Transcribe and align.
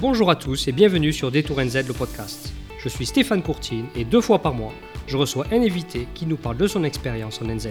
Bonjour 0.00 0.30
à 0.30 0.34
tous 0.34 0.66
et 0.66 0.72
bienvenue 0.72 1.12
sur 1.12 1.30
Détour 1.30 1.60
NZ 1.60 1.86
le 1.86 1.92
podcast. 1.92 2.54
Je 2.78 2.88
suis 2.88 3.04
Stéphane 3.04 3.42
Courtine 3.42 3.84
et 3.94 4.06
deux 4.06 4.22
fois 4.22 4.38
par 4.38 4.54
mois, 4.54 4.72
je 5.06 5.18
reçois 5.18 5.44
un 5.52 5.60
invité 5.60 6.08
qui 6.14 6.24
nous 6.24 6.38
parle 6.38 6.56
de 6.56 6.66
son 6.66 6.84
expérience 6.84 7.42
en 7.42 7.44
NZ. 7.44 7.68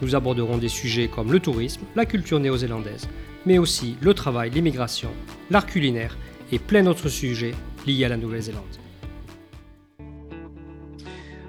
Nous 0.00 0.14
aborderons 0.14 0.58
des 0.58 0.68
sujets 0.68 1.08
comme 1.08 1.32
le 1.32 1.40
tourisme, 1.40 1.80
la 1.96 2.06
culture 2.06 2.38
néo-zélandaise, 2.38 3.08
mais 3.44 3.58
aussi 3.58 3.96
le 4.00 4.14
travail, 4.14 4.50
l'immigration, 4.50 5.10
l'art 5.50 5.66
culinaire 5.66 6.16
et 6.52 6.60
plein 6.60 6.84
d'autres 6.84 7.08
sujets 7.08 7.54
liés 7.88 8.04
à 8.04 8.08
la 8.08 8.18
Nouvelle-Zélande. 8.18 8.62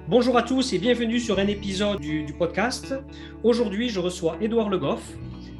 Bonjour 0.08 0.36
à 0.36 0.42
tous 0.42 0.72
et 0.72 0.78
bienvenue 0.78 1.20
sur 1.20 1.38
un 1.38 1.46
épisode 1.46 2.00
du, 2.00 2.34
podcast. 2.36 2.96
Aujourd'hui, 3.44 3.90
je 3.90 4.00
reçois 4.00 4.38
Édouard 4.40 4.70
Le 4.70 4.78
Goff, 4.78 5.02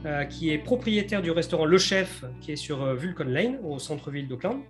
euh, 0.07 0.25
qui 0.25 0.49
est 0.49 0.57
propriétaire 0.57 1.21
du 1.21 1.31
restaurant 1.31 1.67
Le 1.67 1.77
Chef, 1.77 2.25
qui 2.41 2.53
est 2.53 2.57
sur 2.57 2.83
euh, 2.83 2.95
Vulcan 2.95 3.25
Lane, 3.25 3.59
au 3.63 3.79
centre-ville 3.79 4.27
d'Auckland. 4.27 4.63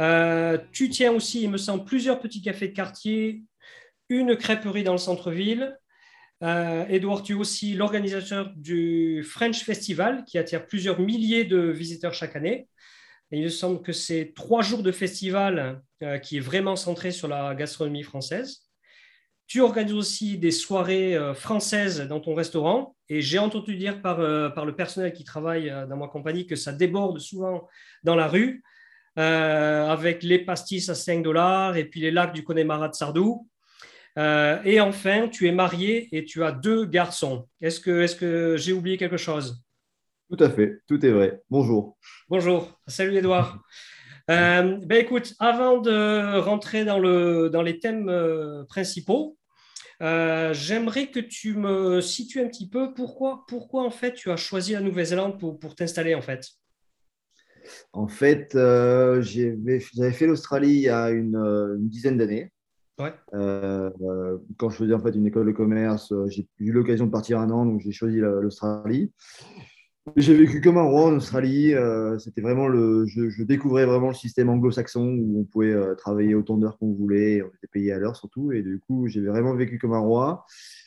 Euh, 0.00 0.58
tu 0.72 0.88
tiens 0.88 1.12
aussi, 1.12 1.44
il 1.44 1.50
me 1.50 1.58
semble, 1.58 1.84
plusieurs 1.84 2.18
petits 2.18 2.42
cafés 2.42 2.66
de 2.66 2.72
quartier, 2.72 3.44
une 4.08 4.36
crêperie 4.36 4.82
dans 4.82 4.92
le 4.92 4.98
centre-ville. 4.98 5.78
Edouard, 6.40 7.22
tu 7.22 7.32
es 7.32 7.36
aussi 7.36 7.74
l'organisateur 7.74 8.52
du 8.56 9.24
French 9.24 9.62
Festival, 9.62 10.24
qui 10.24 10.38
attire 10.38 10.66
plusieurs 10.66 10.98
milliers 10.98 11.44
de 11.44 11.58
visiteurs 11.58 12.14
chaque 12.14 12.34
année. 12.34 12.68
il 13.30 13.42
me 13.42 13.48
semble 13.48 13.82
que 13.82 13.92
c'est 13.92 14.32
trois 14.34 14.62
jours 14.62 14.84
de 14.84 14.92
festival 14.92 15.82
qui 16.22 16.36
est 16.36 16.40
vraiment 16.40 16.76
centré 16.76 17.10
sur 17.10 17.26
la 17.26 17.56
gastronomie 17.56 18.04
française. 18.04 18.67
Tu 19.48 19.62
organises 19.62 19.94
aussi 19.94 20.36
des 20.36 20.50
soirées 20.50 21.16
euh, 21.16 21.32
françaises 21.32 22.02
dans 22.02 22.20
ton 22.20 22.34
restaurant 22.34 22.94
et 23.08 23.22
j'ai 23.22 23.38
entendu 23.38 23.76
dire 23.76 24.02
par, 24.02 24.20
euh, 24.20 24.50
par 24.50 24.66
le 24.66 24.76
personnel 24.76 25.14
qui 25.14 25.24
travaille 25.24 25.70
euh, 25.70 25.86
dans 25.86 25.96
ma 25.96 26.06
compagnie 26.06 26.46
que 26.46 26.54
ça 26.54 26.70
déborde 26.70 27.18
souvent 27.18 27.66
dans 28.04 28.14
la 28.14 28.28
rue 28.28 28.62
avec 29.16 30.22
les 30.22 30.38
pastis 30.38 30.88
à 30.90 30.94
5 30.94 31.24
dollars 31.24 31.76
et 31.76 31.86
puis 31.86 32.00
les 32.00 32.12
lacs 32.12 32.32
du 32.32 32.44
Connemara 32.44 32.88
de 32.88 32.94
Sardou. 32.94 33.48
et 34.16 34.80
enfin, 34.80 35.26
tu 35.26 35.48
es 35.48 35.50
marié 35.50 36.08
et 36.16 36.24
tu 36.24 36.44
as 36.44 36.52
deux 36.52 36.84
garçons. 36.84 37.48
Est-ce 37.60 37.80
que, 37.80 38.02
est 38.02 38.16
que 38.16 38.56
j'ai 38.56 38.72
oublié 38.72 38.96
quelque 38.96 39.16
chose? 39.16 39.60
Tout 40.30 40.36
à 40.38 40.48
fait, 40.48 40.82
tout 40.86 41.04
est 41.04 41.10
vrai. 41.10 41.42
Bonjour. 41.50 41.98
Bonjour, 42.28 42.78
salut 42.86 43.16
Edouard. 43.16 43.60
ben 44.28 44.92
écoute, 44.92 45.34
avant 45.38 45.78
de 45.78 46.38
rentrer 46.38 46.84
dans, 46.84 46.98
le, 46.98 47.48
dans 47.50 47.62
les 47.62 47.78
thèmes 47.78 48.12
principaux, 48.68 49.38
euh, 50.00 50.54
j'aimerais 50.54 51.08
que 51.08 51.18
tu 51.18 51.54
me 51.54 52.00
situes 52.00 52.40
un 52.40 52.46
petit 52.46 52.68
peu 52.68 52.94
pourquoi, 52.94 53.44
pourquoi 53.48 53.82
en 53.82 53.90
fait 53.90 54.14
tu 54.14 54.30
as 54.30 54.36
choisi 54.36 54.72
la 54.72 54.80
Nouvelle-Zélande 54.80 55.40
pour, 55.40 55.58
pour 55.58 55.74
t'installer 55.74 56.14
en 56.14 56.22
fait. 56.22 56.46
En 57.92 58.06
fait, 58.06 58.54
euh, 58.54 59.20
j'avais 59.20 59.80
fait 60.12 60.26
l'Australie 60.26 60.70
il 60.70 60.80
y 60.80 60.88
a 60.88 61.10
une, 61.10 61.36
euh, 61.36 61.76
dizaine 61.78 62.16
d'années. 62.16 62.52
Ouais. 62.98 63.14
quand 64.56 64.70
je 64.70 64.76
faisais 64.76 64.92
en 64.92 64.98
fait 64.98 65.10
une 65.10 65.24
école 65.24 65.46
de 65.46 65.52
commerce, 65.52 66.12
j'ai 66.26 66.48
eu 66.58 66.72
l'occasion 66.72 67.06
de 67.06 67.12
partir 67.12 67.38
un 67.38 67.48
an, 67.50 67.64
donc 67.64 67.80
j'ai 67.80 67.92
choisi 67.92 68.16
l'Australie. 68.18 69.12
J'ai 70.16 70.34
vécu 70.34 70.60
comme 70.60 70.78
un 70.78 70.82
roi 70.82 71.06
en 71.06 71.16
Australie. 71.16 71.74
Euh, 71.74 72.18
c'était 72.18 72.40
vraiment 72.40 72.68
le, 72.68 73.06
je, 73.06 73.42
découvrais 73.42 73.86
vraiment 73.86 74.08
le 74.08 74.14
système 74.14 74.48
anglo-saxon 74.48 75.16
où 75.18 75.40
on 75.40 75.44
pouvait 75.44 75.72
euh, 75.72 75.94
travailler 75.94 76.34
autant 76.34 76.56
d'heures 76.56 76.78
qu'on 76.78 76.92
voulait. 76.92 77.42
On 77.42 77.48
était 77.48 77.66
payé 77.70 77.92
à 77.92 77.98
l'heure 77.98 78.16
surtout. 78.16 78.52
Et 78.52 78.62
du 78.62 78.80
coup, 78.80 79.08
j'ai 79.08 79.20
vraiment 79.20 79.54
vécu 79.54 79.78
comme 79.78 79.92
un 79.92 80.00
roi, 80.00 80.44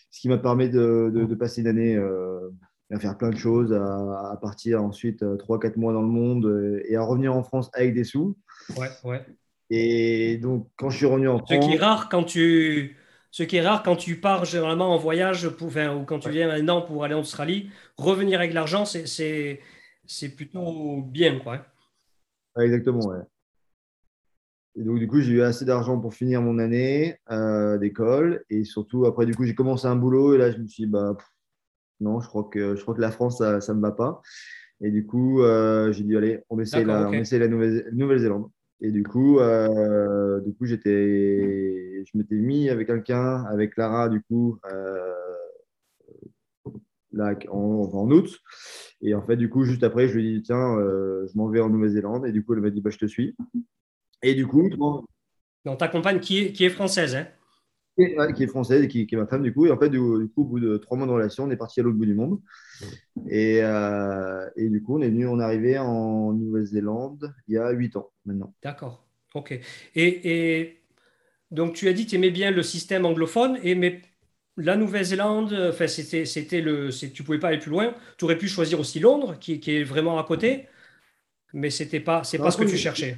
ce 0.10 0.20
qui 0.20 0.30
m'a 0.30 0.38
permis 0.38 0.70
de, 0.70 1.36
passer 1.40 1.62
une 1.62 1.68
année 1.68 1.96
euh, 1.96 2.50
à 2.92 3.00
faire 3.00 3.18
plein 3.18 3.30
de 3.30 3.38
choses, 3.38 3.74
à, 3.74 4.38
partir 4.42 4.84
ensuite 4.84 5.24
3-4 5.24 5.78
mois 5.78 5.94
dans 5.94 6.02
le 6.02 6.10
monde 6.10 6.82
et 6.86 6.96
à 6.96 7.04
revenir 7.04 7.36
en 7.36 7.44
France 7.44 7.70
avec 7.74 7.94
des 7.94 8.04
sous. 8.04 8.38
Ouais, 8.78 8.90
ouais. 9.04 9.26
Et 9.70 10.38
donc, 10.38 10.68
quand 10.76 10.90
je 10.90 10.98
suis 10.98 11.06
revenu 11.06 11.30
en 11.30 11.38
France. 11.38 11.50
Ce 11.50 11.70
qui 11.70 11.76
est 11.76 11.80
rare 11.80 12.10
quand 12.10 12.26
tu 12.26 12.98
ce 13.32 13.44
qui 13.44 13.56
est 13.56 13.62
rare 13.62 13.82
quand 13.82 13.96
tu 13.96 14.20
pars 14.20 14.46
généralement 14.46 14.94
en 14.94 14.98
voyage 14.98 15.50
pour, 15.50 15.70
ou 15.70 16.04
quand 16.06 16.20
tu 16.20 16.30
viens 16.30 16.48
maintenant 16.48 16.82
pour 16.82 17.04
aller 17.04 17.16
en 17.16 17.22
Australie, 17.22 17.72
revenir 17.98 18.40
avec 18.40 18.54
l'argent, 18.54 18.86
c'est 18.86 19.60
plutôt 20.36 21.02
bien. 21.02 21.40
Quoi. 21.40 21.66
exactement, 22.60 23.00
ouais. 23.08 23.22
Et 24.76 24.84
donc, 24.84 25.00
du 25.00 25.08
coup, 25.08 25.20
j'ai 25.20 25.34
eu 25.34 25.42
assez 25.42 25.66
d'argent 25.66 26.00
pour 26.00 26.14
finir 26.14 26.42
mon 26.42 26.58
année 26.58 27.18
euh, 27.30 27.78
d'école. 27.78 28.44
Et 28.50 28.64
surtout, 28.64 29.06
après, 29.06 29.26
du 29.26 29.36
coup, 29.36 29.44
j'ai 29.44 29.56
commencé 29.56 29.86
un 29.88 29.98
boulot. 29.98 30.34
Et 30.34 30.38
là, 30.38 30.52
je 30.52 30.58
me 30.58 30.68
suis 30.68 30.86
dit, 30.86 30.90
bah, 30.90 31.18
non, 32.00 32.22
je 32.22 32.28
crois, 32.28 32.46
que, 32.50 32.76
je 32.76 32.82
crois 32.82 32.96
que 32.96 33.02
la 33.02 33.12
France, 33.12 33.40
ça 33.40 33.60
ne 33.60 33.74
me 33.74 33.82
va 33.82 33.92
pas. 33.92 34.22
Et 34.82 34.90
du 34.90 35.06
coup, 35.06 35.42
euh, 35.42 35.92
j'ai 35.92 36.04
dit, 36.04 36.16
allez, 36.16 36.40
on 36.50 36.58
essaye 36.60 36.86
la, 36.86 37.10
la 37.10 37.48
Nouvelle-Zélande. 37.92 38.50
Et 38.82 38.92
du 38.92 39.04
coup, 39.04 39.40
euh, 39.40 40.42
du 40.42 40.54
coup 40.56 40.66
j'étais, 40.66 42.04
je 42.04 42.18
m'étais 42.18 42.36
mis 42.36 42.70
avec 42.70 42.88
quelqu'un, 42.88 43.44
avec 43.46 43.78
Lara, 43.78 44.10
du 44.10 44.22
coup, 44.24 44.58
euh, 44.66 45.14
là, 47.12 47.36
en, 47.50 48.10
août. 48.10 48.40
Et 49.02 49.14
en 49.14 49.22
fait, 49.22 49.38
du 49.38 49.50
coup, 49.50 49.64
juste 49.64 49.84
après, 49.84 50.08
je 50.08 50.18
lui 50.18 50.28
ai 50.28 50.38
dit, 50.38 50.44
tiens, 50.44 50.78
euh, 50.78 51.28
je 51.32 51.38
m'en 51.38 51.48
vais 51.48 51.60
en 51.60 51.70
Nouvelle-Zélande. 51.70 52.26
Et 52.26 52.32
du 52.32 52.44
coup, 52.44 52.54
elle 52.54 52.62
m'a 52.62 52.72
dit, 52.72 52.82
bah, 52.82 52.90
je 52.90 52.98
te 52.98 53.06
suis. 53.06 53.36
Et 54.24 54.34
du 54.34 54.48
coup. 54.48 54.68
Donc, 55.64 55.78
ta 55.78 55.88
compagne 55.88 56.20
qui 56.20 56.40
est, 56.40 56.52
qui 56.52 56.66
est 56.66 56.70
française, 56.70 57.16
hein 57.16 57.28
qui 58.36 58.44
est 58.44 58.48
française 58.48 58.84
et 58.84 58.88
qui, 58.88 59.08
est 59.10 59.16
ma 59.16 59.28
femme 59.28 59.44
du 59.44 59.54
coup. 59.54 59.66
Et 59.66 59.72
en 59.72 59.78
fait, 59.78 59.90
du, 59.90 60.00
coup, 60.00 60.42
au 60.42 60.44
bout 60.44 60.60
de 60.60 60.78
trois 60.78 60.98
mois 60.98 61.08
de 61.08 61.12
relation, 61.12 61.46
on 61.46 61.52
est 61.52 61.58
parti 61.58 61.80
à 61.80 61.84
l'autre 61.84 61.98
bout 61.98 62.06
du 62.06 62.16
monde. 62.16 62.40
Et, 63.30 63.60
euh, 63.62 64.50
et, 64.56 64.70
du 64.70 64.82
coup, 64.82 64.98
on 64.98 65.02
est 65.02 65.10
venu, 65.10 65.28
on 65.28 65.40
est 65.40 65.44
arrivé 65.44 65.78
en 65.78 66.34
Nouvelle-Zélande 66.34 67.34
il 67.48 67.56
y 67.56 67.58
a 67.58 67.70
huit 67.72 67.96
ans 67.96 68.12
maintenant. 68.26 68.54
D'accord. 68.64 69.06
Ok. 69.34 69.52
Et, 69.52 69.62
et, 69.96 70.82
donc, 71.52 71.74
tu 71.74 71.88
as 71.88 71.94
dit 71.94 72.06
que 72.06 72.12
tu 72.12 72.16
aimais 72.16 72.32
bien 72.32 72.52
le 72.52 72.64
système 72.64 73.06
anglophone, 73.06 73.58
et 73.64 73.76
mais 73.76 74.02
la 74.58 74.76
Nouvelle-Zélande, 74.76 75.54
enfin, 75.70 75.88
c'était, 75.88 76.26
c'était 76.26 76.62
le, 76.62 76.90
tu 76.90 77.24
pouvais 77.24 77.40
pas 77.40 77.50
aller 77.50 77.60
plus 77.60 77.72
loin. 77.72 77.94
Tu 78.18 78.26
aurais 78.26 78.38
pu 78.38 78.48
choisir 78.48 78.80
aussi 78.80 79.00
Londres, 79.00 79.38
qui, 79.40 79.60
qui 79.60 79.78
est 79.78 79.84
vraiment 79.84 80.20
à 80.20 80.24
côté, 80.24 80.68
mais 81.54 81.70
c'était 81.70 82.00
pas, 82.00 82.24
c'est 82.24 82.38
pas 82.38 82.52
ce 82.52 82.58
que 82.58 82.70
tu 82.70 82.78
cherchais. 82.78 83.18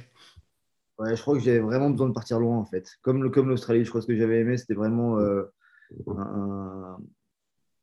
Ouais, 0.98 1.16
je 1.16 1.22
crois 1.22 1.34
que 1.34 1.40
j'avais 1.40 1.58
vraiment 1.58 1.90
besoin 1.90 2.08
de 2.08 2.14
partir 2.14 2.38
loin 2.38 2.56
en 2.56 2.64
fait. 2.64 2.88
Comme, 3.02 3.30
comme 3.30 3.48
l'Australie, 3.48 3.84
je 3.84 3.88
crois 3.88 4.00
que 4.00 4.06
ce 4.06 4.12
que 4.12 4.16
j'avais 4.16 4.40
aimé, 4.40 4.56
c'était 4.56 4.74
vraiment 4.74 5.18
euh, 5.18 5.42
un, 6.06 6.96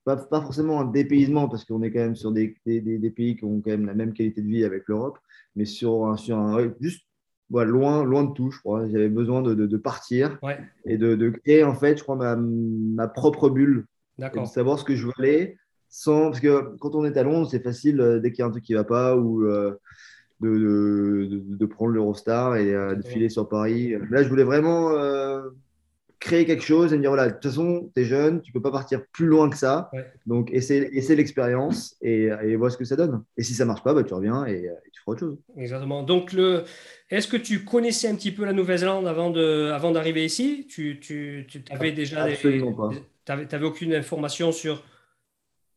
pas, 0.05 0.15
pas, 0.15 0.41
forcément 0.41 0.79
un 0.79 0.85
dépaysement 0.85 1.49
parce 1.49 1.65
qu'on 1.65 1.83
est 1.83 1.91
quand 1.91 1.99
même 1.99 2.15
sur 2.15 2.31
des, 2.31 2.55
des, 2.65 2.79
des, 2.81 3.11
pays 3.11 3.35
qui 3.35 3.43
ont 3.43 3.61
quand 3.61 3.71
même 3.71 3.85
la 3.85 3.93
même 3.93 4.13
qualité 4.13 4.41
de 4.41 4.47
vie 4.47 4.63
avec 4.63 4.83
l'Europe, 4.87 5.19
mais 5.55 5.65
sur 5.65 6.05
un, 6.05 6.17
sur 6.17 6.37
un 6.37 6.73
juste 6.79 7.05
loin, 7.49 8.03
loin 8.03 8.23
de 8.23 8.33
tout, 8.33 8.51
je 8.51 8.59
crois. 8.59 8.87
J'avais 8.87 9.09
besoin 9.09 9.41
de, 9.41 9.53
de, 9.53 9.77
partir 9.77 10.39
et 10.85 10.97
de, 10.97 11.15
de, 11.15 11.29
créer 11.29 11.63
en 11.63 11.75
fait, 11.75 11.97
je 11.97 12.03
crois, 12.03 12.15
ma, 12.15 12.35
ma 12.37 13.07
propre 13.07 13.49
bulle. 13.49 13.85
De 14.17 14.45
savoir 14.45 14.77
ce 14.77 14.83
que 14.83 14.95
je 14.95 15.07
voulais 15.07 15.57
sans. 15.89 16.25
Parce 16.29 16.39
que 16.39 16.75
quand 16.77 16.93
on 16.95 17.05
est 17.05 17.17
à 17.17 17.23
Londres, 17.23 17.47
c'est 17.49 17.63
facile 17.63 17.99
euh, 17.99 18.19
dès 18.19 18.31
qu'il 18.31 18.39
y 18.39 18.43
a 18.43 18.45
un 18.45 18.51
truc 18.51 18.63
qui 18.63 18.73
ne 18.73 18.77
va 18.77 18.83
pas 18.83 19.17
ou. 19.17 19.45
Euh, 19.45 19.75
de, 20.41 21.27
de, 21.29 21.41
de 21.45 21.65
prendre 21.65 21.91
l'Eurostar 21.91 22.55
et 22.55 22.73
euh, 22.73 22.95
de 22.95 23.05
filer 23.05 23.29
sur 23.29 23.47
Paris. 23.47 23.93
Là, 24.09 24.23
je 24.23 24.29
voulais 24.29 24.43
vraiment 24.43 24.91
euh, 24.91 25.41
créer 26.19 26.45
quelque 26.45 26.63
chose 26.63 26.93
et 26.93 26.97
me 26.97 27.01
dire 27.01 27.11
voilà, 27.11 27.27
de 27.27 27.33
toute 27.33 27.43
façon, 27.43 27.91
tu 27.95 28.01
es 28.01 28.05
jeune, 28.05 28.41
tu 28.41 28.51
peux 28.51 28.61
pas 28.61 28.71
partir 28.71 29.01
plus 29.11 29.27
loin 29.27 29.49
que 29.49 29.57
ça. 29.57 29.89
Donc, 30.25 30.51
essaie, 30.51 30.89
essaie 30.93 31.15
l'expérience 31.15 31.95
et, 32.01 32.29
et 32.43 32.55
vois 32.55 32.69
ce 32.69 32.77
que 32.77 32.85
ça 32.85 32.95
donne. 32.95 33.23
Et 33.37 33.43
si 33.43 33.53
ça 33.53 33.65
marche 33.65 33.83
pas, 33.83 33.93
bah, 33.93 34.03
tu 34.03 34.13
reviens 34.13 34.45
et, 34.45 34.69
tu 34.93 35.01
feras 35.01 35.13
autre 35.13 35.19
chose. 35.19 35.37
Exactement. 35.57 36.03
Donc, 36.03 36.33
le... 36.33 36.63
est-ce 37.09 37.27
que 37.27 37.37
tu 37.37 37.63
connaissais 37.63 38.07
un 38.07 38.15
petit 38.15 38.31
peu 38.31 38.45
la 38.45 38.53
Nouvelle-Zélande 38.53 39.07
avant, 39.07 39.31
de, 39.31 39.71
avant 39.71 39.91
d'arriver 39.91 40.25
ici? 40.25 40.67
Tu, 40.69 40.99
tu, 40.99 41.47
tu 41.49 41.63
avais 41.69 41.91
déjà. 41.91 42.23
Absolument 42.23 42.73
pas. 42.73 42.89
Tu 42.91 43.31
n'avais 43.31 43.65
aucune 43.65 43.93
information 43.93 44.51
sur 44.51 44.83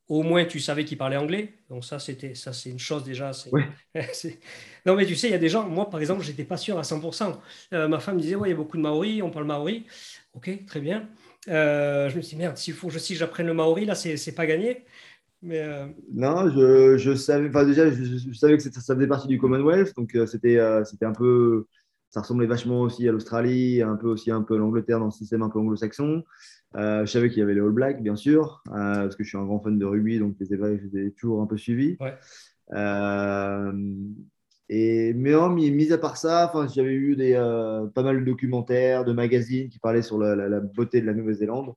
au 0.09 0.23
moins 0.23 0.45
tu 0.45 0.61
savais 0.61 0.85
qu'il 0.85 0.99
parlait 0.99 1.17
anglais. 1.17 1.55
Donc 1.69 1.85
ça, 1.85 1.99
c'était 1.99 2.35
ça, 2.35 2.53
c'est 2.53 2.71
une 2.71 2.79
chose 2.79 3.05
déjà. 3.05 3.31
non, 4.87 4.97
mais 4.97 5.07
tu 5.07 5.15
sais, 5.15 5.29
il 5.29 5.33
y 5.33 5.35
a 5.35 5.39
des 5.39 5.49
gens. 5.49 5.69
Moi, 5.69 5.89
par 5.89 6.01
exemple, 6.01 6.23
j'étais 6.23 6.45
pas 6.45 6.57
sûr 6.57 6.79
à 6.79 6.83
100%. 6.83 7.39
Euh, 7.73 7.89
ma 7.89 7.99
femme 8.01 8.19
disait, 8.19 8.35
ouais, 8.35 8.49
il 8.49 8.53
y 8.53 8.55
a 8.55 8.57
beaucoup 8.57 8.77
de 8.77 8.83
maoris, 8.83 9.23
on 9.23 9.31
parle 9.31 9.47
maori. 9.47 9.87
Ok, 10.35 10.51
très 10.67 10.81
bien. 10.81 11.09
Euh, 11.49 12.09
je 12.09 12.17
me 12.17 12.23
suis 12.23 12.37
dit, 12.37 12.43
merde, 12.43 12.57
s'il 12.57 12.75
faut 12.75 12.91
si 12.91 13.17
j'apprenne 13.17 13.47
le 13.47 13.55
maori, 13.55 13.85
là, 13.85 13.95
c'est, 13.95 14.17
c'est 14.17 14.35
pas 14.35 14.47
gagné. 14.47 14.85
Mais 15.43 15.61
euh, 15.61 15.87
Non, 16.13 16.49
je, 16.51 16.97
je, 16.97 17.15
savais, 17.15 17.49
enfin 17.49 17.65
déjà, 17.65 17.91
je, 17.91 18.33
savais 18.33 18.57
que 18.57 18.63
ça 18.63 18.95
faisait 18.95 19.07
partie 19.07 19.29
du 19.29 19.39
Commonwealth, 19.39 19.95
donc 19.95 20.17
c'était, 20.27 20.59
c'était 20.87 21.05
un 21.05 21.13
peu, 21.13 21.67
ça 22.09 22.23
ressemblait 22.23 22.47
vachement 22.47 22.81
aussi 22.81 23.07
à 23.07 23.13
l'Australie, 23.13 23.83
un 23.83 23.97
peu 23.97 24.09
aussi 24.09 24.31
un 24.31 24.41
peu 24.41 24.55
à 24.55 24.59
l'Angleterre 24.59 25.01
dans 25.01 25.07
le 25.07 25.11
système 25.11 25.43
un 25.43 25.51
peu 25.51 25.59
anglo-saxon. 25.59 26.25
Euh, 26.77 27.07
je 27.07 27.11
savais 27.11 27.29
qu'il 27.29 27.39
y 27.39 27.43
avait 27.43 27.55
les 27.55 27.61
All 27.61 27.71
Blacks, 27.71 28.03
bien 28.03 28.17
sûr, 28.17 28.63
euh, 28.69 28.73
parce 29.03 29.17
que 29.17 29.23
je 29.23 29.29
suis 29.29 29.39
un 29.39 29.45
grand 29.45 29.61
fan 29.61 29.79
de 29.79 29.85
rugby, 29.85 30.19
donc 30.19 30.37
les 30.41 30.57
vrai, 30.57 30.79
je 30.79 30.99
les 30.99 31.07
ai 31.07 31.11
toujours 31.13 31.41
un 31.41 31.47
peu 31.47 31.57
suivis. 31.57 31.97
Euh, 32.73 33.73
et, 34.69 35.13
mais 35.15 35.35
mis, 35.49 35.93
à 35.93 35.99
part 35.99 36.17
ça, 36.17 36.51
j'avais 36.75 36.95
eu 36.95 37.17
des, 37.17 37.35
pas 37.95 38.03
mal 38.03 38.21
de 38.21 38.25
documentaires, 38.25 39.05
de 39.05 39.13
magazines 39.13 39.69
qui 39.69 39.79
parlaient 39.79 40.03
sur 40.03 40.19
la, 40.19 40.61
beauté 40.61 41.01
de 41.01 41.07
la 41.07 41.15
Nouvelle-Zélande. 41.15 41.75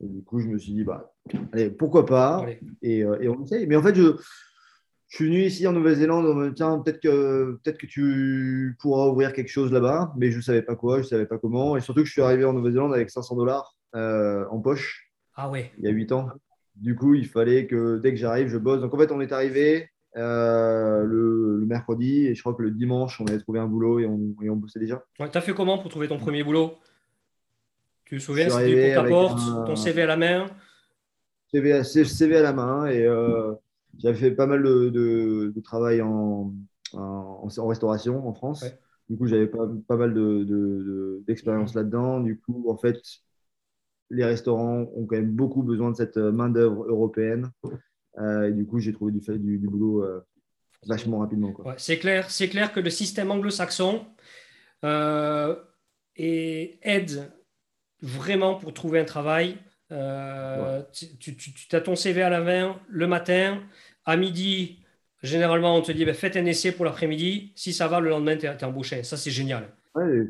Et 0.00 0.06
du 0.06 0.22
coup, 0.22 0.38
je 0.38 0.46
me 0.46 0.58
suis 0.58 0.72
dit, 0.72 0.84
bah, 0.84 1.12
allez, 1.52 1.70
pourquoi 1.70 2.06
pas? 2.06 2.46
Et, 2.82 2.98
et, 2.98 3.28
on 3.28 3.44
essaye. 3.44 3.66
Mais 3.66 3.76
en 3.76 3.82
fait, 3.82 3.94
je 3.94 4.16
je 5.08 5.16
suis 5.16 5.24
venu 5.24 5.40
ici 5.40 5.66
en 5.66 5.72
Nouvelle-Zélande, 5.72 6.26
on 6.26 6.34
me 6.34 6.52
tiens, 6.52 6.80
peut-être 6.80 7.00
que, 7.00 7.58
peut 7.64 7.72
que 7.72 7.86
tu 7.86 8.76
pourras 8.78 9.06
ouvrir 9.06 9.32
quelque 9.32 9.48
chose 9.48 9.72
là-bas, 9.72 10.12
mais 10.18 10.30
je 10.30 10.36
ne 10.36 10.42
savais 10.42 10.60
pas 10.60 10.76
quoi, 10.76 10.96
je 10.96 11.04
ne 11.04 11.06
savais 11.06 11.24
pas 11.24 11.38
comment. 11.38 11.78
Et 11.78 11.80
surtout 11.80 12.02
que 12.02 12.06
je 12.06 12.12
suis 12.12 12.20
arrivé 12.20 12.44
en 12.44 12.52
Nouvelle-Zélande 12.52 12.92
avec 12.92 13.08
500 13.08 13.34
dollars 13.36 13.77
euh, 13.94 14.46
en 14.50 14.60
poche. 14.60 15.10
Ah 15.34 15.48
ouais. 15.50 15.72
Il 15.78 15.84
y 15.84 15.88
a 15.88 15.90
8 15.90 16.12
ans. 16.12 16.28
Du 16.76 16.94
coup, 16.94 17.14
il 17.14 17.26
fallait 17.26 17.66
que 17.66 17.98
dès 17.98 18.10
que 18.10 18.16
j'arrive, 18.16 18.48
je 18.48 18.58
bosse. 18.58 18.80
Donc 18.80 18.94
en 18.94 18.98
fait, 18.98 19.10
on 19.10 19.20
est 19.20 19.32
arrivé 19.32 19.90
euh, 20.16 21.02
le, 21.04 21.64
mercredi 21.66 22.26
et 22.26 22.34
je 22.34 22.40
crois 22.40 22.54
que 22.54 22.62
le 22.62 22.70
dimanche, 22.70 23.20
on 23.20 23.26
avait 23.26 23.38
trouvé 23.38 23.60
un 23.60 23.66
boulot 23.66 24.00
et 24.00 24.06
on, 24.06 24.34
et 24.42 24.48
on 24.48 24.56
bossait 24.56 24.80
déjà. 24.80 25.02
Ouais, 25.18 25.30
tu 25.30 25.36
as 25.36 25.40
fait 25.40 25.54
comment 25.54 25.78
pour 25.78 25.90
trouver 25.90 26.08
ton 26.08 26.18
premier 26.18 26.42
boulot? 26.42 26.78
Tu 28.04 28.16
te 28.16 28.22
souviens, 28.22 28.48
c'était 28.48 28.94
pour 28.94 29.02
ta 29.02 29.08
porte, 29.08 29.66
ton 29.66 29.76
CV 29.76 30.02
à 30.02 30.06
la 30.06 30.16
main? 30.16 30.46
CV, 31.50 31.82
CV 31.84 32.36
à 32.36 32.42
la 32.42 32.52
main 32.52 32.86
et. 32.86 33.04
Euh, 33.04 33.54
j'avais 33.98 34.16
fait 34.16 34.30
pas 34.30 34.46
mal 34.46 34.62
de, 34.62 35.52
travail 35.64 36.02
en, 36.02 36.52
en, 36.92 37.66
restauration 37.66 38.28
en 38.28 38.34
France. 38.34 38.64
Du 39.08 39.16
coup, 39.16 39.26
j'avais 39.26 39.46
pas, 39.46 39.68
pas, 39.86 39.96
mal 39.96 40.14
d'expérience 41.26 41.72
de, 41.72 41.78
là-dedans. 41.78 42.20
Du 42.20 42.38
coup, 42.38 42.66
en 42.68 42.76
fait, 42.76 43.00
les 44.10 44.24
restaurants 44.24 44.86
ont 44.94 45.06
quand 45.06 45.16
même 45.16 45.30
beaucoup 45.30 45.62
besoin 45.62 45.90
de 45.90 45.96
cette 45.96 46.16
main-d'œuvre 46.16 46.84
européenne. 46.84 47.50
Euh, 48.18 48.48
et 48.48 48.52
du 48.52 48.66
coup, 48.66 48.78
j'ai 48.78 48.92
trouvé 48.92 49.12
du, 49.12 49.20
du, 49.20 49.58
du 49.58 49.66
boulot 49.68 50.04
euh, 50.04 50.20
vachement 50.86 51.18
rapidement. 51.18 51.54
c'est 51.76 51.98
clair, 51.98 52.30
c'est 52.30 52.48
clair 52.48 52.72
que 52.72 52.80
le 52.80 52.90
système 52.90 53.30
anglo-saxon 53.30 54.06
euh, 54.84 55.56
aide 56.16 57.30
vraiment 58.00 58.56
pour 58.56 58.72
trouver 58.74 59.00
un 59.00 59.04
travail. 59.04 59.58
Tu, 60.92 61.36
tu, 61.36 61.76
as 61.76 61.80
ton 61.80 61.96
CV 61.96 62.22
à 62.22 62.30
la 62.30 62.40
main 62.40 62.78
le 62.88 63.06
matin, 63.06 63.62
à 64.04 64.16
midi, 64.16 64.80
généralement, 65.22 65.76
on 65.76 65.82
te 65.82 65.92
dit 65.92 66.04
ben, 66.04 66.14
faites 66.14 66.36
un 66.36 66.44
essai 66.44 66.72
pour 66.72 66.84
l'après-midi. 66.84 67.52
Si 67.56 67.72
ça 67.72 67.88
va, 67.88 68.00
le 68.00 68.10
lendemain, 68.10 68.36
tu 68.36 68.46
es, 68.46 68.64
embauché. 68.64 69.02
Ça, 69.02 69.16
c'est 69.16 69.30
génial. 69.30 69.68
Ouais, 69.94 70.26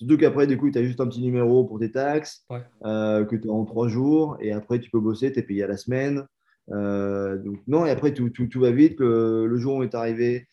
Surtout 0.00 0.16
qu'après, 0.16 0.46
du 0.46 0.56
coup, 0.56 0.70
tu 0.70 0.78
as 0.78 0.82
juste 0.82 1.00
un 1.02 1.06
petit 1.06 1.20
numéro 1.20 1.64
pour 1.64 1.78
tes 1.78 1.92
taxes 1.92 2.46
euh, 2.86 3.26
que 3.26 3.36
tu 3.36 3.50
as 3.50 3.52
en 3.52 3.66
trois 3.66 3.86
jours. 3.86 4.38
Et 4.40 4.50
après, 4.50 4.80
tu 4.80 4.90
peux 4.90 4.98
bosser, 4.98 5.30
tu 5.30 5.40
es 5.40 5.42
payé 5.42 5.62
à 5.62 5.66
la 5.66 5.76
semaine. 5.76 6.24
Euh, 6.70 7.36
donc, 7.36 7.58
non, 7.66 7.84
et 7.84 7.90
après, 7.90 8.14
tout, 8.14 8.30
tout, 8.30 8.46
tout 8.46 8.60
va 8.60 8.70
vite. 8.70 8.98
Le, 8.98 9.46
le, 9.46 9.56
jour 9.58 9.74
où 9.74 9.80
on 9.80 9.82
est 9.82 9.94
arrivé, 9.94 10.46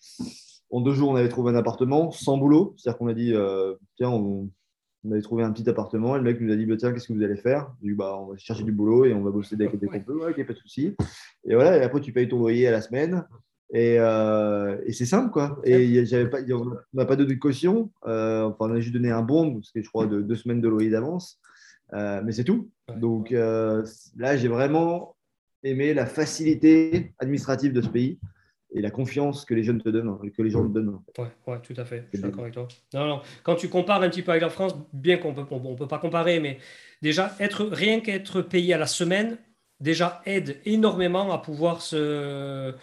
en 0.70 0.82
deux 0.82 0.92
jours, 0.92 1.12
on 1.12 1.16
avait 1.16 1.30
trouvé 1.30 1.54
un 1.54 1.56
appartement 1.56 2.12
sans 2.12 2.38
boulot. 2.38 2.76
C'est-à-dire 2.76 2.98
qu'on 2.98 3.08
a 3.08 3.14
dit 3.14 3.34
euh, 3.34 3.76
tiens, 3.96 4.10
on, 4.10 4.50
on 5.06 5.12
avait 5.12 5.22
trouvé 5.22 5.44
un 5.44 5.52
petit 5.54 5.70
appartement 5.70 6.16
et 6.16 6.18
le 6.18 6.26
mec 6.26 6.42
nous 6.42 6.52
a 6.52 6.56
dit 6.58 6.66
bah, 6.66 6.76
tiens 6.78 6.92
qu'est-ce 6.92 7.08
que 7.08 7.14
vous 7.14 7.24
allez 7.24 7.38
faire? 7.38 7.72
Dit, 7.82 7.94
bah, 7.94 8.18
on 8.20 8.32
va 8.32 8.38
chercher 8.38 8.64
du 8.64 8.74
boulot 8.74 9.06
et 9.06 9.14
on 9.14 9.22
va 9.22 9.32
bosser 9.32 9.56
dès, 9.56 9.68
qu'on 9.68 9.78
peut 9.78 10.26
ouais, 10.26 10.44
pas 10.44 10.54
de 10.54 10.58
souci 10.58 10.96
et 11.48 11.56
voilà 11.56 11.78
et 11.78 11.82
après 11.82 12.02
tu 12.02 12.12
payes 12.12 12.28
ton 12.28 12.40
loyer 12.40 12.68
à 12.68 12.72
la 12.72 12.82
semaine 12.82 13.26
et, 13.74 13.98
euh, 14.00 14.78
et 14.86 14.94
c'est 14.94 15.06
simple 15.06 15.30
quoi 15.32 15.60
et 15.66 16.06
j'avais 16.06 16.30
pas 16.30 16.40
on 16.52 16.72
n'a 16.94 17.06
pas 17.06 17.16
donné 17.18 17.36
de 17.36 17.40
caution 17.40 17.92
euh, 18.06 18.44
enfin 18.46 18.72
on 18.72 18.76
a 18.76 18.80
juste 18.80 18.94
donné 18.94 19.12
un 19.12 19.22
bon 19.22 19.62
c'était 19.62 19.84
je 19.84 19.90
crois 19.90 20.08
de 20.08 20.22
deux 20.22 20.36
semaines 20.36 20.62
de 20.62 20.70
loyer 20.70 20.90
d'avance 20.90 21.40
euh, 21.94 22.22
mais 22.24 22.32
c'est 22.32 22.46
tout 22.46 22.70
donc 22.96 23.32
là 23.32 24.38
j'ai 24.38 24.48
vraiment 24.48 25.16
aimé 25.64 25.94
la 25.94 26.06
facilité 26.06 27.14
administrative 27.20 27.74
de 27.74 27.82
ce 27.82 27.90
pays 27.90 28.20
et 28.74 28.82
la 28.82 28.92
confiance 28.92 29.46
que 29.46 29.54
les 29.54 29.64
jeunes 29.64 29.82
te 29.82 29.90
donnent, 29.90 30.18
que 30.32 30.42
les 30.42 30.50
gens 30.50 30.68
te 30.68 30.74
donnent. 30.74 31.00
Oui, 31.18 31.26
ouais, 31.48 31.60
tout 31.62 31.74
à 31.78 31.86
fait. 31.86 32.06
Je 32.12 32.18
suis 32.18 32.24
d'accord 32.24 32.42
avec 32.42 32.54
toi. 32.54 32.68
Non, 32.94 33.08
non. 33.08 33.22
Quand 33.44 33.56
tu 33.56 33.70
compares 33.70 34.02
un 34.02 34.10
petit 34.10 34.22
peu 34.22 34.32
avec 34.32 34.42
la 34.42 34.50
France, 34.50 34.76
bien 34.92 35.18
qu'on 35.18 35.34
peut, 35.34 35.46
on, 35.50 35.76
peut 35.76 35.88
pas 35.88 36.00
comparer, 36.00 36.42
mais 36.42 36.60
déjà 37.02 37.34
être 37.40 37.66
rien 37.66 38.02
qu'être 38.02 38.42
payé 38.42 38.74
à 38.74 38.78
la 38.78 38.86
semaine, 38.86 39.38
déjà 39.80 40.22
aide 40.26 40.58
énormément 40.66 41.32
à 41.32 41.38
pouvoir 41.38 41.82
se 41.82 42.74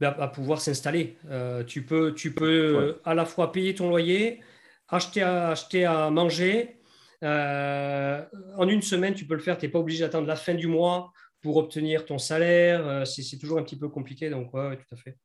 à 0.00 0.28
pouvoir 0.28 0.60
s'installer. 0.60 1.16
Euh, 1.30 1.64
tu 1.64 1.82
peux, 1.82 2.14
tu 2.14 2.32
peux 2.34 2.96
à 3.04 3.14
la 3.14 3.24
fois 3.24 3.52
payer 3.52 3.74
ton 3.74 3.88
loyer, 3.88 4.40
acheter 4.88 5.22
à, 5.22 5.48
acheter 5.48 5.84
à 5.84 6.10
manger. 6.10 6.78
Euh, 7.22 8.22
en 8.56 8.68
une 8.68 8.82
semaine, 8.82 9.14
tu 9.14 9.24
peux 9.26 9.34
le 9.34 9.40
faire. 9.40 9.58
Tu 9.58 9.66
n'es 9.66 9.72
pas 9.72 9.78
obligé 9.78 10.04
d'attendre 10.04 10.26
la 10.26 10.36
fin 10.36 10.54
du 10.54 10.66
mois 10.66 11.12
pour 11.40 11.56
obtenir 11.56 12.04
ton 12.04 12.18
salaire. 12.18 12.86
Euh, 12.86 13.04
c'est 13.04 13.36
toujours 13.36 13.58
un 13.58 13.62
petit 13.62 13.76
peu 13.76 13.88
compliqué. 13.88 14.30
Donc, 14.30 14.52
ouais, 14.54 14.76
tout 14.76 14.94
à 14.94 14.96
fait. 14.96 15.16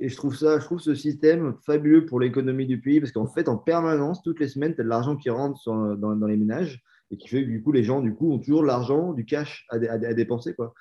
Et 0.00 0.08
je 0.08 0.16
trouve, 0.16 0.36
ça, 0.36 0.58
je 0.58 0.64
trouve 0.64 0.80
ce 0.80 0.94
système 0.94 1.54
fabuleux 1.64 2.06
pour 2.06 2.20
l'économie 2.20 2.66
du 2.66 2.80
pays 2.80 3.00
parce 3.00 3.12
qu'en 3.12 3.26
fait, 3.26 3.48
en 3.48 3.56
permanence, 3.56 4.22
toutes 4.22 4.40
les 4.40 4.48
semaines, 4.48 4.74
tu 4.74 4.80
as 4.80 4.84
de 4.84 4.88
l'argent 4.88 5.16
qui 5.16 5.30
rentre 5.30 5.60
dans, 5.64 6.16
dans, 6.16 6.26
les 6.26 6.36
ménages 6.36 6.82
et 7.10 7.16
qui 7.16 7.28
fait 7.28 7.44
que 7.44 7.50
du 7.50 7.62
coup, 7.62 7.72
les 7.72 7.84
gens 7.84 8.00
du 8.00 8.14
coup, 8.14 8.32
ont 8.32 8.38
toujours 8.38 8.62
de 8.62 8.68
l'argent, 8.68 9.12
du 9.12 9.24
cash 9.24 9.66
à, 9.70 9.76
à, 9.76 10.14
dépenser. 10.14 10.54
Quoi. 10.54 10.74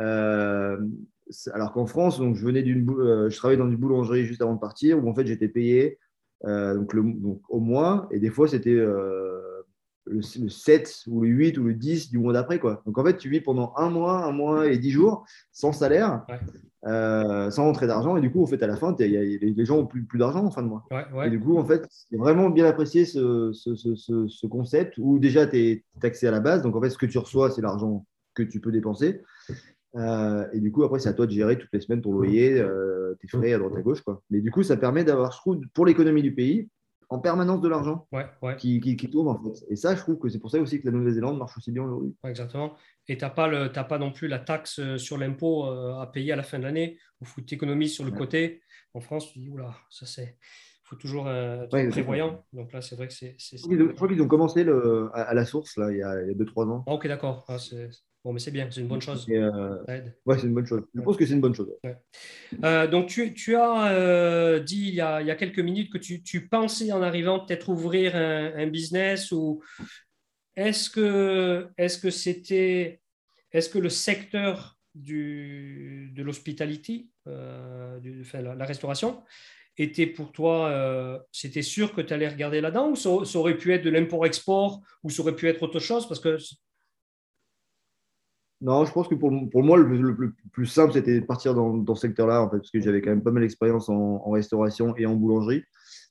Euh, 0.00 0.78
alors 1.52 1.72
qu'en 1.72 1.86
France, 1.86 2.18
donc, 2.18 2.36
je, 2.36 2.44
venais 2.44 2.62
d'une, 2.62 2.88
euh, 2.90 3.30
je 3.30 3.36
travaillais 3.36 3.58
dans 3.58 3.68
une 3.68 3.76
boulangerie 3.76 4.24
juste 4.24 4.42
avant 4.42 4.54
de 4.54 4.60
partir 4.60 5.02
où 5.02 5.08
en 5.08 5.14
fait, 5.14 5.26
j'étais 5.26 5.48
payé 5.48 5.98
donc, 6.42 6.94
le, 6.94 7.02
donc, 7.02 7.42
au 7.50 7.60
mois 7.60 8.08
et 8.10 8.18
des 8.18 8.30
fois, 8.30 8.48
c'était 8.48 8.74
le, 10.10 10.22
7 10.22 11.04
ou 11.06 11.22
le 11.22 11.28
8 11.28 11.58
ou 11.58 11.64
le 11.64 11.74
10 11.74 12.10
du 12.10 12.18
mois 12.18 12.32
d'après. 12.32 12.58
Quoi. 12.58 12.82
Donc 12.86 12.98
en 12.98 13.04
fait, 13.04 13.16
tu 13.16 13.28
vis 13.28 13.40
pendant 13.40 13.72
un 13.76 13.90
mois, 13.90 14.24
un 14.24 14.32
mois 14.32 14.68
et 14.68 14.78
10 14.78 14.90
jours 14.90 15.24
sans 15.52 15.72
salaire, 15.72 16.24
euh, 16.86 17.50
sans 17.50 17.64
rentrée 17.64 17.86
d'argent. 17.86 18.16
Et 18.16 18.20
du 18.20 18.30
coup, 18.30 18.42
en 18.42 18.46
fait, 18.46 18.62
à 18.62 18.66
la 18.66 18.76
fin, 18.76 18.94
les 18.98 19.64
gens 19.64 19.76
n'ont 19.76 19.86
plus, 19.86 20.04
plus 20.04 20.18
d'argent 20.18 20.44
en 20.44 20.50
fin 20.50 20.62
de 20.62 20.68
mois. 20.68 20.84
et 21.24 21.30
du 21.30 21.40
coup, 21.40 21.56
en 21.58 21.64
fait, 21.64 21.86
c'est 21.90 22.16
vraiment 22.16 22.50
bien 22.50 22.66
apprécié 22.66 23.04
ce, 23.04 23.52
ce, 23.52 23.74
ce, 23.74 23.94
ce 24.28 24.46
concept 24.46 24.94
où 24.98 25.18
déjà 25.18 25.46
tu 25.46 25.58
es 25.58 25.84
taxé 26.00 26.26
à 26.26 26.30
la 26.30 26.40
base. 26.40 26.62
Donc 26.62 26.76
en 26.76 26.80
fait, 26.80 26.90
ce 26.90 26.98
que 26.98 27.06
tu 27.06 27.18
reçois, 27.18 27.50
c'est 27.50 27.62
l'argent 27.62 28.06
que 28.34 28.42
tu 28.42 28.60
peux 28.60 28.72
dépenser. 28.72 29.22
Euh, 29.96 30.46
et 30.52 30.60
du 30.60 30.70
coup, 30.70 30.84
après, 30.84 31.00
c'est 31.00 31.08
à 31.08 31.12
toi 31.12 31.26
de 31.26 31.32
gérer 31.32 31.58
toutes 31.58 31.70
les 31.72 31.80
semaines 31.80 32.00
ton 32.00 32.12
loyer, 32.12 32.60
euh, 32.60 33.14
tes 33.20 33.28
frais 33.28 33.52
à 33.52 33.58
droite 33.58 33.76
à 33.76 33.82
gauche. 33.82 34.00
Quoi. 34.02 34.22
Mais 34.30 34.40
du 34.40 34.50
coup, 34.50 34.62
ça 34.62 34.76
permet 34.76 35.04
d'avoir, 35.04 35.32
je 35.32 35.38
trouve, 35.38 35.60
pour 35.74 35.86
l'économie 35.86 36.22
du 36.22 36.34
pays, 36.34 36.68
en 37.08 37.18
permanence 37.18 37.60
de 37.60 37.68
l'argent 37.68 38.06
Qui, 38.56 38.80
qui, 38.80 39.10
tourne 39.10 39.28
en 39.28 39.42
fait. 39.42 39.64
Et 39.68 39.74
ça, 39.74 39.96
je 39.96 40.00
trouve 40.00 40.18
que 40.18 40.28
c'est 40.28 40.38
pour 40.38 40.50
ça 40.50 40.60
aussi 40.60 40.80
que 40.80 40.86
la 40.86 40.92
Nouvelle-Zélande 40.92 41.38
marche 41.38 41.56
aussi 41.56 41.72
bien 41.72 41.82
aujourd'hui. 41.82 42.14
exactement. 42.22 42.76
Et 43.08 43.18
tu 43.18 43.24
n'as 43.24 43.30
pas, 43.30 43.68
pas 43.68 43.98
non 43.98 44.12
plus 44.12 44.28
la 44.28 44.38
taxe 44.38 44.78
euh, 44.78 44.96
sur 44.96 45.18
l'impôt 45.18 45.64
à 45.64 46.08
payer 46.12 46.32
à 46.32 46.36
la 46.36 46.44
fin 46.44 46.60
de 46.60 46.64
l'année, 46.64 46.98
où 47.20 47.40
tu 47.40 47.54
économises 47.54 47.94
sur 47.94 48.04
le 48.04 48.12
côté. 48.12 48.62
En 48.94 49.00
France, 49.00 49.32
tu 49.32 49.40
dis, 49.40 49.48
oula, 49.48 49.74
ça 49.88 50.06
c'est. 50.06 50.36
Faut 50.90 50.96
toujours 50.96 51.28
euh, 51.28 51.68
être 51.72 51.90
prévoyant. 51.90 52.44
Donc 52.52 52.72
là, 52.72 52.82
c'est 52.82 52.96
vrai 52.96 53.06
que 53.06 53.14
c'est. 53.14 53.36
Je 53.38 53.92
crois 53.92 54.08
qu'ils 54.08 54.20
ont 54.22 54.26
commencé 54.26 54.64
le, 54.64 55.08
à, 55.14 55.32
la 55.34 55.44
source, 55.44 55.76
là, 55.76 55.92
il 55.92 55.98
y 55.98 56.02
a 56.02 56.16
2-3 56.34 56.68
ans. 56.68 56.84
Ah, 56.88 56.94
ok, 56.94 57.06
d'accord. 57.06 57.44
Ah, 57.48 57.58
Bon, 58.24 58.34
mais 58.34 58.40
c'est 58.40 58.50
bien, 58.50 58.68
c'est 58.70 58.80
une 58.80 58.88
bonne 58.88 59.00
chose. 59.00 59.26
Euh, 59.30 59.82
ouais, 60.26 60.36
c'est 60.36 60.46
une 60.46 60.54
bonne 60.54 60.66
chose. 60.66 60.82
Je 60.94 61.00
pense 61.00 61.16
que 61.16 61.24
c'est 61.24 61.32
une 61.32 61.40
bonne 61.40 61.54
chose. 61.54 61.72
Euh, 62.64 62.86
donc, 62.86 63.08
tu, 63.08 63.32
tu 63.32 63.54
as 63.54 63.92
euh, 63.92 64.58
dit 64.58 64.88
il 64.88 64.94
y 64.94 65.00
a, 65.00 65.22
il 65.22 65.26
y 65.26 65.30
a, 65.30 65.36
quelques 65.36 65.60
minutes 65.60 65.90
que 65.90 65.96
tu, 65.96 66.22
tu 66.22 66.48
pensais 66.48 66.92
en 66.92 67.02
arrivant 67.02 67.40
peut-être 67.40 67.70
ouvrir 67.70 68.16
un, 68.16 68.66
business 68.66 69.32
ou 69.32 69.62
est-ce 70.54 70.90
que 70.90 71.68
est-ce 71.78 71.98
que 71.98 72.10
c'était 72.10 73.00
est-ce 73.52 73.70
que 73.70 73.78
le 73.78 73.88
secteur 73.88 74.78
du, 74.94 76.12
de 76.14 76.22
l'hospitality, 76.22 77.10
enfin, 77.26 78.42
la, 78.42 78.66
restauration, 78.66 79.22
était 79.82 80.06
pour 80.06 80.32
toi, 80.32 81.20
c'était 81.32 81.62
sûr 81.62 81.94
que 81.94 82.00
tu 82.00 82.12
allais 82.12 82.28
regarder 82.28 82.60
là-dedans 82.60 82.90
ou 82.90 82.96
ça, 82.96 83.10
ça, 83.24 83.38
aurait 83.38 83.56
pu 83.56 83.72
être 83.72 83.84
de 83.84 83.90
l'import-export 83.90 84.80
ou 85.02 85.10
ça 85.10 85.22
aurait 85.22 85.36
pu 85.36 85.48
être 85.48 85.62
autre 85.62 85.78
chose? 85.78 86.06
Parce 86.06 86.20
que 86.20 86.36
non, 88.62 88.84
je 88.84 88.92
pense 88.92 89.08
que 89.08 89.14
pour, 89.14 89.32
pour 89.50 89.62
moi, 89.62 89.78
le, 89.78 90.34
plus 90.52 90.66
simple, 90.66 90.92
c'était 90.92 91.20
de 91.20 91.24
partir 91.24 91.54
dans, 91.54 91.78
dans 91.78 91.94
ce 91.94 92.02
secteur-là, 92.02 92.42
en 92.42 92.50
fait, 92.50 92.58
parce 92.58 92.70
que 92.70 92.80
j'avais 92.80 93.00
quand 93.00 93.10
même 93.10 93.22
pas 93.22 93.30
mal 93.30 93.42
d'expérience 93.42 93.88
en, 93.88 94.30
restauration 94.30 94.94
et 94.96 95.06
en 95.06 95.14
boulangerie. 95.14 95.62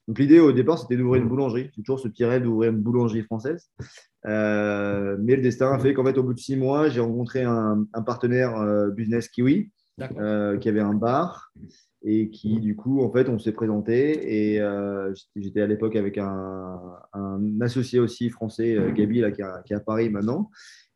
Donc 0.07 0.17
l'idée 0.17 0.39
au 0.39 0.51
départ, 0.51 0.79
c'était 0.79 0.97
d'ouvrir 0.97 1.21
une 1.21 1.29
boulangerie. 1.29 1.69
C'est 1.75 1.83
toujours 1.83 1.99
ce 1.99 2.07
petit 2.07 2.25
rêve 2.25 2.41
d'ouvrir 2.41 2.71
une 2.71 2.79
boulangerie 2.79 3.21
française. 3.21 3.69
Euh, 4.25 5.15
mais 5.19 5.35
le 5.35 5.43
destin 5.43 5.71
a 5.71 5.77
fait 5.77 5.93
qu'en 5.93 6.03
fait, 6.03 6.17
au 6.17 6.23
bout 6.23 6.33
de 6.33 6.39
six 6.39 6.55
mois, 6.55 6.89
j'ai 6.89 7.01
rencontré 7.01 7.43
un, 7.43 7.85
partenaire 8.03 8.55
euh, 8.59 8.89
business 8.89 9.27
kiwi 9.29 9.71
euh, 10.17 10.57
qui 10.57 10.69
avait 10.69 10.79
un 10.79 10.95
bar 10.95 11.51
et 12.01 12.29
qui, 12.29 12.59
du 12.59 12.75
coup, 12.75 13.01
en 13.03 13.11
fait, 13.11 13.27
on 13.29 13.39
s'est 13.39 13.51
présenté 13.51 14.53
et 14.55 14.61
j'étais 15.35 15.61
à 15.61 15.67
l'époque 15.67 15.95
avec 15.95 16.17
un, 16.17 16.79
un, 17.13 17.61
associé 17.61 17.99
aussi 17.99 18.29
français, 18.29 18.77
Gabi, 18.95 19.19
là, 19.19 19.31
qui, 19.31 19.41
est 19.41 19.75
à 19.75 19.79
Paris 19.81 20.09
maintenant. 20.09 20.49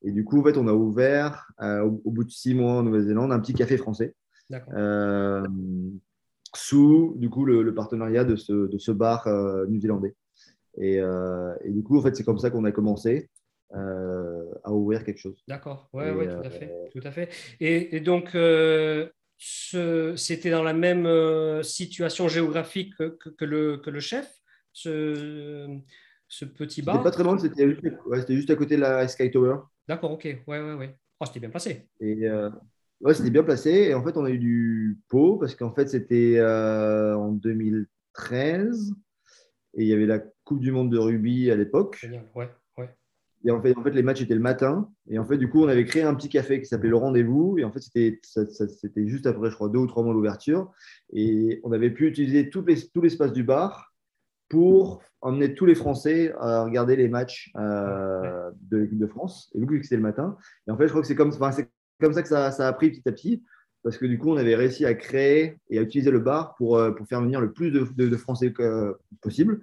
Et 0.03 0.11
du 0.11 0.23
coup, 0.25 0.39
en 0.39 0.43
fait, 0.43 0.57
on 0.57 0.67
a 0.67 0.73
ouvert 0.73 1.47
euh, 1.61 1.81
au, 1.81 2.11
bout 2.11 2.25
de 2.25 2.29
six 2.29 2.53
mois 2.53 2.73
en 2.73 2.83
Nouvelle-Zélande 2.83 3.31
un 3.31 3.39
petit 3.39 3.53
café 3.53 3.77
français. 3.77 4.15
Euh, 4.75 5.47
sous 6.55 7.15
du 7.17 7.29
coup 7.29 7.45
le, 7.45 7.73
partenariat 7.73 8.23
de 8.23 8.35
ce, 8.35 8.67
de 8.67 8.77
ce 8.77 8.91
bar 8.91 9.25
euh, 9.27 9.65
new-zélandais. 9.67 10.13
Et, 10.77 10.95
et, 10.95 11.69
du 11.69 11.83
coup, 11.83 11.97
en 11.97 12.01
fait, 12.01 12.15
c'est 12.15 12.23
comme 12.23 12.39
ça 12.39 12.49
qu'on 12.49 12.65
a 12.65 12.71
commencé 12.71 13.29
à 13.71 14.71
ouvrir 14.71 15.03
quelque 15.03 15.19
chose. 15.19 15.43
D'accord, 15.47 15.89
oui, 15.93 16.03
ouais, 16.09 16.27
tout, 16.27 16.45
à 16.45 16.49
fait, 16.49 16.71
tout 16.91 17.01
à 17.03 17.11
fait. 17.11 17.29
Et, 17.59 17.95
et 17.95 17.99
donc, 17.99 18.35
c'était 20.15 20.51
dans 20.51 20.63
la 20.63 20.73
même 20.73 21.07
situation 21.63 22.27
géographique 22.27 22.95
que, 22.97 23.29
que, 23.29 23.45
le, 23.45 23.77
que 23.77 23.89
le 23.89 23.99
chef, 23.99 24.31
ce, 24.71 25.67
ce 26.27 26.45
petit 26.45 26.81
bar 26.81 26.95
C'était 26.95 27.03
pas 27.03 27.11
très 27.11 27.23
loin, 27.23 27.37
c'était 27.37 27.69
juste, 27.69 28.31
juste, 28.31 28.49
à 28.49 28.55
côté 28.55 28.75
de 28.75 28.81
la 28.81 29.07
Sky 29.07 29.31
Tower. 29.31 29.57
D'accord, 29.87 30.11
ok. 30.11 30.23
Ouais, 30.23 30.61
ouais, 30.61 30.73
ouais. 30.73 30.97
Oh, 31.19 31.25
c'était 31.25 31.39
bien 31.39 31.49
placé. 31.49 31.87
Et, 31.99 32.27
euh, 32.27 32.49
Ouais, 33.03 33.13
c'était 33.13 33.31
bien 33.31 33.43
placé. 33.43 33.69
Et 33.69 33.93
en 33.93 34.03
fait, 34.03 34.15
on 34.15 34.23
a 34.23 34.29
eu 34.29 34.39
du 34.39 34.97
pot 35.09 35.37
parce 35.37 35.55
qu'en 35.55 35.73
fait, 35.73 35.89
c'était 35.89 36.37
euh, 36.37 37.15
en 37.17 37.33
2013 37.33 38.93
et 39.75 39.81
il 39.81 39.87
y 39.87 39.93
avait 39.93 40.05
la 40.05 40.19
Coupe 40.45 40.61
du 40.61 40.71
Monde 40.71 40.89
de 40.89 40.97
rugby 40.97 41.51
à 41.51 41.55
l'époque. 41.55 41.97
Génial, 41.99 42.25
ouais. 42.33 42.49
Et 43.45 43.51
en 43.51 43.61
fait, 43.61 43.75
en 43.77 43.83
fait, 43.83 43.91
les 43.91 44.03
matchs 44.03 44.21
étaient 44.21 44.35
le 44.35 44.39
matin. 44.39 44.89
Et 45.09 45.19
en 45.19 45.25
fait, 45.25 45.37
du 45.37 45.49
coup, 45.49 45.63
on 45.63 45.67
avait 45.67 45.85
créé 45.85 46.03
un 46.03 46.15
petit 46.15 46.29
café 46.29 46.59
qui 46.61 46.65
s'appelait 46.65 46.89
Le 46.89 46.95
Rendez-vous. 46.95 47.57
Et 47.57 47.63
en 47.63 47.71
fait, 47.71 47.81
c'était 47.81 49.07
juste 49.07 49.27
après, 49.27 49.49
je 49.49 49.55
crois, 49.55 49.69
deux 49.69 49.79
ou 49.79 49.87
trois 49.87 50.03
mois 50.03 50.13
d'ouverture. 50.13 50.71
Et 51.11 51.59
on 51.63 51.71
avait 51.71 51.89
pu 51.89 52.07
utiliser 52.07 52.49
tout 52.49 52.63
les- 52.65 52.87
tout 52.89 53.01
l'espace 53.01 53.33
du 53.33 53.43
bar 53.43 53.93
pour 54.49 55.01
emmener 55.21 55.55
tous 55.55 55.65
les 55.65 55.75
Français 55.75 56.33
à 56.39 56.63
regarder 56.63 56.95
les 56.95 57.09
matchs 57.09 57.51
euh, 57.57 58.51
de 58.61 58.77
l'équipe 58.77 58.99
de 58.99 59.07
France. 59.07 59.51
Et 59.55 59.59
vu 59.59 59.77
que 59.79 59.83
c'était 59.83 59.95
le 59.97 60.01
matin. 60.01 60.37
Et 60.67 60.71
en 60.71 60.77
fait, 60.77 60.85
je 60.85 60.89
crois 60.89 61.01
que 61.01 61.07
c'est 61.07 61.15
comme, 61.15 61.29
enfin, 61.29 61.51
c'est 61.51 61.69
comme 61.99 62.13
ça 62.13 62.21
que 62.21 62.29
ça, 62.29 62.51
ça 62.51 62.67
a 62.67 62.73
pris 62.73 62.91
petit 62.91 63.07
à 63.07 63.11
petit. 63.11 63.43
Parce 63.83 63.97
que 63.97 64.05
du 64.05 64.17
coup, 64.17 64.29
on 64.31 64.37
avait 64.37 64.55
réussi 64.55 64.85
à 64.85 64.93
créer 64.93 65.57
et 65.69 65.77
à 65.77 65.81
utiliser 65.81 66.09
le 66.09 66.19
bar 66.19 66.55
pour, 66.55 66.77
euh, 66.77 66.91
pour 66.91 67.05
faire 67.05 67.21
venir 67.21 67.41
le 67.41 67.51
plus 67.51 67.69
de, 67.69 67.85
de- 67.97 68.07
de 68.07 68.17
Français 68.17 68.53
que- 68.53 68.97
possible. 69.21 69.59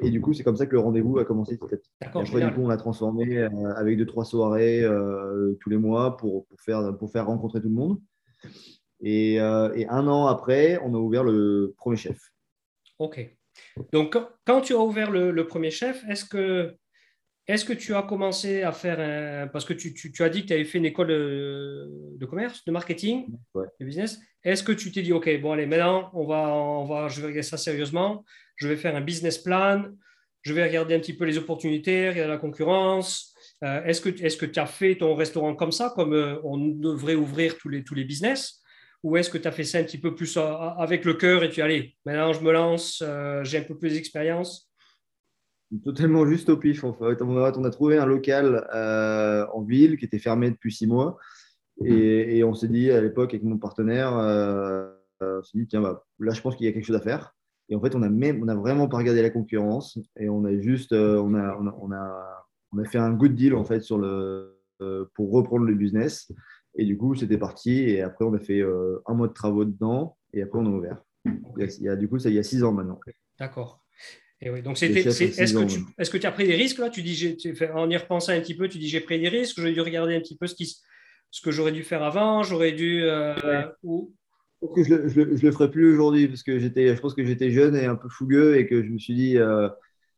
Et 0.00 0.10
du 0.10 0.20
coup, 0.20 0.34
c'est 0.34 0.42
comme 0.44 0.56
ça 0.56 0.66
que 0.66 0.72
le 0.72 0.80
rendez-vous 0.80 1.18
a 1.18 1.24
commencé 1.24 1.56
petit 1.56 1.74
à 1.74 1.76
petit. 1.78 1.90
Après, 2.20 2.40
du 2.48 2.54
coup, 2.54 2.60
on 2.62 2.68
l'a 2.68 2.76
transformé 2.76 3.38
euh, 3.38 3.48
avec 3.76 3.96
deux, 3.96 4.04
trois 4.06 4.24
soirées 4.26 4.84
euh, 4.84 5.54
tous 5.60 5.70
les 5.70 5.78
mois 5.78 6.16
pour, 6.18 6.46
pour, 6.46 6.60
faire, 6.60 6.96
pour 6.98 7.10
faire 7.10 7.26
rencontrer 7.26 7.60
tout 7.62 7.68
le 7.68 7.74
monde. 7.74 7.98
Et, 9.00 9.40
euh, 9.40 9.72
et 9.74 9.88
un 9.88 10.06
an 10.06 10.26
après, 10.26 10.78
on 10.84 10.94
a 10.94 10.98
ouvert 10.98 11.24
le 11.24 11.74
premier 11.76 11.96
chef. 11.96 12.18
Ok. 12.98 13.36
Donc, 13.92 14.12
quand, 14.12 14.28
quand 14.46 14.60
tu 14.60 14.74
as 14.74 14.78
ouvert 14.78 15.10
le, 15.10 15.30
le 15.30 15.46
premier 15.46 15.70
chef, 15.70 16.04
est-ce 16.08 16.24
que, 16.24 16.74
est-ce 17.48 17.64
que 17.64 17.72
tu 17.72 17.94
as 17.94 18.02
commencé 18.02 18.62
à 18.62 18.72
faire 18.72 19.00
un. 19.00 19.48
Parce 19.48 19.64
que 19.64 19.72
tu, 19.72 19.92
tu- 19.94 20.12
tu 20.12 20.22
as 20.22 20.28
dit 20.28 20.42
que 20.42 20.46
tu 20.48 20.52
avais 20.52 20.64
fait 20.64 20.78
une 20.78 20.84
école 20.86 21.08
de, 21.08 21.88
de 22.16 22.26
commerce, 22.26 22.64
de 22.64 22.72
marketing, 22.72 23.26
Ouais. 23.54 23.66
de 23.80 23.84
business. 23.86 24.18
Est-ce 24.44 24.62
que 24.62 24.72
tu 24.72 24.90
t'es 24.92 25.02
dit, 25.02 25.12
OK, 25.12 25.28
bon, 25.40 25.52
allez, 25.52 25.66
maintenant, 25.66 26.10
on 26.14 26.24
va, 26.26 26.48
on 26.54 26.84
va, 26.84 27.08
je 27.08 27.20
vais 27.20 27.26
regarder 27.28 27.42
ça 27.42 27.56
sérieusement. 27.56 28.24
Je 28.56 28.68
vais 28.68 28.76
faire 28.76 28.94
un 28.96 29.00
business 29.00 29.38
plan. 29.38 29.84
Je 30.42 30.52
vais 30.52 30.64
regarder 30.64 30.94
un 30.94 30.98
petit 31.00 31.16
peu 31.16 31.24
les 31.24 31.38
opportunités, 31.38 32.08
regarder 32.10 32.30
la 32.32 32.38
concurrence. 32.38 33.32
Euh, 33.64 33.84
est-ce 33.84 34.00
que 34.00 34.08
est-ce 34.24 34.36
que 34.36 34.46
tu 34.46 34.58
as 34.58 34.66
fait 34.66 34.96
ton 34.96 35.14
restaurant 35.14 35.54
comme 35.54 35.70
ça, 35.70 35.92
comme 35.94 36.14
euh, 36.14 36.40
on 36.42 36.58
devrait 36.58 37.14
ouvrir 37.14 37.56
tous 37.58 37.68
les, 37.68 37.84
tous 37.84 37.94
les 37.94 38.02
business? 38.04 38.60
Ou 39.04 39.16
est-ce 39.16 39.30
que 39.30 39.38
tu 39.38 39.46
as 39.46 39.52
fait 39.52 39.62
ça 39.64 39.78
un 39.78 39.84
petit 39.84 39.98
peu 39.98 40.14
plus 40.16 40.36
euh, 40.36 40.42
avec 40.42 41.04
le 41.04 41.14
cœur 41.14 41.42
et 41.44 41.50
tu 41.50 41.60
allez, 41.62 41.96
maintenant 42.04 42.32
je 42.32 42.40
me 42.40 42.52
lance, 42.52 43.02
euh, 43.06 43.42
j'ai 43.44 43.58
un 43.58 43.62
peu 43.62 43.76
plus 43.78 43.92
d'expérience? 43.94 44.68
Totalement 45.84 46.26
juste 46.26 46.48
au 46.50 46.56
pif. 46.56 46.84
En 46.84 46.92
fait. 46.92 47.22
On, 47.22 47.36
a, 47.36 47.70
trouvé 47.70 47.96
un 47.98 48.06
local 48.06 48.68
euh, 48.74 49.46
en 49.52 49.62
ville 49.62 49.96
qui 49.96 50.04
était 50.04 50.18
fermé 50.18 50.50
depuis 50.50 50.72
six 50.72 50.86
mois. 50.86 51.18
Et, 51.84 52.44
on 52.44 52.54
s'est 52.54 52.68
dit 52.68 52.90
à 52.90 53.00
l'époque 53.00 53.32
avec 53.32 53.42
mon 53.42 53.58
partenaire, 53.58 54.16
euh, 54.18 54.92
on 55.20 55.42
s'est 55.42 55.58
dit, 55.58 55.66
tiens, 55.66 55.80
bah, 55.80 56.04
là, 56.18 56.32
je 56.32 56.40
pense 56.40 56.56
qu'il 56.56 56.66
y 56.66 56.68
a 56.68 56.72
quelque 56.72 56.84
chose 56.84 56.96
à 56.96 57.00
faire. 57.00 57.34
Et 57.68 57.74
en 57.74 57.80
fait, 57.80 57.94
on 57.94 58.02
a 58.02 58.10
même, 58.10 58.42
on 58.42 58.48
a 58.48 58.54
vraiment 58.54 58.88
pas 58.88 58.98
regardé 58.98 59.22
la 59.22 59.30
concurrence 59.30 59.98
et 60.18 60.28
on 60.28 60.44
a 60.44 60.54
juste, 60.60 60.92
euh, 60.92 61.16
on, 61.16 61.34
a, 61.34 61.56
on, 61.58 61.66
a, 61.66 62.46
on, 62.72 62.78
a, 62.78 62.84
fait 62.84 62.98
un 62.98 63.12
good 63.12 63.34
deal 63.34 63.54
en 63.54 63.64
fait 63.64 63.80
sur 63.80 63.98
le, 63.98 64.58
pour 65.14 65.32
reprendre 65.32 65.64
le 65.64 65.74
business. 65.74 66.30
Et 66.74 66.84
du 66.84 66.98
coup, 66.98 67.14
c'était 67.14 67.38
parti. 67.38 67.80
Et 67.80 68.02
après, 68.02 68.24
on 68.24 68.34
a 68.34 68.40
fait 68.40 68.62
un 69.06 69.14
mois 69.14 69.28
de 69.28 69.32
travaux 69.32 69.64
dedans 69.64 70.18
et 70.34 70.42
après, 70.42 70.58
on 70.58 70.66
a 70.66 70.70
ouvert. 70.70 71.02
Il 71.24 71.68
y 71.80 71.88
a- 71.88 71.96
du 71.96 72.08
coup, 72.08 72.18
ça, 72.18 72.28
il 72.28 72.34
y 72.34 72.38
a 72.38 72.42
six 72.42 72.62
ans 72.62 72.72
maintenant. 72.72 73.00
D'accord. 73.38 73.81
Et 74.44 74.50
oui, 74.50 74.60
donc 74.62 74.76
c'était. 74.76 75.00
Est-ce 75.00 75.54
que 75.54 75.64
tu 75.64 75.78
ouais. 75.78 75.84
est-ce 75.98 76.10
que 76.10 76.18
tu 76.18 76.26
as 76.26 76.32
pris 76.32 76.46
des 76.46 76.56
risques 76.56 76.78
là? 76.78 76.90
Tu 76.90 77.02
dis, 77.02 77.14
j'ai- 77.14 77.36
tu 77.36 77.54
en 77.74 77.88
y 77.88 77.96
repensant 77.96 78.32
un 78.32 78.40
petit 78.40 78.56
peu, 78.56 78.68
tu 78.68 78.78
dis 78.78 78.88
j'ai 78.88 79.00
pris 79.00 79.20
des 79.20 79.28
risques. 79.28 79.56
J'aurais 79.58 79.72
dû 79.72 79.80
regarder 79.80 80.16
un 80.16 80.20
petit 80.20 80.36
peu 80.36 80.46
ce 80.46 80.54
qui, 80.54 80.76
ce 81.30 81.40
que 81.42 81.50
j'aurais 81.52 81.72
dû 81.72 81.84
faire 81.84 82.02
avant. 82.02 82.42
J'aurais 82.42 82.72
dû. 82.72 83.02
euh, 83.04 83.34
ou- 83.84 84.12
Je 84.76 84.82
je 84.84 84.94
le, 84.94 85.08
je 85.08 85.20
le- 85.20 85.36
je 85.36 85.46
le 85.46 85.52
ferai 85.52 85.70
plus 85.70 85.92
aujourd'hui 85.92 86.28
parce 86.28 86.42
que 86.42 86.58
j'étais, 86.58 86.94
je 86.94 87.00
pense 87.00 87.14
que 87.14 87.24
j'étais 87.24 87.50
jeune 87.50 87.74
et 87.76 87.86
un 87.86 87.96
peu 87.96 88.08
fougueux 88.08 88.56
et 88.58 88.66
que 88.66 88.82
je 88.82 88.88
me 88.90 88.98
suis 88.98 89.14
dit, 89.14 89.38
euh, 89.38 89.68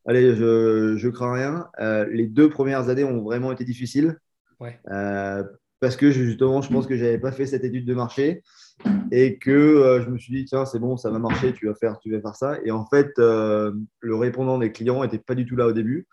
allez, 0.06 0.34
je, 0.34 0.96
je 0.96 1.08
crains 1.08 1.32
rien. 1.34 1.66
Euh, 1.80 2.06
les 2.10 2.26
deux 2.26 2.50
premières 2.50 2.88
années 2.88 3.04
ont 3.04 3.22
vraiment 3.22 3.52
été 3.52 3.64
difficiles 3.64 4.18
Ouais. 4.60 4.78
Euh, 4.90 5.42
parce 5.80 5.96
que 5.96 6.10
justement, 6.10 6.62
je 6.62 6.70
pense 6.70 6.86
que 6.86 6.96
j'avais 6.96 7.18
pas 7.18 7.32
fait 7.32 7.44
cette 7.46 7.64
étude 7.64 7.84
de 7.86 7.94
marché 7.94 8.42
et 9.10 9.38
que 9.38 9.50
euh, 9.50 10.02
je 10.02 10.10
me 10.10 10.18
suis 10.18 10.34
dit, 10.34 10.44
tiens, 10.44 10.66
c'est 10.66 10.78
bon, 10.78 10.96
ça 10.96 11.10
va 11.10 11.18
marcher, 11.18 11.52
tu 11.52 11.66
vas 11.66 11.74
faire, 11.74 11.98
tu 12.00 12.10
vas 12.10 12.20
faire 12.20 12.34
ça. 12.34 12.58
Et 12.64 12.70
en 12.70 12.84
fait, 12.86 13.10
euh, 13.18 13.72
le 14.00 14.16
répondant 14.16 14.58
des 14.58 14.72
clients 14.72 15.02
n'était 15.02 15.18
pas 15.18 15.34
du 15.34 15.46
tout 15.46 15.56
là 15.56 15.66
au 15.66 15.72
début. 15.72 16.06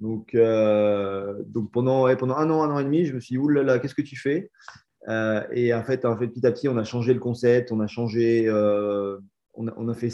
Donc, 0.00 0.34
euh, 0.34 1.34
donc 1.46 1.70
pendant, 1.70 2.04
ouais, 2.04 2.16
pendant 2.16 2.36
un 2.36 2.48
an, 2.50 2.62
un 2.62 2.70
an 2.70 2.78
et 2.78 2.84
demi, 2.84 3.04
je 3.04 3.14
me 3.14 3.20
suis 3.20 3.34
dit, 3.34 3.38
oulala, 3.38 3.78
qu'est-ce 3.78 3.94
que 3.94 4.02
tu 4.02 4.16
fais? 4.16 4.50
Et 5.52 5.72
en 5.72 5.84
fait, 5.84 6.04
en 6.04 6.18
fait, 6.18 6.26
petit 6.28 6.44
à 6.46 6.50
petit, 6.50 6.68
on 6.68 6.76
a 6.76 6.84
changé 6.84 7.14
le 7.14 7.20
concept, 7.20 7.70
on 7.70 7.80
a 7.80 7.86
changé, 7.86 8.50
on, 8.50 9.68
a, 9.68 9.74
on 9.76 9.88
a 9.88 9.94
fait, 9.94 10.12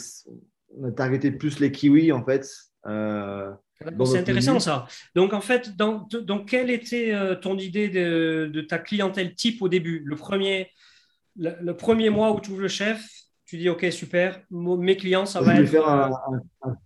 on 0.76 0.84
a 0.84 0.92
targeté 0.92 1.30
plus 1.30 1.60
les 1.60 1.72
kiwis 1.72 2.12
en 2.12 2.22
fait. 2.24 2.46
Dans 2.84 4.04
C'est 4.04 4.18
intéressant 4.18 4.60
ça. 4.60 4.86
Donc 5.14 5.32
en 5.32 5.40
fait, 5.40 5.76
dans, 5.76 6.06
donc, 6.10 6.50
quelle 6.50 6.70
était 6.70 7.16
ton 7.40 7.56
idée 7.56 7.88
de, 7.88 8.50
de 8.52 8.60
ta 8.60 8.78
clientèle 8.78 9.34
type 9.34 9.62
au 9.62 9.68
début? 9.68 10.02
Le 10.04 10.16
premier, 10.16 10.68
le, 11.36 11.50
le 11.60 11.76
premier 11.76 12.10
mois 12.10 12.32
où 12.32 12.40
tu 12.40 12.50
ouvres 12.50 12.62
le 12.62 12.68
chef, 12.68 13.06
tu 13.44 13.58
dis 13.58 13.68
ok 13.68 13.86
super, 13.90 14.40
mes 14.50 14.96
clients 14.96 15.26
ça 15.26 15.40
va 15.40 15.56
être. 15.60 15.68
faire 15.68 15.88
un, 15.88 16.10
un- 16.10 16.70
un- 16.70 16.76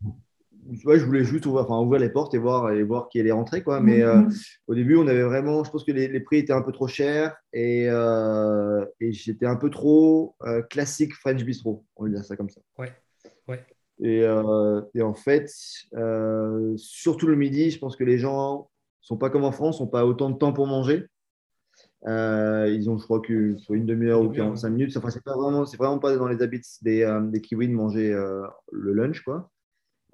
ouais, 0.85 0.99
je 0.99 1.05
voulais 1.05 1.25
juste 1.25 1.47
ouvrir, 1.47 1.65
enfin, 1.65 1.81
ouvrir 1.81 2.01
les 2.01 2.09
portes 2.09 2.35
et 2.35 2.39
voir, 2.39 2.73
et 2.73 2.83
voir 2.83 3.09
qui 3.09 3.21
allait 3.21 3.33
rentrer. 3.33 3.63
Quoi. 3.63 3.81
Mais 3.81 4.03
euh, 4.03 4.23
au 4.67 4.75
début, 4.75 4.97
on 4.97 5.07
avait 5.07 5.23
vraiment, 5.23 5.65
je 5.65 5.71
pense 5.71 5.85
que 5.85 5.93
les, 5.93 6.09
les 6.09 6.21
prix 6.21 6.39
étaient 6.39 6.53
un 6.53 6.63
peu 6.63 6.73
trop 6.73 6.89
chers 6.89 7.37
et, 7.53 7.87
euh, 7.89 8.85
et 9.01 9.13
j'étais 9.13 9.47
un 9.47 9.57
peu 9.57 9.71
trop 9.71 10.35
euh, 10.43 10.63
classique 10.63 11.15
French 11.15 11.45
Bistro, 11.45 11.85
on 11.97 12.05
va 12.05 12.11
dire 12.11 12.25
ça 12.25 12.37
comme 12.37 12.51
ça. 12.51 12.61
Ouais, 12.79 12.93
ouais. 13.49 13.65
Et, 14.03 14.23
euh, 14.23 14.83
et 14.95 15.03
en 15.03 15.15
fait, 15.15 15.49
surtout 16.77 17.27
le 17.27 17.37
midi, 17.37 17.71
je 17.71 17.79
pense 17.79 17.97
que 17.97 18.05
les 18.05 18.19
gens 18.19 18.69
sont 19.01 19.17
pas 19.17 19.31
comme 19.31 19.45
en 19.45 19.53
France, 19.53 19.81
n'ont 19.81 19.87
pas 19.87 20.05
autant 20.05 20.31
de 20.31 20.37
temps 20.37 20.53
pour 20.53 20.67
manger. 20.67 21.07
Euh, 22.07 22.69
ils 22.73 22.89
ont, 22.89 22.99
je 22.99 23.05
crois, 23.05 23.21
que 23.21 23.57
soit 23.59 23.77
une 23.77 23.87
demi-heure 23.87 24.21
ou 24.21 24.25
demi-heure, 24.29 24.47
45 24.47 24.71
minutes. 24.71 24.97
Enfin, 24.97 25.11
c'est 25.11 25.25
pas 25.25 25.35
vraiment, 25.37 25.65
c'est 25.67 25.77
vraiment 25.77 25.99
pas 25.99 26.17
dans 26.17 26.29
les 26.29 26.41
habits 26.43 26.63
des, 26.83 27.03
euh, 27.03 27.21
des 27.21 27.41
kiwis 27.41 27.67
de 27.69 27.73
manger 27.75 28.13
euh, 28.13 28.43
le 28.71 28.93
lunch, 28.93 29.23
quoi. 29.23 29.51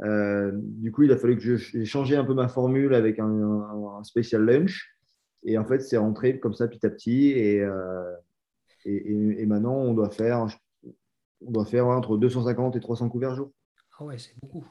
Du 0.01 0.91
coup, 0.91 1.03
il 1.03 1.13
a 1.13 1.17
fallu 1.17 1.37
que 1.37 1.57
j'ai 1.57 1.85
changé 1.85 2.17
un 2.17 2.25
peu 2.25 2.35
ma 2.35 2.49
formule 2.49 2.95
avec 2.95 3.19
un, 3.19 3.27
un- 3.29 3.99
un 3.99 4.05
spécial 4.05 4.43
lunch. 4.45 4.89
Et 5.45 5.59
en 5.59 5.65
fait, 5.65 5.81
c'est 5.81 5.97
rentré 5.99 6.41
comme 6.41 6.55
ça 6.55 6.67
petit 6.67 6.85
à 6.87 6.91
petit. 6.91 7.27
Et, 7.33 7.57
et, 8.85 8.93
et- 8.97 9.43
et 9.43 9.47
maintenant, 9.47 9.75
on 9.77 9.93
doit 9.93 10.11
faire, 10.11 10.47
on 11.45 11.51
doit 11.51 11.67
faire 11.67 11.87
entre 11.89 12.17
250 12.17 12.75
et 12.77 12.81
300 12.81 13.09
couverts 13.11 13.35
jour. 13.35 13.53
Ah 13.99 14.05
ouais, 14.05 14.17
c'est 14.19 14.35
beaucoup. 14.43 14.65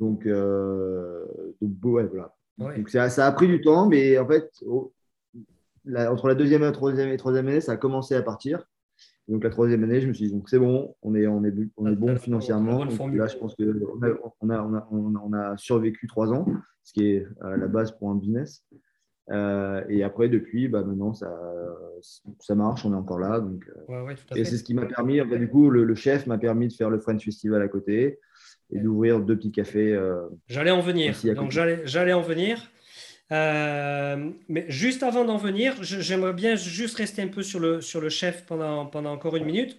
Donc, 0.00 0.26
donc 0.26 1.70
bon, 1.72 1.92
ouais, 1.92 2.04
voilà. 2.06 2.34
Ouais. 2.58 2.76
Donc 2.76 2.88
ça, 2.88 3.10
ça 3.10 3.26
a 3.26 3.32
pris 3.32 3.48
du 3.48 3.60
temps, 3.60 3.88
mais 3.88 4.16
en 4.18 4.26
fait, 4.26 4.50
la- 5.84 6.12
entre 6.12 6.28
la 6.28 6.34
deuxième 6.34 6.62
et 6.62 6.66
la 6.66 6.72
troisième, 6.72 7.08
et 7.10 7.16
troisième 7.16 7.48
année, 7.48 7.60
ça 7.60 7.72
a 7.72 7.76
commencé 7.76 8.14
à 8.14 8.22
partir. 8.22 8.64
Donc 9.28 9.42
la 9.42 9.50
troisième 9.50 9.82
année, 9.84 10.00
je 10.02 10.06
me 10.08 10.12
suis 10.12 10.26
dit, 10.26 10.32
donc 10.32 10.48
c'est 10.50 10.58
bon, 10.58 10.94
on 11.02 11.14
est, 11.14 11.26
on 11.26 11.42
est, 11.44 11.52
on 11.78 11.86
est 11.86 11.96
bon 11.96 12.10
ah, 12.14 12.16
financièrement. 12.18 12.84
Donc 12.84 13.14
là, 13.16 13.26
je 13.26 13.36
pense 13.38 13.54
qu'on 13.56 14.02
a, 14.02 14.08
on 14.42 14.50
a, 14.50 14.58
on 14.68 14.74
a, 14.74 14.88
on 14.90 15.14
a, 15.16 15.18
on 15.24 15.32
a 15.32 15.56
survécu 15.56 16.06
trois 16.06 16.30
ans, 16.32 16.46
ce 16.82 16.92
qui 16.92 17.06
est 17.06 17.26
euh, 17.42 17.56
la 17.56 17.66
base 17.66 17.92
pour 17.92 18.10
un 18.10 18.16
business. 18.16 18.62
Euh, 19.30 19.82
et 19.88 20.02
après, 20.02 20.28
depuis, 20.28 20.68
bah, 20.68 20.82
maintenant, 20.84 21.14
ça, 21.14 21.34
ça 22.40 22.54
marche, 22.54 22.84
on 22.84 22.92
est 22.92 22.96
encore 22.96 23.18
là. 23.18 23.40
Donc, 23.40 23.64
euh, 23.68 23.80
Ouais, 23.88 24.02
ouais, 24.08 24.14
et 24.36 24.44
c'est 24.44 24.58
ce 24.58 24.64
qui 24.64 24.74
m'a 24.74 24.84
permis, 24.84 25.18
en 25.22 25.26
fait, 25.26 25.38
du 25.38 25.48
coup, 25.48 25.70
le, 25.70 25.84
le 25.84 25.94
chef 25.94 26.26
m'a 26.26 26.36
permis 26.36 26.68
de 26.68 26.74
faire 26.74 26.90
le 26.90 26.98
French 26.98 27.24
Festival 27.24 27.62
à 27.62 27.68
côté 27.68 28.18
et 28.70 28.78
d'ouvrir 28.80 29.20
deux 29.20 29.36
petits 29.36 29.52
cafés. 29.52 29.94
euh, 29.94 30.26
J'allais 30.48 30.70
en 30.70 30.80
venir. 30.80 31.14
Donc 31.34 31.50
j'allais 31.50 32.12
en 32.12 32.20
venir. 32.20 32.70
Euh, 33.34 34.30
mais 34.48 34.64
juste 34.68 35.02
avant 35.02 35.24
d'en 35.24 35.38
venir, 35.38 35.74
j'aimerais 35.82 36.32
bien 36.32 36.54
juste 36.54 36.96
rester 36.96 37.20
un 37.22 37.28
peu 37.28 37.42
sur 37.42 37.58
le, 37.58 37.80
sur 37.80 38.00
le 38.00 38.08
chef 38.08 38.46
pendant, 38.46 38.86
pendant 38.86 39.12
encore 39.12 39.36
une 39.36 39.44
minute. 39.44 39.78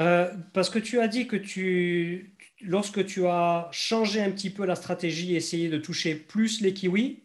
Euh, 0.00 0.32
parce 0.54 0.70
que 0.70 0.78
tu 0.78 1.00
as 1.00 1.08
dit 1.08 1.28
que 1.28 1.36
tu, 1.36 2.34
lorsque 2.62 3.04
tu 3.04 3.26
as 3.26 3.68
changé 3.72 4.22
un 4.22 4.30
petit 4.30 4.50
peu 4.50 4.64
la 4.64 4.74
stratégie, 4.74 5.36
essayé 5.36 5.68
de 5.68 5.78
toucher 5.78 6.14
plus 6.14 6.60
les 6.62 6.72
kiwis, 6.72 7.20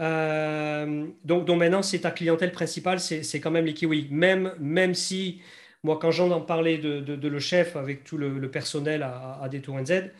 euh, 0.00 1.06
donc, 1.24 1.48
maintenant 1.48 1.82
c'est 1.82 2.00
ta 2.00 2.12
clientèle 2.12 2.52
principale, 2.52 3.00
c'est 3.00 3.40
quand 3.40 3.50
même 3.50 3.66
les 3.66 3.74
kiwis. 3.74 4.08
Même, 4.10 4.54
même 4.60 4.94
si, 4.94 5.40
moi 5.82 5.98
quand 5.98 6.10
j'en 6.10 6.40
parlais 6.40 6.78
de, 6.78 7.00
de, 7.00 7.28
le 7.28 7.40
chef 7.40 7.76
avec 7.76 8.04
tout 8.04 8.18
le, 8.18 8.38
le 8.38 8.50
personnel 8.50 9.02
à, 9.02 9.40
à 9.42 9.48
Détour 9.48 9.80
NZ, 9.80 10.10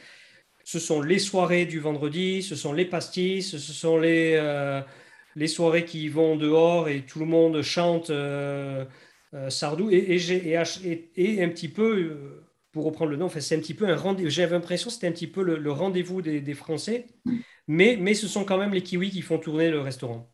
ce 0.69 0.79
sont 0.79 1.01
les 1.01 1.19
soirées 1.19 1.65
du 1.65 1.81
vendredi, 1.81 2.43
ce 2.43 2.55
sont 2.55 2.75
les 2.75 2.85
pastis, 2.85 3.53
ce 3.53 3.73
sont 3.73 3.97
les, 3.97 4.35
euh, 4.37 4.83
les 5.35 5.47
soirées 5.47 5.87
qui 5.87 6.11
vont 6.11 6.37
dehors 6.37 6.91
et 6.91 7.07
tout 7.07 7.21
le 7.21 7.25
monde 7.25 7.63
chante 7.63 8.11
euh, 8.11 8.85
euh, 9.33 9.49
Sardou. 9.49 9.89
Et, 9.91 9.97
et, 9.97 11.11
et 11.17 11.43
un 11.43 11.49
petit 11.49 11.69
peu, 11.69 12.45
pour 12.71 12.85
reprendre 12.85 13.11
le 13.13 13.17
nom, 13.17 13.25
enfin, 13.25 13.41
c'est 13.41 13.57
un 13.57 13.61
petit 13.61 13.73
peu 13.73 13.89
un 13.89 13.97
rendez-vous. 13.97 14.29
J'avais 14.29 14.53
l'impression 14.53 14.89
que 14.89 14.93
c'était 14.93 15.07
un 15.07 15.13
petit 15.13 15.27
peu 15.27 15.43
le, 15.43 15.73
rendez-vous 15.73 16.21
des, 16.21 16.43
des 16.43 16.55
Français, 16.55 17.07
mais, 17.67 17.97
mais 17.99 18.13
ce 18.13 18.29
sont 18.29 18.45
quand 18.45 18.59
même 18.59 18.75
les 18.75 18.83
Kiwis 18.83 19.09
qui 19.09 19.23
font 19.23 19.39
tourner 19.39 19.71
le 19.71 19.81
restaurant. 19.81 20.31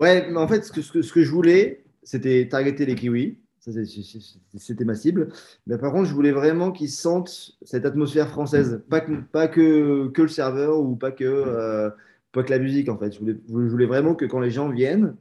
Ouais, 0.00 0.28
mais 0.28 0.38
en 0.40 0.48
fait, 0.48 0.64
ce 0.64 0.72
que, 0.72 0.82
ce 0.82 0.90
que, 0.90 1.02
ce 1.02 1.12
que 1.12 1.22
je 1.22 1.30
voulais, 1.30 1.84
c'était 2.02 2.48
targeter 2.48 2.84
les 2.84 2.96
kiwis. 2.96 3.38
C'était 3.60 4.84
ma 4.84 4.94
cible. 4.94 5.28
Mais 5.66 5.76
par 5.76 5.92
contre, 5.92 6.06
je 6.06 6.14
voulais 6.14 6.32
vraiment 6.32 6.72
qu'ils 6.72 6.88
sentent 6.88 7.52
cette 7.62 7.84
atmosphère 7.84 8.28
française. 8.28 8.82
Pas 8.88 9.00
que, 9.00 9.12
pas 9.32 9.48
que, 9.48 10.08
que 10.08 10.22
le 10.22 10.28
serveur 10.28 10.80
ou 10.80 10.96
pas 10.96 11.10
que, 11.10 11.24
euh, 11.24 11.90
pas 12.32 12.42
que 12.42 12.50
la 12.50 12.58
musique, 12.58 12.88
en 12.88 12.96
fait. 12.96 13.12
Je 13.12 13.20
voulais, 13.20 13.36
je 13.46 13.52
voulais, 13.52 13.86
vraiment 13.86 14.14
que 14.14 14.24
quand 14.24 14.40
les 14.40 14.50
gens 14.50 14.70
viennent, 14.70 15.14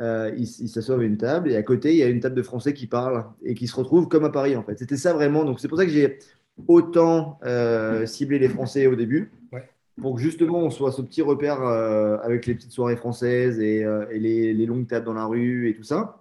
euh, 0.00 0.32
ils 0.38 0.46
s'assoient 0.46 0.98
à 0.98 1.02
une 1.02 1.18
table 1.18 1.50
et 1.50 1.56
à 1.56 1.62
côté, 1.62 1.92
il 1.92 1.98
y 1.98 2.02
a 2.02 2.08
une 2.08 2.20
table 2.20 2.34
de 2.34 2.42
français 2.42 2.72
qui 2.72 2.86
parle 2.86 3.26
et 3.42 3.54
qui 3.54 3.66
se 3.66 3.76
retrouvent 3.76 4.08
comme 4.08 4.24
à 4.24 4.30
Paris, 4.30 4.56
en 4.56 4.62
fait. 4.62 4.78
C'était 4.78 4.96
ça 4.96 5.12
vraiment. 5.12 5.44
Donc, 5.44 5.60
c'est 5.60 5.68
pour 5.68 5.76
ça 5.76 5.84
que 5.84 5.92
j'ai 5.92 6.18
autant 6.66 7.38
euh, 7.44 8.06
ciblé 8.06 8.38
les 8.38 8.48
Français 8.48 8.86
au 8.86 8.96
début. 8.96 9.32
Pour 10.00 10.14
que 10.14 10.22
justement, 10.22 10.60
on 10.60 10.70
soit 10.70 10.92
ce 10.92 11.02
petit 11.02 11.20
repère 11.20 11.60
avec 11.60 12.46
les 12.46 12.54
petites 12.54 12.70
soirées 12.70 12.96
françaises 12.96 13.60
et, 13.60 13.80
et 14.10 14.18
les, 14.18 14.54
les 14.54 14.64
longues 14.64 14.86
tables 14.86 15.04
dans 15.04 15.12
la 15.12 15.26
rue 15.26 15.68
et 15.68 15.74
tout 15.74 15.82
ça 15.82 16.19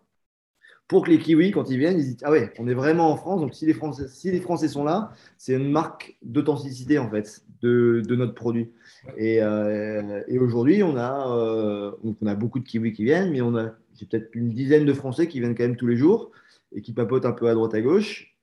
pour 0.89 1.05
que 1.05 1.12
les 1.12 1.19
Kiwis, 1.19 1.51
quand 1.51 1.69
ils 1.69 1.77
viennent, 1.77 2.00
ils 2.00 2.03
disent 2.03 2.17
Ah 2.24 2.31
ouais, 2.31 2.51
on 2.58 2.67
est 2.67 2.74
vraiment 2.74 3.12
en 3.12 3.15
France. 3.15 3.41
Donc, 3.41 3.53
si 3.53 3.67
les 3.67 3.75
Français, 3.75 4.08
si 4.08 4.31
les 4.31 4.41
Français 4.41 4.67
sont 4.67 4.84
là, 4.84 5.12
c'est 5.38 5.53
une 5.53 5.69
marque 5.69 6.17
d'authenticité, 6.24 6.98
en 6.98 7.08
fait, 7.10 7.43
de, 7.62 8.01
de, 8.05 8.15
notre 8.15 8.34
produit. 8.34 8.72
Et, 9.15 9.41
euh, 9.41 10.24
et 10.27 10.39
aujourd'hui, 10.39 10.81
on, 10.81 10.98
a, 10.98 11.38
euh, 11.38 11.91
on 12.03 12.25
a 12.25 12.34
beaucoup 12.34 12.58
de 12.58 12.63
Kiwis 12.65 12.91
qui 12.91 13.03
viennent, 13.03 13.31
mais 13.31 13.41
on 13.41 13.55
a 13.55 13.65
peut-être 14.00 14.29
une 14.34 14.50
dizaine 14.50 14.86
de 14.86 14.93
Français 14.93 15.27
qui 15.27 15.39
viennent 15.39 15.53
quand 15.53 15.63
même 15.63 15.75
tous 15.75 15.86
les 15.86 15.96
jours 15.96 16.31
et 16.75 16.81
qui 16.81 16.91
papotent 16.91 17.25
un 17.25 17.34
peu 17.34 17.48
à 17.50 17.53
droite 17.53 17.75
à 17.75 17.81
gauche 17.81 18.36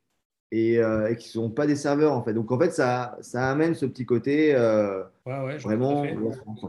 et, 0.52 0.78
euh, 0.78 1.08
et 1.08 1.16
qui 1.16 1.26
ne 1.26 1.42
sont 1.42 1.50
pas 1.50 1.66
des 1.66 1.74
serveurs, 1.74 2.12
en 2.12 2.22
fait. 2.22 2.32
Donc, 2.32 2.52
en 2.52 2.60
fait, 2.60 2.70
ça, 2.70 3.18
ça 3.22 3.50
amène 3.50 3.74
ce 3.74 3.86
petit 3.86 4.06
côté 4.06 4.54
ouais, 4.54 5.40
ouais, 5.44 5.56
vraiment. 5.56 6.04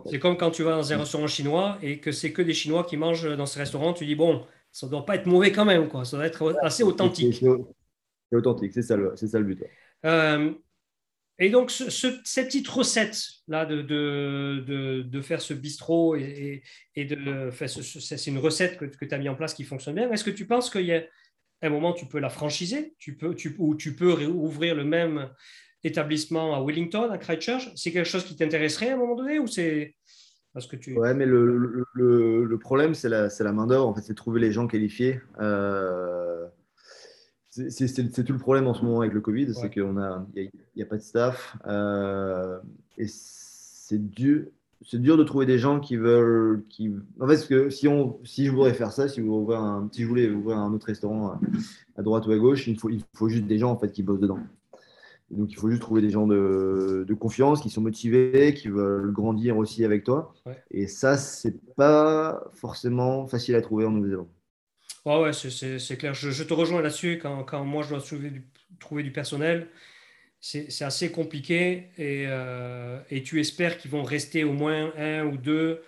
C'est 0.07 0.17
comme 0.17 0.37
quand 0.37 0.49
tu 0.49 0.63
vas 0.63 0.71
dans 0.71 0.91
un 0.91 0.97
restaurant 0.97 1.27
chinois 1.27 1.77
et 1.83 1.99
que 1.99 2.11
c'est 2.11 2.31
que 2.31 2.41
des 2.41 2.55
Chinois 2.55 2.83
qui 2.83 2.97
mangent 2.97 3.37
dans 3.37 3.45
ce 3.45 3.59
restaurant. 3.59 3.93
Tu 3.93 4.07
dis 4.07 4.15
Bon 4.15 4.41
ça 4.77 4.85
ne 4.85 4.91
doit 4.91 5.05
pas 5.05 5.15
être 5.15 5.25
mauvais 5.25 5.51
quand 5.51 5.65
même, 5.65 5.87
quoi. 5.87 6.05
ça 6.05 6.17
doit 6.17 6.27
être 6.27 6.55
assez 6.61 6.83
authentique. 6.83 7.43
C'est 8.29 8.35
authentique, 8.35 8.73
c'est 8.73 8.83
ça, 8.83 8.95
le, 8.95 9.15
ça 9.15 9.39
le 9.39 9.45
but. 9.45 9.63
Euh, 10.05 10.53
et 11.39 11.49
donc, 11.49 11.71
ce, 11.71 11.89
cette 11.89 12.47
petite 12.47 12.67
recette-là 12.67 13.65
de, 13.65 13.81
de, 13.81 15.01
de, 15.01 15.21
faire 15.21 15.41
ce 15.41 15.55
bistrot 15.55 16.15
et, 16.15 16.61
et 16.93 17.05
de 17.05 17.49
c'est 17.55 18.27
une 18.27 18.37
recette 18.37 18.77
que, 18.77 18.85
que 18.85 19.05
tu 19.05 19.15
as 19.15 19.17
mis 19.17 19.29
en 19.29 19.35
place 19.35 19.55
qui 19.55 19.63
fonctionne 19.63 19.95
bien. 19.95 20.11
Est-ce 20.11 20.23
que 20.23 20.29
tu 20.29 20.45
penses 20.45 20.69
qu'il 20.69 20.85
y 20.85 20.93
a 20.93 21.03
un 21.63 21.69
moment 21.69 21.93
tu 21.93 22.05
peux 22.05 22.19
la 22.19 22.29
franchiser? 22.29 22.93
Tu 22.99 23.17
peux, 23.17 23.33
tu, 23.33 23.55
ou 23.57 23.73
tu 23.73 23.95
peux 23.95 24.25
ouvrir 24.27 24.75
le 24.75 24.83
même 24.83 25.31
établissement 25.83 26.53
à 26.53 26.63
Wellington, 26.63 27.09
à 27.09 27.17
Christchurch? 27.17 27.71
C'est 27.75 27.91
quelque 27.91 28.07
chose 28.07 28.25
qui 28.25 28.35
t'intéresserait 28.35 28.91
à 28.91 28.93
un 28.93 28.97
moment 28.97 29.15
donné 29.15 29.39
ou 29.39 29.47
c'est 29.47 29.95
que 30.65 30.75
tu... 30.75 30.97
Ouais, 30.97 31.13
mais 31.13 31.27
le, 31.27 31.85
le, 31.93 32.45
le 32.45 32.57
problème, 32.57 32.95
c'est 32.95 33.09
la, 33.09 33.27
la 33.27 33.51
main-d'œuvre. 33.51 33.87
En 33.87 33.93
fait, 33.93 34.01
c'est 34.01 34.15
trouver 34.15 34.39
les 34.39 34.51
gens 34.51 34.65
qualifiés. 34.65 35.21
Euh, 35.39 36.47
c'est 37.51 38.23
tout 38.23 38.33
le 38.33 38.39
problème 38.39 38.67
en 38.67 38.73
ce 38.73 38.83
moment 38.83 39.01
avec 39.01 39.13
le 39.13 39.21
Covid, 39.21 39.53
c'est 39.53 39.69
qu'il 39.69 39.83
n'y 39.83 39.99
a, 39.99 40.25
a, 40.81 40.85
pas 40.85 40.97
de 40.97 41.01
staff. 41.01 41.57
Euh, 41.67 42.59
et 42.97 43.05
c'est 43.07 43.99
dur, 44.09 44.45
dur 44.93 45.17
de 45.17 45.23
trouver 45.23 45.45
des 45.45 45.59
gens 45.59 45.79
qui 45.79 45.95
veulent. 45.95 46.63
Qui... 46.69 46.95
En 47.19 47.27
fait, 47.27 47.47
que 47.47 47.69
si, 47.69 47.87
on, 47.87 48.19
si 48.23 48.45
je 48.45 48.51
voudrais 48.51 48.73
faire 48.73 48.91
ça, 48.91 49.07
si, 49.07 49.21
vous 49.21 49.51
un, 49.51 49.89
si 49.91 50.03
je 50.03 50.07
voulais 50.07 50.29
ouvrir 50.29 50.57
un 50.57 50.73
autre 50.73 50.87
restaurant 50.87 51.29
à, 51.29 51.39
à 51.97 52.01
droite 52.01 52.27
ou 52.27 52.31
à 52.31 52.37
gauche, 52.37 52.67
il 52.67 52.79
faut, 52.79 52.89
il 52.89 53.03
faut 53.13 53.29
juste 53.29 53.45
des 53.45 53.57
gens 53.57 53.71
en 53.71 53.77
fait, 53.77 53.91
qui 53.91 54.03
bossent 54.03 54.19
dedans 54.19 54.39
donc, 55.29 55.51
il 55.51 55.55
faut 55.57 55.69
juste 55.69 55.81
trouver 55.81 56.01
des 56.01 56.09
gens 56.09 56.25
de, 56.25 57.05
confiance, 57.19 57.61
qui 57.61 57.69
sont 57.69 57.81
motivés, 57.81 58.53
qui 58.53 58.69
veulent 58.69 59.11
grandir 59.11 59.57
aussi 59.57 59.83
avec 59.83 60.03
toi. 60.03 60.33
Et 60.71 60.87
ça, 60.87 61.17
c'est 61.17 61.55
pas 61.75 62.41
forcément 62.53 63.27
facile 63.27 63.55
à 63.55 63.61
trouver 63.61 63.85
en 63.85 63.91
Nouvelle-Zélande. 63.91 64.29
Ouais, 65.05 65.21
ouais, 65.21 65.33
c'est 65.33 65.97
clair. 65.97 66.13
Je, 66.13 66.43
te 66.43 66.53
rejoins 66.53 66.81
là-dessus. 66.81 67.19
Quand, 67.21 67.43
quand, 67.43 67.65
moi, 67.65 67.83
je 67.83 67.89
dois 67.89 68.01
trouver 68.01 68.29
du, 68.29 68.47
trouver 68.79 69.03
du 69.03 69.11
personnel, 69.11 69.67
c'est 70.39 70.81
assez 70.81 71.11
compliqué. 71.11 71.89
Et, 71.97 72.25
euh, 72.27 73.01
et 73.09 73.21
tu 73.21 73.41
espères 73.41 73.77
qu'ils 73.77 73.91
vont 73.91 74.03
rester 74.03 74.45
au 74.45 74.53
moins 74.53 74.93
un 74.97 75.25
ou 75.25 75.35
deux, 75.35 75.81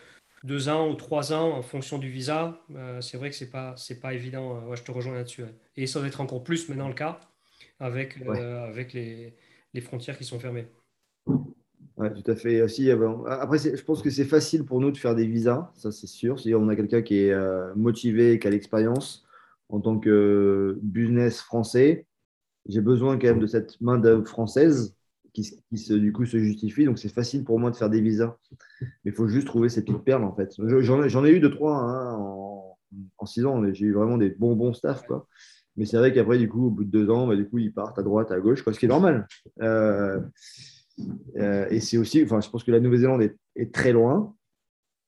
deux 0.43 0.67
ans 0.67 0.89
ou 0.89 0.95
trois 0.95 1.32
ans 1.32 1.54
en 1.54 1.62
fonction 1.62 1.97
du 1.97 2.10
visa. 2.10 2.62
Euh, 2.75 2.99
c'est 2.99 3.17
vrai 3.17 3.30
que 3.30 3.36
c'est 3.38 3.52
pas, 3.52 3.75
pas 4.02 4.13
évident. 4.13 4.67
Ouais, 4.67 4.75
je 4.75 4.84
te 4.84 4.91
rejoins 4.91 5.13
là-dessus. 5.13 5.43
Et 5.78 5.88
ça 5.88 6.02
va 6.02 6.08
être 6.08 6.19
encore 6.19 6.43
plus 6.43 6.67
maintenant 6.67 6.89
le 6.89 6.93
cas 6.93 7.21
avec, 7.80 8.22
euh, 8.22 8.68
avec 8.68 8.94
les, 8.94 9.34
les, 9.74 9.82
frontières 9.82 10.18
qui 10.18 10.26
sont 10.26 10.39
fermées. 10.39 10.68
Oui, 11.26 12.08
tout 12.13 12.32
à 12.32 12.36
fait. 12.36 12.62
Aussi, 12.62 12.89
après, 12.92 13.58
je 13.58 13.84
pense 13.84 14.02
que 14.02 14.10
c'est 14.10 14.26
facile 14.26 14.63
pour 14.65 14.80
nous 14.80 14.92
de 14.92 14.98
faire 14.98 15.15
des 15.15 15.26
visas, 15.26 15.72
ça 15.76 15.92
c'est 15.92 16.08
sûr. 16.08 16.39
Si 16.39 16.54
on 16.56 16.70
a 16.70 16.76
quelqu'un 16.76 17.02
qui 17.02 17.20
est 17.20 17.32
euh, 17.32 17.74
motivé, 17.76 18.39
qui 18.39 18.48
a 18.48 18.50
l'expérience 18.50 19.26
en 19.70 19.82
tant 19.82 20.00
que 20.00 20.80
business 20.82 21.42
français, 21.42 22.08
j'ai 22.68 22.82
besoin 22.82 23.18
quand 23.18 23.28
même 23.28 23.39
de 23.39 23.48
cette 23.48 23.80
main-d'œuvre 23.82 24.28
française 24.28 24.96
qui, 25.34 25.62
qui, 25.70 25.78
se, 25.78 25.94
du 25.94 26.12
coup 26.12 26.26
se 26.26 26.38
justifie. 26.38 26.86
Donc 26.86 27.00
c'est 27.00 27.13
facile 27.13 27.44
pour 27.44 27.60
moi 27.60 27.72
de 27.72 27.76
faire 27.76 27.89
des 27.89 28.02
visas. 28.02 28.36
Mais 28.82 29.12
il 29.12 29.13
faut 29.13 29.28
juste 29.28 29.48
trouver 29.48 29.70
ces 29.70 29.84
petites 29.84 30.04
perles 30.04 30.24
en 30.24 30.36
fait. 30.36 30.54
J'en 30.58 31.26
ai 31.26 31.32
eu 31.32 31.39
deux, 31.39 31.52
trois 31.52 31.76
hein, 31.76 32.15
en, 32.15 32.78
en, 33.18 33.26
six 33.26 33.46
ans. 33.46 33.62
J'ai 33.74 33.86
eu 33.86 33.94
vraiment 33.94 34.18
des 34.18 34.30
bons, 34.30 34.56
bons 34.56 34.74
staff. 34.74 35.04
Quoi. 35.06 35.28
Mais 35.80 35.86
c'est 35.86 35.96
vrai 35.96 36.13
qu'après, 36.13 36.38
du 36.38 36.50
coup, 36.50 36.68
au 36.68 36.70
bout 36.70 36.84
de 36.84 36.92
deux 36.92 37.10
ans, 37.10 37.26
bah, 37.26 37.38
du 37.38 37.48
coup, 37.48 37.58
ils 37.58 37.74
partent 37.74 37.98
à 37.98 38.04
droite, 38.04 38.32
à 38.32 38.39
gauche, 38.42 38.63
quoi, 38.63 38.74
ce 38.74 38.80
qui 38.80 38.86
est 38.86 38.89
normal. 38.89 39.26
Euh, 39.62 40.20
euh, 41.38 41.65
et 41.70 41.80
c'est 41.80 41.98
aussi, 41.98 42.22
enfin, 42.22 42.42
je 42.42 42.50
pense 42.50 42.65
que 42.65 42.72
la 42.72 42.82
Nouvelle-Zélande 42.82 43.32
est, 43.56 43.74
très 43.74 43.94
loin. 43.94 44.36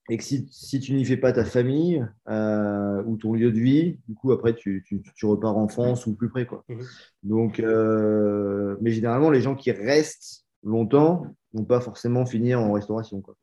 Et 0.09 0.17
que 0.17 0.23
si, 0.23 0.47
si 0.49 0.79
tu 0.79 0.93
n'y 0.93 1.03
fais 1.03 1.17
pas 1.17 1.33
ta 1.33 1.43
famille 1.43 2.05
euh, 2.29 3.03
ou 3.05 3.17
ton 3.17 3.33
lieu 3.33 3.51
de 3.51 3.59
vie, 3.59 3.99
du 4.07 4.15
coup, 4.15 4.31
après, 4.31 4.55
tu, 4.55 4.81
tu, 4.87 5.01
tu 5.13 5.25
repars 5.25 5.57
en 5.57 5.67
France 5.67 6.07
ou 6.07 6.15
plus 6.15 6.29
près. 6.29 6.45
Quoi. 6.45 6.63
Mhm. 6.69 6.85
Donc, 7.23 7.59
mais 8.79 8.91
généralement, 8.91 9.29
les 9.29 9.41
gens 9.41 9.55
qui 9.55 9.71
restent 9.71 10.45
longtemps 10.63 11.25
vont 11.51 11.65
pas 11.65 11.81
forcément 11.81 12.25
finir 12.25 12.61
en 12.61 12.71
restauration. 12.71 13.19
Quoi. 13.19 13.35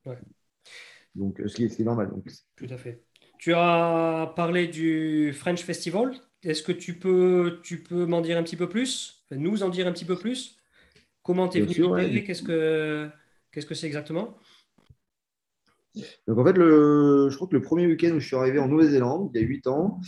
Donc, 1.15 1.43
ce 1.47 1.55
qui, 1.55 1.65
est, 1.65 1.81
normal. 1.81 2.09
Donc. 2.09 2.25
Tout 2.57 2.69
à 2.71 2.79
fait. 2.79 3.03
Tu 3.39 3.53
as 3.53 4.33
parlé 4.35 4.67
du 4.67 5.35
French 5.35 5.63
Festival 5.63 6.13
est-ce 6.43 6.63
que 6.63 6.73
tu 6.73 6.95
peux, 6.95 7.61
tu 7.63 7.83
peux 7.83 8.07
m'en 8.07 8.21
dire 8.21 8.39
un 8.39 8.43
petit 8.43 8.57
peu 8.57 8.69
plus? 8.69 9.25
Nous 9.31 9.63
en 9.63 9.69
dire 9.69 9.87
un 9.87 9.93
petit 9.93 10.05
peu 10.05 10.17
plus? 10.17 10.57
Comment 11.23 11.49
tu 11.49 11.59
es 11.59 11.61
venu 11.61 12.25
Qu'est-ce 12.25 12.43
que 12.43 13.09
qu'est-ce 13.53 13.67
que 13.67 13.75
c'est 13.75 13.87
exactement? 13.87 14.39
Donc 16.27 16.39
en 16.39 16.45
fait, 16.45 16.53
le, 16.53 17.29
je 17.31 17.37
crois 17.37 17.49
que 17.49 17.57
le 17.57 17.63
premier 17.63 17.87
week-end 17.87 18.11
où 18.15 18.21
je 18.21 18.27
suis 18.27 18.37
arrivé 18.37 18.59
en 18.59 18.69
Nouvelle-Zélande, 18.69 19.31
il 19.35 19.41
y 19.41 19.45
a 19.45 19.47
8 19.47 19.67
ans, 19.67 20.01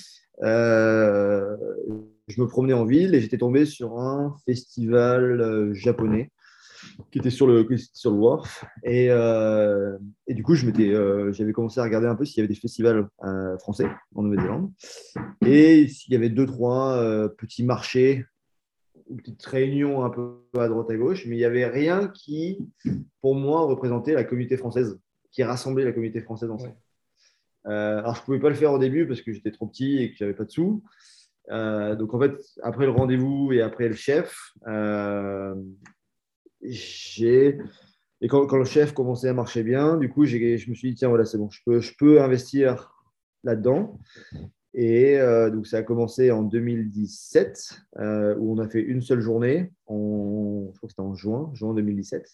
euh, 0.43 1.57
je 2.29 2.41
me 2.41 2.47
promenais 2.47 2.75
en 2.75 2.85
ville 2.85 3.15
et 3.15 3.21
j'étais 3.21 3.39
tombé 3.39 3.67
sur 3.67 3.99
un 3.99 4.37
festival 4.47 5.41
euh, 5.41 5.75
japonais 5.75 6.31
qui 7.11 7.19
était 7.19 7.31
sur 7.31 7.47
le, 7.47 7.67
sur 7.93 8.11
le 8.11 8.17
wharf. 8.17 8.65
Et, 8.85 9.09
euh, 9.11 9.99
et 10.27 10.35
du 10.35 10.43
coup, 10.43 10.55
je 10.55 10.67
euh, 10.67 11.33
j'avais 11.33 11.53
commencé 11.53 11.81
à 11.81 11.85
regarder 11.85 12.07
un 12.07 12.15
peu 12.15 12.25
s'il 12.25 12.39
y 12.39 12.41
avait 12.41 12.53
des 12.53 12.59
festivals 12.59 13.09
euh, 13.25 13.59
français 13.59 13.87
en 14.15 14.23
Nouvelle-Zélande. 14.23 14.71
Et 15.45 15.89
s'il 15.89 16.13
y 16.13 16.17
avait 16.17 16.29
deux, 16.29 16.47
trois 16.47 17.29
petits 17.37 17.65
marchés, 17.65 18.25
ou 19.09 19.17
petites 19.17 19.45
réunions 19.45 20.05
un 20.05 20.11
peu 20.11 20.39
à 20.57 20.69
droite 20.69 20.91
à 20.91 20.97
gauche, 20.97 21.27
mais 21.27 21.35
il 21.35 21.39
n'y 21.39 21.45
avait 21.45 21.67
rien 21.67 22.09
qui, 22.09 22.59
pour 23.21 23.35
moi, 23.35 23.63
représentait 23.63 24.15
la 24.15 24.23
communauté 24.23 24.57
française, 24.57 25.01
qui 25.33 25.43
rassemblait 25.43 25.85
la 25.85 25.93
communauté 25.93 26.21
française 26.21 26.51
ensemble. 26.51 26.77
alors, 27.65 28.15
je 28.15 28.21
ne 28.21 28.25
pouvais 28.25 28.39
pas 28.39 28.51
le 28.51 28.55
faire 28.55 28.73
au 28.73 28.79
début 28.79 29.09
parce 29.09 29.23
que 29.23 29.33
j'étais 29.33 29.51
trop 29.51 29.67
petit 29.67 29.99
et 29.99 30.11
que 30.13 30.17
j'avais 30.17 30.35
pas 30.35 30.45
de 30.45 30.51
sous. 30.51 30.85
donc, 31.49 32.15
en 32.15 32.21
fait, 32.21 32.37
après 32.63 32.85
le 32.85 32.93
rendez-vous 32.93 33.53
et 33.53 33.63
après 33.63 33.89
le 33.89 33.95
chef, 33.95 34.53
j'ai. 36.63 37.59
Et 38.23 38.29
quand, 38.29 38.47
quand, 38.47 38.59
le 38.59 38.65
chef 38.65 38.93
commençait 38.93 39.29
à 39.29 39.35
marcher 39.35 39.63
bien, 39.63 39.97
du 39.97 40.11
coup, 40.11 40.27
je 40.27 40.37
me 40.37 40.75
suis 40.75 40.91
dit, 40.91 40.95
tiens, 40.95 41.09
voilà, 41.09 41.25
c'est 41.25 41.39
bon, 41.39 41.49
je 41.51 41.61
peux, 41.65 41.81
je 41.81 41.93
peux 41.99 42.21
investir 42.21 42.93
là-dedans. 43.45 43.99
Et 44.75 45.19
euh, 45.19 45.51
donc, 45.51 45.67
ça 45.67 45.79
a 45.79 45.83
commencé 45.83 46.31
en 46.31 46.43
2017, 46.43 47.83
euh, 47.99 48.37
où 48.39 48.53
on 48.53 48.59
a 48.59 48.69
fait 48.69 48.81
une 48.81 49.03
seule 49.03 49.21
journée, 49.21 49.73
en, 49.87 50.71
je 50.73 50.77
crois 50.77 50.87
que 50.87 50.93
c'était 50.93 51.01
en 51.01 51.15
juin, 51.15 51.51
juin 51.55 51.75
2017. 51.75 52.29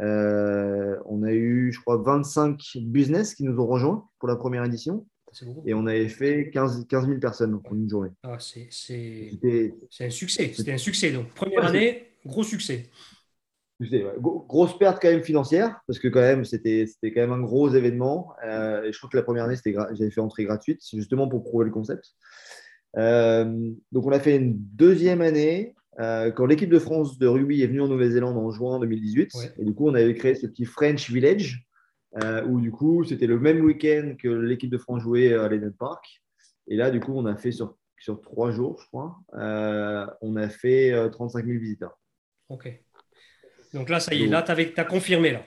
Euh, 0.00 0.96
on 1.06 1.22
a 1.22 1.32
eu, 1.32 1.70
je 1.72 1.80
crois, 1.80 1.98
25 1.98 2.58
business 2.86 3.34
qui 3.34 3.44
nous 3.44 3.60
ont 3.60 3.66
rejoints 3.66 4.08
pour 4.18 4.28
la 4.28 4.36
première 4.36 4.64
édition. 4.64 5.06
Et 5.66 5.74
on 5.74 5.86
avait 5.86 6.08
fait 6.08 6.50
15, 6.50 6.86
15 6.88 7.06
000 7.06 7.18
personnes 7.18 7.54
en 7.54 7.74
une 7.74 7.88
journée. 7.88 8.10
Ah, 8.22 8.36
c'est 8.38 8.68
un 10.00 10.10
succès. 10.10 10.52
C'était 10.54 10.72
un 10.72 10.78
succès. 10.78 11.10
Donc, 11.10 11.28
première 11.34 11.64
année, 11.64 12.06
gros 12.24 12.44
succès 12.44 12.88
grosse 13.80 14.78
perte 14.78 15.00
quand 15.00 15.10
même 15.10 15.22
financière, 15.22 15.80
parce 15.86 15.98
que 15.98 16.08
quand 16.08 16.20
même, 16.20 16.44
c'était 16.44 16.86
quand 17.02 17.20
même 17.20 17.32
un 17.32 17.40
gros 17.40 17.68
événement. 17.68 18.32
Euh, 18.44 18.84
et 18.84 18.92
je 18.92 18.98
crois 18.98 19.10
que 19.10 19.16
la 19.16 19.22
première 19.22 19.44
année, 19.44 19.56
j'avais 19.64 20.10
fait 20.10 20.20
entrée 20.20 20.44
gratuite, 20.44 20.80
justement 20.92 21.28
pour 21.28 21.42
prouver 21.42 21.66
le 21.66 21.70
concept. 21.70 22.12
Euh, 22.96 23.70
donc, 23.92 24.06
on 24.06 24.12
a 24.12 24.20
fait 24.20 24.36
une 24.36 24.56
deuxième 24.56 25.20
année 25.20 25.74
euh, 26.00 26.30
quand 26.30 26.46
l'équipe 26.46 26.70
de 26.70 26.78
France 26.78 27.18
de 27.18 27.26
rugby 27.26 27.62
est 27.62 27.66
venue 27.66 27.80
en 27.80 27.88
Nouvelle-Zélande 27.88 28.36
en 28.36 28.50
juin 28.50 28.78
2018. 28.78 29.32
Et 29.58 29.64
du 29.64 29.74
coup, 29.74 29.88
on 29.88 29.94
avait 29.94 30.14
créé 30.14 30.34
ce 30.34 30.46
petit 30.46 30.64
French 30.64 31.10
Village, 31.10 31.66
où 32.46 32.60
du 32.60 32.70
coup, 32.70 33.04
c'était 33.04 33.26
le 33.26 33.40
même 33.40 33.64
week-end 33.64 34.14
que 34.18 34.28
l'équipe 34.28 34.70
de 34.70 34.78
France 34.78 35.02
jouait 35.02 35.34
à 35.34 35.48
l'Eden 35.48 35.72
Park. 35.72 36.22
Et 36.68 36.76
là, 36.76 36.90
du 36.90 37.00
coup, 37.00 37.12
on 37.14 37.26
a 37.26 37.36
fait 37.36 37.50
sur, 37.50 37.76
sur 37.98 38.20
trois 38.22 38.52
jours, 38.52 38.78
je 38.80 38.86
crois, 38.86 39.18
on 39.32 40.36
a 40.36 40.48
fait 40.48 41.10
35 41.10 41.44
000 41.44 41.58
visiteurs. 41.58 41.98
Ok. 42.48 42.83
Donc 43.74 43.88
là, 43.88 44.00
ça 44.00 44.14
y 44.14 44.24
est, 44.24 44.26
là, 44.26 44.42
tu 44.42 44.52
as 44.80 44.84
confirmé. 44.84 45.32
Là, 45.32 45.42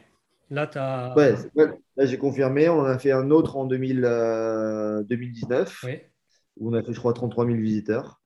là, 0.51 0.69
as... 0.75 1.17
ouais, 1.17 1.35
là 1.95 2.05
j'ai 2.05 2.17
confirmé. 2.17 2.69
On 2.69 2.81
en 2.81 2.85
a 2.85 2.99
fait 2.99 3.11
un 3.11 3.31
autre 3.31 3.57
en 3.57 3.65
2000, 3.65 4.01
2019, 5.09 5.85
où 6.57 6.69
on 6.69 6.73
a 6.73 6.83
fait, 6.83 6.93
je 6.93 6.99
crois, 6.99 7.13
33 7.13 7.45
000 7.45 7.57
visiteurs. 7.57 8.21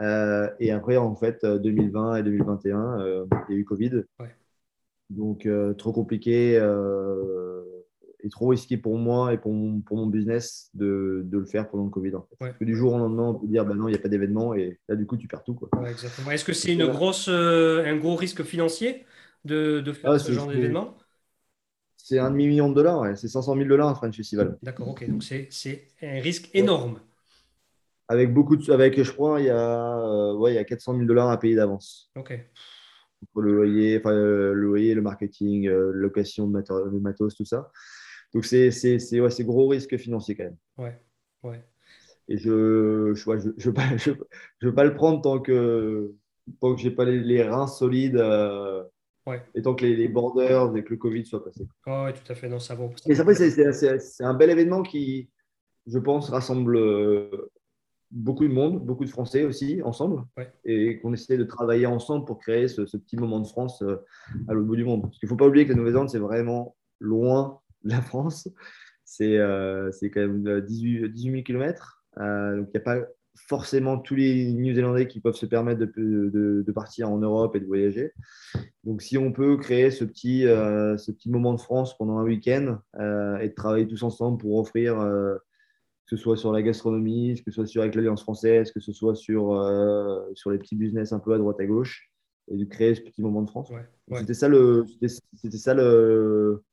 et 0.00 0.70
après, 0.72 0.96
en 0.96 1.14
fait, 1.14 1.44
2020 1.44 2.16
et 2.16 2.22
2021, 2.22 3.26
il 3.48 3.54
y 3.54 3.56
a 3.56 3.58
eu 3.58 3.64
Covid. 3.64 4.02
Ouais. 4.18 4.34
Donc, 5.10 5.44
euh, 5.44 5.74
trop 5.74 5.92
compliqué 5.92 6.56
euh, 8.22 8.26
et 8.26 8.28
trop 8.28 8.48
risqué 8.48 8.76
pour 8.76 8.96
moi 8.98 9.32
et 9.32 9.38
pour 9.38 9.52
mon, 9.52 9.80
pour 9.80 9.96
mon 9.96 10.06
business 10.06 10.70
de, 10.74 11.22
de, 11.24 11.38
le 11.38 11.44
faire 11.44 11.68
pendant 11.68 11.84
le 11.84 11.90
Covid. 11.90 12.12
Parce 12.38 12.56
que 12.56 12.64
du 12.64 12.74
jour 12.74 12.94
au 12.94 12.98
lendemain, 12.98 13.28
on 13.28 13.34
peut 13.34 13.46
dire 13.46 13.64
bah 13.64 13.74
non, 13.74 13.88
il 13.88 13.92
n'y 13.92 13.96
a 13.96 14.00
pas 14.00 14.08
d'événement 14.08 14.54
et 14.54 14.78
là, 14.88 14.96
du 14.96 15.06
coup, 15.06 15.16
tu 15.16 15.28
perds 15.28 15.44
tout. 15.44 15.58
Est-ce 16.30 16.44
que 16.44 16.52
c'est 16.52 16.72
une 16.72 16.86
grosse, 16.86 17.28
euh, 17.28 17.84
un 17.84 17.96
gros 17.96 18.16
risque 18.16 18.42
financier 18.42 19.04
de, 19.44 19.80
de 19.80 19.92
faire 19.92 20.12
ah, 20.12 20.18
ce 20.18 20.32
genre 20.32 20.48
d'événement? 20.48 20.96
C'est 21.96 22.18
un 22.18 22.30
demi-million 22.30 22.68
de 22.68 22.74
dollars, 22.74 23.16
c'est 23.16 23.28
500 23.28 23.54
000 23.54 23.68
dollars 23.68 23.88
un 23.88 23.94
French 23.94 24.16
Festival. 24.16 24.58
D'accord, 24.62 24.88
ok. 24.88 25.08
Donc, 25.08 25.22
c'est 25.22 25.88
un 26.02 26.20
risque 26.20 26.50
énorme. 26.54 27.00
Avec 28.08 28.34
beaucoup 28.34 28.56
de. 28.56 28.72
Avec, 28.72 29.00
je 29.00 29.12
crois, 29.12 29.40
il 29.40 29.46
y 29.46 29.50
a, 29.50 30.34
ouais, 30.34 30.52
il 30.52 30.54
y 30.56 30.58
a 30.58 30.64
400 30.64 30.94
000 30.94 31.06
dollars 31.06 31.30
à 31.30 31.38
payer 31.38 31.54
d'avance. 31.54 32.10
Ok 32.16 32.36
le 33.36 33.54
loyer, 33.54 33.98
enfin, 33.98 34.12
le 34.12 34.54
loyer, 34.54 34.94
le 34.94 35.02
marketing, 35.02 35.68
euh, 35.68 35.92
location 35.92 36.48
de 36.48 36.98
matos, 36.98 37.34
tout 37.34 37.44
ça. 37.44 37.70
Donc, 38.34 38.44
c'est 38.44 39.20
ouais, 39.20 39.44
gros 39.44 39.68
risque 39.68 39.96
financier 39.96 40.36
quand 40.36 40.44
même. 40.44 40.56
Ouais, 40.78 41.00
ouais. 41.42 41.64
Et 42.28 42.38
je 42.38 43.10
ne 43.10 43.14
je, 43.14 43.24
je, 43.56 43.70
je, 43.96 44.12
je, 44.60 44.66
veux 44.66 44.74
pas 44.74 44.84
le 44.84 44.94
prendre 44.94 45.20
tant 45.20 45.40
que, 45.40 46.14
tant 46.60 46.74
que 46.74 46.80
je 46.80 46.88
n'ai 46.88 46.94
pas 46.94 47.04
les, 47.04 47.42
reins 47.42 47.66
solides 47.66 48.16
euh, 48.16 48.84
ouais. 49.26 49.42
et 49.54 49.62
tant 49.62 49.74
que 49.74 49.84
les, 49.84 49.96
les, 49.96 50.08
borders 50.08 50.76
et 50.76 50.84
que 50.84 50.90
le 50.90 50.96
Covid 50.96 51.24
soit 51.26 51.44
passé. 51.44 51.66
Oh, 51.86 52.04
oui, 52.06 52.12
tout 52.12 52.32
à 52.32 52.34
fait. 52.34 52.48
Non, 52.48 52.60
ça 52.60 52.76
vaut. 52.76 52.92
Et 53.06 53.18
après, 53.18 53.34
c'est 53.34 54.24
un 54.24 54.34
bel 54.34 54.50
événement 54.50 54.82
qui, 54.82 55.28
je 55.86 55.98
pense, 55.98 56.30
rassemble 56.30 56.76
euh, 56.76 57.50
beaucoup 58.12 58.46
de 58.46 58.52
monde, 58.52 58.84
beaucoup 58.84 59.04
de 59.04 59.10
Français 59.10 59.44
aussi, 59.44 59.82
ensemble, 59.82 60.22
et 60.64 61.00
qu'on 61.00 61.12
essaie 61.12 61.36
de 61.36 61.44
travailler 61.44 61.86
ensemble 61.86 62.24
pour 62.26 62.38
créer 62.38 62.68
ce, 62.68 62.86
ce 62.86 62.96
petit 62.96 63.16
moment 63.16 63.40
de 63.40 63.46
France 63.46 63.82
euh, 63.82 63.96
à 64.48 64.54
l'autre 64.54 64.66
bout 64.66 64.76
du 64.76 64.84
monde. 64.84 65.02
Parce 65.02 65.18
qu'il 65.18 65.26
ne 65.26 65.30
faut 65.30 65.36
pas 65.36 65.46
oublier 65.46 65.64
que 65.64 65.70
la 65.70 65.76
Nouvelle-Zélande, 65.76 66.10
c'est 66.10 66.18
vraiment 66.18 66.76
loin 67.00 67.59
de 67.84 67.90
la 67.90 68.00
France. 68.00 68.48
C'est 69.04 69.38
euh, 69.38 69.90
quand 70.02 70.20
même 70.20 70.60
18, 70.60 71.08
18 71.08 71.30
000 71.30 71.42
km. 71.42 72.04
Euh, 72.18 72.58
donc, 72.58 72.68
il 72.68 72.70
n'y 72.76 72.76
a 72.76 72.80
pas 72.80 73.06
forcément 73.48 73.98
tous 73.98 74.14
les 74.14 74.52
Néo-Zélandais 74.52 75.06
qui 75.06 75.20
peuvent 75.20 75.34
se 75.34 75.46
permettre 75.46 75.80
de, 75.80 75.86
de, 75.96 76.62
de, 76.66 76.72
partir 76.72 77.10
en 77.10 77.18
Europe 77.18 77.56
et 77.56 77.60
de 77.60 77.66
voyager. 77.66 78.12
Donc, 78.84 79.02
si 79.02 79.18
on 79.18 79.32
peut 79.32 79.56
créer 79.56 79.90
ce 79.90 80.04
petit, 80.04 80.46
euh, 80.46 80.96
ce 80.96 81.10
petit 81.10 81.30
moment 81.30 81.54
de 81.54 81.60
France 81.60 81.96
pendant 81.96 82.18
un 82.18 82.24
week-end 82.24 82.78
et 82.94 83.48
de 83.48 83.54
travailler 83.54 83.86
tous 83.86 84.02
ensemble 84.02 84.38
pour 84.38 84.58
offrir 84.58 84.96
que 86.10 86.16
ce 86.16 86.22
soit 86.22 86.36
sur 86.36 86.52
la 86.52 86.60
gastronomie, 86.60 87.36
que 87.36 87.52
ce 87.52 87.54
soit 87.54 87.66
sur 87.66 87.82
avec 87.82 87.94
l'Alliance 87.94 88.22
française, 88.22 88.72
que 88.72 88.80
ce 88.80 88.92
soit 88.92 89.14
sur, 89.14 89.52
euh, 89.52 90.20
sur 90.34 90.50
les 90.50 90.58
petits 90.58 90.74
business 90.74 91.12
un 91.12 91.20
peu 91.20 91.32
à 91.32 91.38
droite 91.38 91.60
à 91.60 91.66
gauche, 91.66 92.10
et 92.50 92.56
de 92.56 92.64
créer 92.64 92.96
ce 92.96 93.00
petit 93.00 93.22
moment 93.22 93.42
de 93.42 93.48
France. 93.48 93.70
C'était 94.18 94.34
ça 94.34 94.48
le, 94.48 94.84
c'était 95.34 95.56
ça 95.56 95.72
le, 95.72 96.64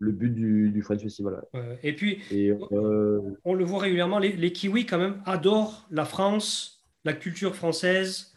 le 0.00 0.12
but 0.12 0.34
du, 0.34 0.70
du 0.70 0.82
French 0.82 1.02
Festival. 1.02 1.42
Et 1.82 1.94
puis, 1.94 2.20
euh, 2.32 3.20
on 3.44 3.54
le 3.54 3.64
voit 3.64 3.80
régulièrement, 3.80 4.18
les, 4.18 4.32
les, 4.32 4.52
Kiwis 4.52 4.86
quand 4.86 4.98
même 4.98 5.22
adorent 5.26 5.86
la 5.90 6.04
France, 6.04 6.84
la 7.04 7.12
culture 7.12 7.54
française. 7.54 8.34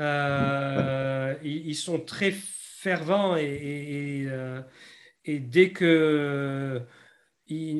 Euh, 0.00 1.34
ils, 1.44 1.76
sont 1.76 2.00
très 2.00 2.32
fervents 2.32 3.36
et, 3.36 3.44
et, 3.44 4.28
et 5.24 5.38
dès 5.38 5.70
que 5.70 6.82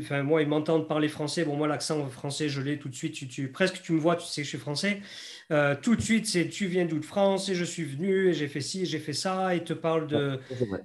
enfin, 0.00 0.22
moi, 0.22 0.42
ils 0.42 0.48
m'entendent 0.48 0.88
parler 0.88 1.08
français. 1.08 1.44
Bon, 1.44 1.56
moi, 1.56 1.66
l'accent 1.66 2.06
français, 2.08 2.48
je 2.48 2.60
l'ai 2.60 2.78
tout 2.78 2.88
de 2.88 2.94
suite. 2.94 3.28
Tu, 3.28 3.50
presque, 3.50 3.82
tu 3.82 3.92
me 3.92 3.98
vois, 3.98 4.16
tu 4.16 4.26
sais 4.26 4.42
que 4.42 4.44
je 4.44 4.50
suis 4.50 4.58
français. 4.58 5.00
Euh, 5.50 5.76
tout 5.80 5.94
de 5.96 6.00
suite, 6.00 6.26
c'est 6.26 6.48
tu 6.48 6.66
viens 6.66 6.86
d'où 6.86 6.98
de 6.98 7.04
France 7.04 7.48
et 7.48 7.54
je 7.54 7.64
suis 7.64 7.84
venu 7.84 8.28
et 8.28 8.32
j'ai 8.34 8.48
fait 8.48 8.60
ci, 8.60 8.86
j'ai 8.86 8.98
fait 8.98 9.12
ça. 9.12 9.54
Et 9.54 9.62
te 9.64 9.72
parle 9.72 10.06
de, 10.06 10.40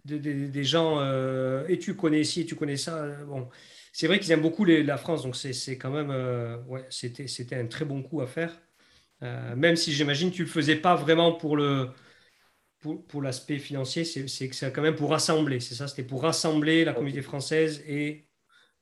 des 0.05 0.63
gens 0.63 0.99
euh, 0.99 1.65
et 1.67 1.79
tu 1.79 1.95
connais 1.95 2.23
ci, 2.23 2.45
tu 2.45 2.55
connais 2.55 2.77
ça. 2.77 3.07
Bon, 3.25 3.47
c'est 3.93 4.07
vrai 4.07 4.19
qu'ils 4.19 4.31
aiment 4.31 4.41
beaucoup 4.41 4.65
la 4.65 4.97
France, 4.97 5.23
donc 5.23 5.35
c'est 5.35 5.77
quand 5.77 5.91
même, 5.91 6.11
euh, 6.11 6.57
ouais, 6.67 6.85
c'était 6.89 7.55
un 7.55 7.67
très 7.67 7.85
bon 7.85 8.03
coup 8.03 8.21
à 8.21 8.27
faire. 8.27 8.59
même 9.21 9.75
si 9.75 9.93
j'imagine 9.93 10.31
tu 10.31 10.43
le 10.43 10.49
faisais 10.49 10.75
pas 10.77 10.95
vraiment 10.95 11.33
pour 11.33 11.57
le 11.57 11.89
pour, 12.79 13.05
pour 13.07 13.21
l'aspect 13.21 13.59
financier, 13.59 14.05
c'est 14.05 14.49
que 14.49 14.55
c'est 14.55 14.71
quand 14.71 14.81
même 14.81 14.95
pour 14.95 15.09
rassembler, 15.11 15.59
c'est 15.59 15.75
ça, 15.75 15.87
c'était 15.87 16.03
pour 16.03 16.21
rassembler 16.23 16.85
la 16.85 16.93
communauté 16.93 17.21
française 17.21 17.83
et 17.87 18.27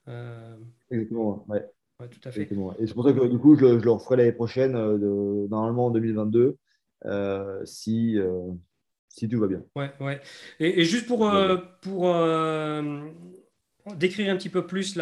euh, 0.07 0.55
Exactement, 0.89 1.45
ouais. 1.47 1.65
Tout 2.05 2.19
à 2.25 2.31
fait. 2.31 2.43
Et 2.43 2.87
c'est 2.87 2.93
pour 2.93 3.03
ça 3.03 3.13
que 3.13 3.25
du 3.25 3.39
coup, 3.39 3.55
je, 3.55 3.79
je 3.79 3.83
le 3.83 3.91
referai 3.91 4.17
l'année 4.17 4.31
prochaine, 4.31 4.75
euh, 4.75 4.97
de, 4.97 5.47
normalement 5.49 5.87
en 5.87 5.91
2022, 5.91 6.57
euh, 7.05 7.65
si, 7.65 8.17
si 9.09 9.27
tout 9.27 9.39
va 9.39 9.47
bien. 9.47 9.63
Ouais, 9.75 9.91
ouais. 9.99 10.21
Et, 10.59 10.83
juste 10.83 11.07
pour, 11.07 11.29
pour 11.81 12.15
décrire 13.95 14.31
un 14.31 14.37
petit 14.37 14.49
peu 14.49 14.67
plus 14.67 14.95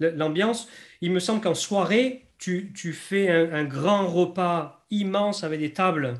l'ambiance, 0.00 0.68
il 1.00 1.12
me 1.12 1.20
semble 1.20 1.40
qu'en 1.40 1.54
soirée, 1.54 2.26
tu, 2.38 2.72
tu 2.74 2.92
fais 2.92 3.28
un, 3.30 3.64
grand 3.64 4.08
repas 4.08 4.84
immense 4.90 5.44
avec 5.44 5.60
des 5.60 5.72
tables. 5.72 6.14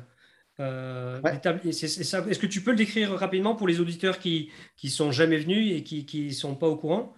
Est-ce 0.57 2.39
que 2.39 2.47
tu 2.47 2.61
peux 2.61 2.71
le 2.71 2.77
décrire 2.77 3.11
rapidement 3.11 3.55
pour 3.55 3.67
les 3.67 3.81
auditeurs 3.81 4.19
qui 4.19 4.51
ne 4.81 4.89
sont 4.89 5.11
jamais 5.11 5.37
venus 5.37 5.75
et 5.75 5.83
qui 5.83 6.27
ne 6.27 6.31
sont 6.31 6.55
pas 6.55 6.67
au 6.67 6.77
courant? 6.77 7.13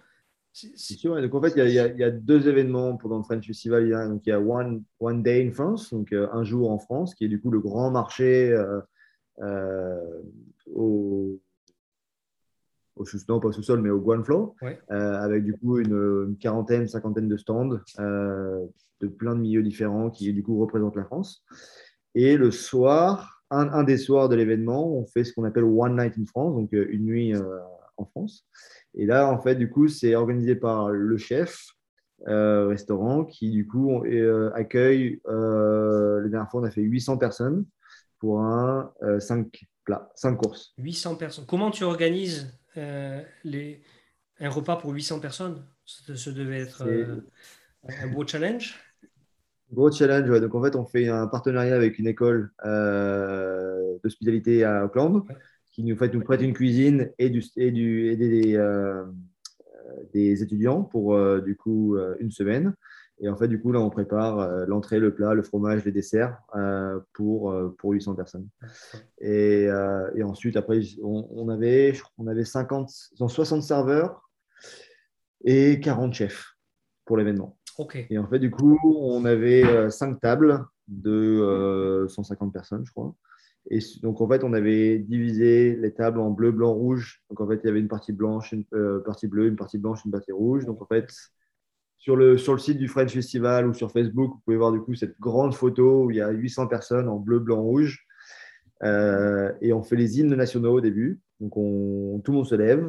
C'est 0.54 0.94
sûr. 0.94 1.20
Donc, 1.20 1.34
en 1.34 1.42
fait, 1.42 1.52
il 1.56 1.72
y, 1.72 1.78
a, 1.80 1.88
il 1.88 1.98
y, 1.98 2.04
a, 2.04 2.10
deux 2.10 2.48
événements 2.48 2.96
pendant 2.96 3.18
le 3.18 3.24
French 3.24 3.44
Festival. 3.44 3.84
Il 3.84 3.90
y 3.90 3.94
a, 3.94 4.06
donc, 4.06 4.22
il 4.24 4.30
y 4.30 4.32
a 4.32 4.40
One, 4.40 4.84
One 5.00 5.22
Day 5.22 5.44
in 5.44 5.52
France, 5.52 5.92
donc 5.92 6.12
euh, 6.12 6.28
un 6.32 6.44
jour 6.44 6.70
en 6.70 6.78
France, 6.78 7.14
qui 7.16 7.24
est 7.24 7.28
du 7.28 7.40
coup 7.40 7.50
le 7.50 7.58
grand 7.58 7.90
marché 7.90 8.52
euh, 8.52 8.80
euh, 9.40 10.22
au, 10.72 11.40
au 12.94 13.04
non 13.28 13.40
pas 13.40 13.50
sous-sol, 13.50 13.80
mais 13.80 13.90
au 13.90 13.98
Guanflow, 13.98 14.54
avec 14.88 15.42
du 15.42 15.54
coup 15.58 15.78
une, 15.78 16.36
quarantaine, 16.38 16.86
cinquantaine 16.86 17.28
de 17.28 17.36
stands 17.36 17.80
de 17.98 19.08
plein 19.08 19.34
de 19.34 19.40
milieux 19.40 19.64
différents 19.64 20.08
qui 20.08 20.32
du 20.32 20.44
coup 20.44 20.60
représentent 20.60 20.94
la 20.94 21.04
France. 21.04 21.44
Et 22.14 22.36
le 22.36 22.52
soir, 22.52 23.42
un, 23.50 23.68
un 23.70 23.82
des 23.82 23.96
soirs 23.96 24.28
de 24.28 24.36
l'événement, 24.36 24.96
on 24.96 25.04
fait 25.04 25.24
ce 25.24 25.32
qu'on 25.32 25.42
appelle 25.42 25.64
One 25.64 25.96
Night 25.96 26.14
in 26.16 26.26
France, 26.26 26.54
donc 26.54 26.70
une 26.70 27.06
nuit 27.06 27.34
en 27.96 28.04
France. 28.04 28.46
Et 28.96 29.06
là, 29.06 29.28
en 29.28 29.40
fait, 29.40 29.56
du 29.56 29.68
coup, 29.68 29.88
c'est 29.88 30.14
organisé 30.14 30.54
par 30.54 30.90
le 30.90 31.16
chef 31.16 31.66
euh, 32.28 32.68
restaurant 32.68 33.24
qui, 33.24 33.50
du 33.50 33.66
coup, 33.66 34.04
euh, 34.04 34.50
accueille, 34.54 35.20
euh, 35.26 36.22
la 36.22 36.28
dernière 36.28 36.50
fois, 36.50 36.60
on 36.60 36.64
a 36.64 36.70
fait 36.70 36.80
800 36.80 37.18
personnes 37.18 37.66
pour 38.18 38.40
un 38.40 38.92
5 39.18 39.66
plats, 39.84 40.10
5 40.14 40.36
courses. 40.36 40.72
800 40.78 41.16
personnes. 41.16 41.44
Comment 41.46 41.70
tu 41.70 41.84
organises 41.84 42.56
les... 43.44 43.82
un 44.40 44.48
repas 44.48 44.76
pour 44.76 44.92
800 44.92 45.20
personnes? 45.20 45.66
Ce 45.84 46.30
devait 46.30 46.60
être 46.60 46.86
un 47.88 48.06
beau 48.08 48.26
challenge? 48.26 48.80
Gros 49.72 49.90
challenge, 49.90 50.30
ouais. 50.30 50.40
Donc 50.40 50.54
en 50.54 50.62
fait, 50.62 50.76
on 50.76 50.86
fait 50.86 51.08
un 51.08 51.26
partenariat 51.26 51.74
avec 51.74 51.98
une 51.98 52.06
école 52.06 52.52
d'hospitalité 54.02 54.64
à 54.64 54.86
Auckland 54.86 55.26
qui 55.74 55.82
nous, 55.82 55.96
fait, 55.96 56.12
nous 56.14 56.22
prête 56.22 56.40
une 56.40 56.52
cuisine 56.52 57.10
et, 57.18 57.30
du, 57.30 57.42
et, 57.56 57.72
du, 57.72 58.08
et 58.08 58.16
des, 58.16 58.54
euh, 58.54 59.04
des, 60.12 60.40
étudiants 60.42 60.84
pour 60.84 61.14
euh, 61.14 61.40
du 61.40 61.56
coup 61.56 61.96
euh, 61.96 62.14
une 62.20 62.30
semaine. 62.30 62.74
Et 63.20 63.28
en 63.28 63.36
fait, 63.36 63.48
du 63.48 63.60
coup, 63.60 63.70
là, 63.70 63.80
on 63.80 63.90
prépare 63.90 64.66
l'entrée, 64.66 64.98
le 64.98 65.14
plat, 65.14 65.34
le 65.34 65.44
fromage, 65.44 65.84
les 65.84 65.92
desserts 65.92 66.36
pour, 67.12 67.54
pour 67.78 67.92
800 67.92 68.16
personnes. 68.16 68.48
Et, 69.20 69.68
et 70.16 70.22
ensuite, 70.24 70.56
après, 70.56 70.80
on, 71.00 71.28
on, 71.30 71.48
avait, 71.48 71.92
on 72.18 72.26
avait 72.26 72.44
50, 72.44 72.90
60 72.90 73.62
serveurs 73.62 74.28
et 75.44 75.78
40 75.78 76.12
chefs 76.12 76.56
pour 77.04 77.16
l'événement. 77.16 77.56
Okay. 77.78 78.08
Et 78.10 78.18
en 78.18 78.26
fait, 78.26 78.40
du 78.40 78.50
coup, 78.50 78.80
on 78.82 79.24
avait 79.24 79.88
5 79.90 80.20
tables 80.20 80.64
de 80.88 82.06
150 82.08 82.52
personnes, 82.52 82.84
je 82.84 82.90
crois. 82.90 83.14
Et 83.70 83.78
donc, 84.02 84.20
en 84.20 84.28
fait, 84.28 84.44
on 84.44 84.52
avait 84.52 84.98
divisé 84.98 85.76
les 85.76 85.92
tables 85.92 86.20
en 86.20 86.30
bleu, 86.30 86.52
blanc, 86.52 86.72
rouge. 86.72 87.22
Donc, 87.30 87.40
en 87.40 87.48
fait, 87.48 87.60
il 87.62 87.66
y 87.66 87.70
avait 87.70 87.80
une 87.80 87.88
partie 87.88 88.12
blanche, 88.12 88.52
une 88.52 88.64
euh, 88.74 89.00
partie 89.00 89.26
bleue, 89.26 89.46
une 89.46 89.56
partie 89.56 89.78
blanche, 89.78 90.04
une 90.04 90.12
partie 90.12 90.32
rouge. 90.32 90.66
Donc, 90.66 90.82
en 90.82 90.86
fait, 90.86 91.10
sur 91.96 92.16
le, 92.16 92.36
sur 92.36 92.52
le 92.52 92.58
site 92.58 92.76
du 92.76 92.88
French 92.88 93.12
Festival 93.12 93.66
ou 93.66 93.72
sur 93.72 93.90
Facebook, 93.90 94.32
vous 94.32 94.40
pouvez 94.44 94.58
voir 94.58 94.72
du 94.72 94.80
coup 94.80 94.94
cette 94.94 95.18
grande 95.18 95.54
photo 95.54 96.04
où 96.04 96.10
il 96.10 96.18
y 96.18 96.20
a 96.20 96.30
800 96.30 96.66
personnes 96.66 97.08
en 97.08 97.18
bleu, 97.18 97.38
blanc, 97.38 97.62
rouge. 97.62 98.06
Euh, 98.82 99.50
et 99.62 99.72
on 99.72 99.82
fait 99.82 99.96
les 99.96 100.20
hymnes 100.20 100.34
nationaux 100.34 100.74
au 100.74 100.80
début. 100.82 101.20
Donc, 101.40 101.56
on, 101.56 102.20
tout 102.22 102.32
le 102.32 102.36
monde 102.36 102.46
se 102.46 102.54
lève. 102.54 102.86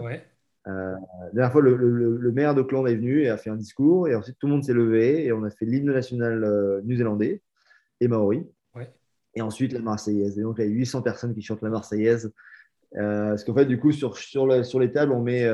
la 0.65 0.97
dernière 1.31 1.53
fois, 1.53 1.61
le, 1.61 2.31
maire 2.33 2.53
d'Auckland 2.53 2.85
est 2.85 2.95
venu 2.95 3.21
et 3.21 3.29
a 3.29 3.38
fait 3.38 3.49
un 3.49 3.55
discours, 3.55 4.09
et 4.09 4.15
ensuite 4.15 4.38
tout 4.39 4.47
le 4.47 4.53
monde 4.53 4.63
s'est 4.63 4.73
levé 4.73 5.23
et 5.23 5.31
on 5.31 5.43
a 5.45 5.51
fait 5.51 5.65
l'hymne 5.65 5.93
national 5.93 6.81
new-zélandais 6.83 7.41
et 8.01 8.07
maori. 8.09 8.45
Et 9.36 9.41
ensuite 9.41 9.74
la 9.74 9.80
Marseillaise. 9.80 10.39
Et 10.39 10.41
donc, 10.41 10.56
il 10.60 10.65
y 10.65 10.67
a 10.67 10.71
800 10.71 11.02
personnes 11.02 11.34
qui 11.34 11.41
chantent 11.41 11.62
la 11.62 11.69
Marseillaise. 11.69 12.32
parce 12.93 13.43
qu'en 13.43 13.54
fait, 13.54 13.65
du 13.65 13.80
coup, 13.80 13.91
sur, 13.91 14.17
sur, 14.17 14.65
sur 14.65 14.80
les 14.80 14.91
tables, 14.91 15.12
on 15.12 15.21
met, 15.21 15.50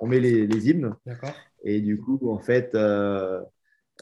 on 0.00 0.06
met 0.06 0.20
les, 0.20 0.46
les 0.46 0.70
hymnes. 0.70 0.94
Et 1.62 1.80
du 1.80 1.98
coup, 2.00 2.30
en 2.30 2.38
fait, 2.38 2.74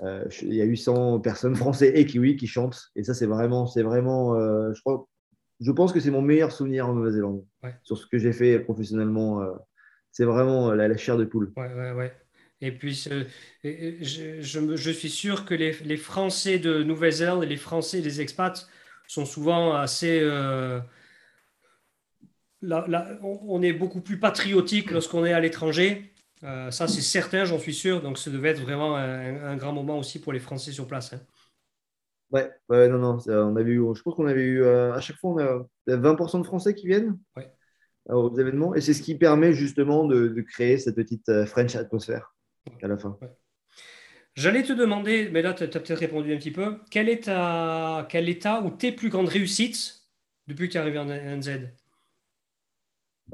euh, 0.02 0.24
il 0.42 0.54
y 0.54 0.62
a 0.62 0.64
800 0.64 1.20
personnes 1.20 1.56
français 1.56 1.92
et 1.94 2.06
kiwis 2.06 2.36
qui 2.36 2.46
chantent. 2.46 2.90
Et 2.96 3.02
ça, 3.02 3.14
c'est 3.14 3.26
vraiment, 3.26 3.66
c'est 3.66 3.82
vraiment, 3.82 4.34
euh, 4.34 4.72
je 4.74 4.80
crois, 4.80 5.08
je 5.60 5.72
pense 5.72 5.92
que 5.92 6.00
c'est 6.00 6.10
mon 6.10 6.22
meilleur 6.22 6.52
souvenir 6.52 6.88
en 6.88 6.94
Nouvelle-Zélande 6.94 7.44
sur 7.82 7.98
ce 7.98 8.06
que 8.06 8.18
j'ai 8.18 8.32
fait 8.32 8.60
professionnellement. 8.60 9.42
Euh, 9.42 9.52
c'est 10.10 10.24
vraiment 10.24 10.72
la, 10.72 10.96
chair 10.96 11.16
de 11.16 11.24
poule. 11.24 11.52
Ouais, 11.56 11.72
ouais, 11.74 11.92
ouais. 11.92 12.12
Et 12.60 12.72
puis, 12.72 12.94
je, 12.94 13.24
je, 13.62 14.76
je, 14.76 14.90
suis 14.90 15.10
sûr 15.10 15.44
que 15.44 15.54
les, 15.54 15.72
les 15.84 15.96
Français 15.96 16.58
de 16.58 16.82
Nouvelle-Zélande 16.82 17.44
et 17.44 17.46
les 17.46 17.56
Français, 17.56 18.00
les 18.00 18.20
expats, 18.20 18.66
sont 19.06 19.24
souvent 19.24 19.74
assez. 19.74 20.20
là, 22.62 23.18
on 23.22 23.62
est 23.62 23.72
beaucoup 23.72 24.00
plus 24.00 24.18
patriotique 24.18 24.90
lorsqu'on 24.90 25.24
est 25.24 25.32
à 25.32 25.40
l'étranger. 25.40 26.12
Euh, 26.44 26.70
ça, 26.70 26.86
c'est 26.86 27.00
certain, 27.00 27.44
j'en 27.44 27.58
suis 27.58 27.74
sûr. 27.74 28.00
Donc, 28.02 28.18
ça 28.18 28.30
devait 28.30 28.50
être 28.50 28.60
vraiment 28.60 28.96
un, 28.96 29.56
grand 29.56 29.72
moment 29.72 29.98
aussi 29.98 30.20
pour 30.20 30.32
les 30.32 30.38
Français 30.38 30.72
sur 30.72 30.86
place. 30.86 31.12
Hein. 31.12 31.20
Ouais, 32.30 32.50
ouais, 32.68 32.88
non, 32.88 32.98
non. 32.98 33.18
On 33.26 33.56
avait 33.56 33.72
eu, 33.72 33.82
je 33.94 34.02
pense 34.02 34.14
qu'on 34.14 34.26
avait 34.26 34.42
eu, 34.42 34.62
euh, 34.62 34.92
à 34.92 35.00
chaque 35.00 35.16
fois, 35.16 35.30
on 35.30 35.38
a 35.38 35.96
20% 35.96 36.40
de 36.40 36.46
Français 36.46 36.74
qui 36.74 36.86
viennent 36.86 37.18
euh, 37.38 38.14
aux 38.14 38.36
événements. 38.38 38.74
Et 38.74 38.80
c'est 38.80 38.94
ce 38.94 39.02
qui 39.02 39.16
permet 39.16 39.52
justement 39.52 40.04
de, 40.04 40.40
créer 40.42 40.78
cette 40.78 40.96
petite 40.96 41.44
French 41.46 41.74
atmosphère 41.74 42.34
à 42.82 42.88
la 42.88 42.96
fin. 42.96 43.18
J'allais 44.34 44.62
te 44.62 44.72
demander, 44.72 45.30
mais 45.32 45.42
là, 45.42 45.52
tu 45.52 45.64
as 45.64 45.66
peut-être 45.66 45.98
répondu 45.98 46.32
un 46.32 46.38
petit 46.38 46.52
peu, 46.52 46.78
quel 46.90 47.08
est, 47.08 47.24
ta, 47.24 48.06
quel 48.08 48.28
état 48.28 48.60
ou 48.62 48.70
tes 48.70 48.92
plus 48.92 49.08
grandes 49.08 49.28
réussites 49.28 50.02
depuis 50.46 50.68
que 50.68 50.72
tu 50.72 50.78
es 50.78 50.80
arrivé 50.80 50.98
en 50.98 51.06
NZ 51.06 51.70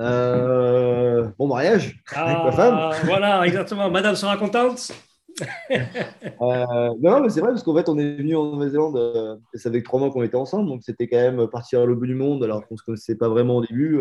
euh, 0.01 1.29
mon 1.39 1.47
mariage 1.47 2.03
avec 2.15 2.39
ma 2.39 2.53
femme. 2.53 2.75
Ah, 2.77 2.91
voilà, 3.05 3.47
exactement. 3.47 3.91
Madame 3.91 4.17
sera 4.17 4.37
contente. 4.37 4.91
euh, 5.71 6.91
non, 7.01 7.21
mais 7.21 7.29
c'est 7.29 7.41
vrai, 7.41 7.51
parce 7.51 7.63
qu'en 7.63 7.77
fait, 7.77 7.89
on 7.89 7.99
est 7.99 8.17
venu 8.17 8.37
en 8.37 8.53
Nouvelle-Zélande, 8.53 8.97
euh, 8.97 9.37
ça 9.55 9.71
fait 9.71 9.83
trois 9.83 9.99
mois 9.99 10.11
qu'on 10.11 10.23
était 10.23 10.37
ensemble, 10.37 10.69
donc 10.69 10.83
c'était 10.85 11.09
quand 11.09 11.17
même 11.17 11.49
partir 11.49 11.81
à 11.81 11.85
l'autre 11.85 12.01
bout 12.01 12.07
du 12.07 12.15
monde, 12.15 12.43
alors 12.45 12.67
qu'on 12.67 12.75
ne 12.75 12.79
se 12.79 12.85
connaissait 12.85 13.17
pas 13.17 13.29
vraiment 13.29 13.57
au 13.57 13.65
début. 13.65 14.01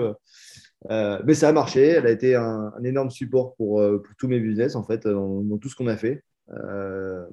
Euh, 0.89 1.21
mais 1.25 1.33
ça 1.33 1.49
a 1.49 1.53
marché, 1.53 1.81
elle 1.81 2.07
a 2.07 2.11
été 2.11 2.35
un, 2.35 2.73
énorme 2.83 3.09
support 3.09 3.55
pour, 3.55 3.81
pour, 3.81 4.15
tous 4.17 4.27
mes 4.27 4.39
business, 4.39 4.75
en 4.75 4.83
fait, 4.83 5.07
dans 5.07 5.57
tout 5.57 5.69
ce 5.69 5.75
qu'on 5.75 5.87
a 5.87 5.97
fait. 5.97 6.23
Euh, 6.51 7.25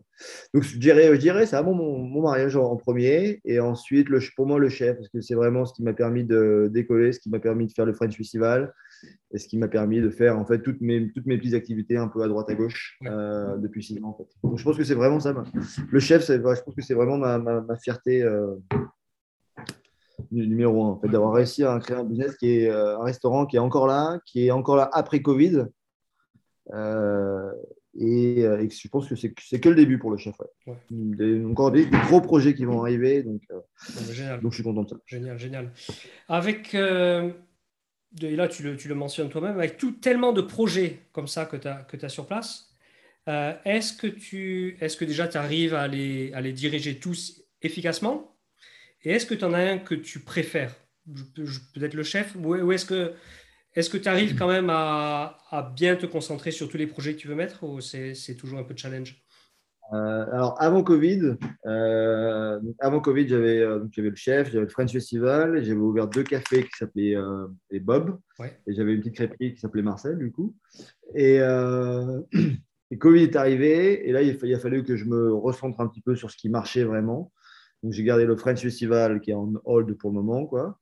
donc 0.54 0.62
je 0.62 0.78
dirais, 0.78 1.08
je 1.12 1.20
dirais 1.20 1.44
c'est 1.44 1.60
mon, 1.64 1.74
mon, 1.74 2.22
mariage 2.22 2.54
en, 2.56 2.76
premier 2.76 3.40
et 3.44 3.58
ensuite 3.58 4.08
le, 4.08 4.20
pour 4.36 4.46
moi 4.46 4.58
le 4.60 4.68
chef 4.68 4.96
parce 4.96 5.08
que 5.08 5.20
c'est 5.20 5.34
vraiment 5.34 5.66
ce 5.66 5.74
qui 5.74 5.82
m'a 5.82 5.92
permis 5.92 6.22
de 6.22 6.70
décoller, 6.72 7.12
ce 7.12 7.18
qui 7.18 7.28
m'a 7.28 7.40
permis 7.40 7.66
de 7.66 7.72
faire 7.72 7.86
le 7.86 7.92
French 7.92 8.16
Festival 8.16 8.72
et 9.32 9.38
ce 9.38 9.48
qui 9.48 9.58
m'a 9.58 9.66
permis 9.66 10.00
de 10.00 10.10
faire 10.10 10.38
en 10.38 10.46
fait 10.46 10.62
toutes 10.62 10.80
mes, 10.80 11.10
toutes 11.10 11.26
mes 11.26 11.38
petites 11.38 11.54
activités 11.54 11.96
un 11.96 12.06
peu 12.06 12.22
à 12.22 12.28
droite 12.28 12.48
à 12.50 12.54
gauche 12.54 12.98
euh, 13.06 13.56
depuis 13.56 13.82
six 13.82 13.98
ans. 13.98 14.10
En 14.10 14.14
fait. 14.14 14.28
Donc 14.44 14.58
je 14.58 14.64
pense 14.64 14.76
que 14.76 14.84
c'est 14.84 14.94
vraiment 14.94 15.18
ça. 15.18 15.34
Le 15.90 15.98
chef, 15.98 16.24
je 16.26 16.36
pense 16.36 16.74
que 16.74 16.82
c'est 16.82 16.94
vraiment 16.94 17.18
ma, 17.18 17.38
ma, 17.38 17.76
fierté 17.78 18.22
euh, 18.22 18.54
numéro 20.30 20.84
un 20.84 20.88
en 20.90 21.00
fait, 21.00 21.08
d'avoir 21.08 21.32
réussi 21.32 21.64
à 21.64 21.78
créer 21.78 21.96
un 21.96 22.04
business 22.04 22.36
qui 22.36 22.58
est 22.58 22.70
un 22.70 23.02
restaurant 23.02 23.46
qui 23.46 23.56
est 23.56 23.60
encore 23.60 23.86
là, 23.86 24.18
qui 24.24 24.46
est 24.46 24.50
encore 24.50 24.76
là 24.76 24.88
après 24.92 25.22
Covid. 25.22 25.64
Euh, 26.72 27.52
et, 27.98 28.42
je 28.70 28.88
pense 28.88 29.08
que 29.08 29.16
c'est 29.16 29.32
que 29.60 29.68
le 29.68 29.74
début 29.74 29.98
pour 29.98 30.10
le 30.10 30.16
chef. 30.16 30.36
Ouais. 30.66 31.44
encore 31.44 31.72
des, 31.72 31.86
gros 31.86 32.20
projets 32.20 32.54
qui 32.54 32.64
vont 32.64 32.82
arriver. 32.82 33.22
Donc, 33.22 33.42
euh, 33.50 34.38
donc 34.38 34.52
je 34.52 34.56
suis 34.56 34.64
content 34.64 34.84
de 34.84 34.90
ça. 34.90 34.96
Génial, 35.06 35.38
génial. 35.38 35.72
Avec, 36.28 36.74
euh, 36.74 37.32
et 38.22 38.36
là 38.36 38.48
tu 38.48 38.62
le, 38.62 38.76
tu 38.76 38.88
le 38.88 38.94
mentionnes 38.94 39.28
toi-même, 39.28 39.56
avec 39.56 39.76
tout, 39.76 39.92
tellement 39.92 40.32
de 40.32 40.42
projets 40.42 41.00
comme 41.12 41.26
ça 41.26 41.46
que 41.46 41.56
tu 41.56 41.66
as, 41.66 41.82
que 41.82 42.04
as 42.04 42.08
sur 42.08 42.26
place, 42.26 42.68
est-ce 43.26 43.92
que, 43.92 44.08
tu, 44.08 44.76
est 44.80 44.88
-ce 44.88 44.96
que 44.96 45.04
déjà 45.04 45.28
tu 45.28 45.36
arrives 45.36 45.74
à 45.74 45.86
les, 45.86 46.32
à 46.32 46.40
les 46.40 46.52
diriger 46.52 46.98
tous 46.98 47.44
efficacement? 47.62 48.34
Et 49.04 49.12
est-ce 49.12 49.26
que 49.26 49.34
tu 49.34 49.44
en 49.44 49.52
as 49.52 49.60
un 49.60 49.78
que 49.78 49.94
tu 49.94 50.20
préfères? 50.20 50.74
Peut-être 51.74 51.94
le 51.94 52.02
chef 52.02 52.36
Ou, 52.36 52.72
est-ce 52.72 52.86
que 52.86 53.12
est-ce 53.74 53.88
que 53.88 53.96
tu 53.96 54.08
arrives 54.08 54.36
quand 54.36 54.48
même 54.48 54.68
à, 54.70 55.72
bien 55.76 55.94
te 55.96 56.06
concentrer 56.06 56.50
sur 56.50 56.68
tous 56.68 56.76
les 56.76 56.88
projets 56.88 57.14
que 57.14 57.20
tu 57.20 57.28
veux 57.28 57.36
mettre 57.36 57.62
ou 57.62 57.80
c'est 57.80 58.36
toujours 58.36 58.58
un 58.58 58.64
peu 58.64 58.74
de 58.74 58.78
challenge? 58.78 59.22
Euh, 59.92 60.24
alors 60.30 60.54
avant 60.60 60.84
Covid, 60.84 61.36
euh, 61.66 62.60
avant 62.78 63.00
Covid, 63.00 63.26
j'avais 63.26 63.58
euh, 63.58 63.84
le 63.96 64.14
chef, 64.14 64.52
j'avais 64.52 64.64
le 64.64 64.68
French 64.68 64.92
Festival, 64.92 65.64
j'avais 65.64 65.80
ouvert 65.80 66.06
deux 66.06 66.22
cafés 66.22 66.62
qui 66.62 66.70
s'appelaient 66.78 67.16
les 67.70 67.80
Bob, 67.80 68.18
et 68.40 68.72
j'avais 68.72 68.94
une 68.94 69.00
petite 69.00 69.16
crêperie 69.16 69.54
qui 69.54 69.60
s'appelait 69.60 69.82
Marcel 69.82 70.16
du 70.16 70.30
coup. 70.30 70.54
Et, 71.16 71.36
et, 72.90 72.98
Covid 72.98 73.22
est 73.22 73.36
arrivé, 73.36 74.08
et 74.08 74.12
là 74.12 74.22
il, 74.22 74.38
il, 74.40 74.54
a 74.54 74.60
fallu 74.60 74.84
que 74.84 74.96
je 74.96 75.06
me 75.06 75.32
recentre 75.32 75.80
un 75.80 75.88
petit 75.88 76.02
peu 76.02 76.14
sur 76.14 76.30
ce 76.30 76.36
qui 76.36 76.50
marchait 76.50 76.84
vraiment. 76.84 77.32
Donc 77.82 77.92
j'ai 77.92 78.04
gardé 78.04 78.26
le 78.26 78.36
French 78.36 78.60
Festival 78.60 79.20
qui 79.20 79.30
est 79.30 79.34
en 79.34 79.52
hold 79.64 79.96
pour 79.96 80.10
le 80.10 80.16
moment, 80.16 80.46
quoi, 80.46 80.78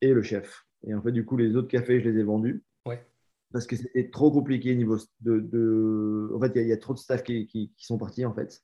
et 0.00 0.12
le 0.12 0.22
chef. 0.22 0.64
Et 0.86 0.94
en 0.94 1.02
fait, 1.02 1.12
du 1.12 1.24
coup, 1.24 1.36
les 1.36 1.56
autres 1.56 1.68
cafés, 1.68 2.00
je 2.00 2.08
les 2.08 2.20
ai 2.20 2.22
vendus. 2.22 2.64
Ouais. 2.86 3.04
Parce 3.52 3.66
que 3.66 3.76
c'était 3.76 4.10
trop 4.10 4.30
compliqué 4.30 4.74
niveau 4.74 4.96
de. 5.20 5.40
de... 5.40 6.32
En 6.34 6.40
fait, 6.40 6.52
il 6.56 6.68
y, 6.68 6.72
a 6.72 6.76
trop 6.76 6.94
de 6.94 6.98
staff 6.98 7.22
qui, 7.22 7.46
qui, 7.46 7.70
sont 7.78 7.98
partis, 7.98 8.24
en 8.24 8.34
fait. 8.34 8.62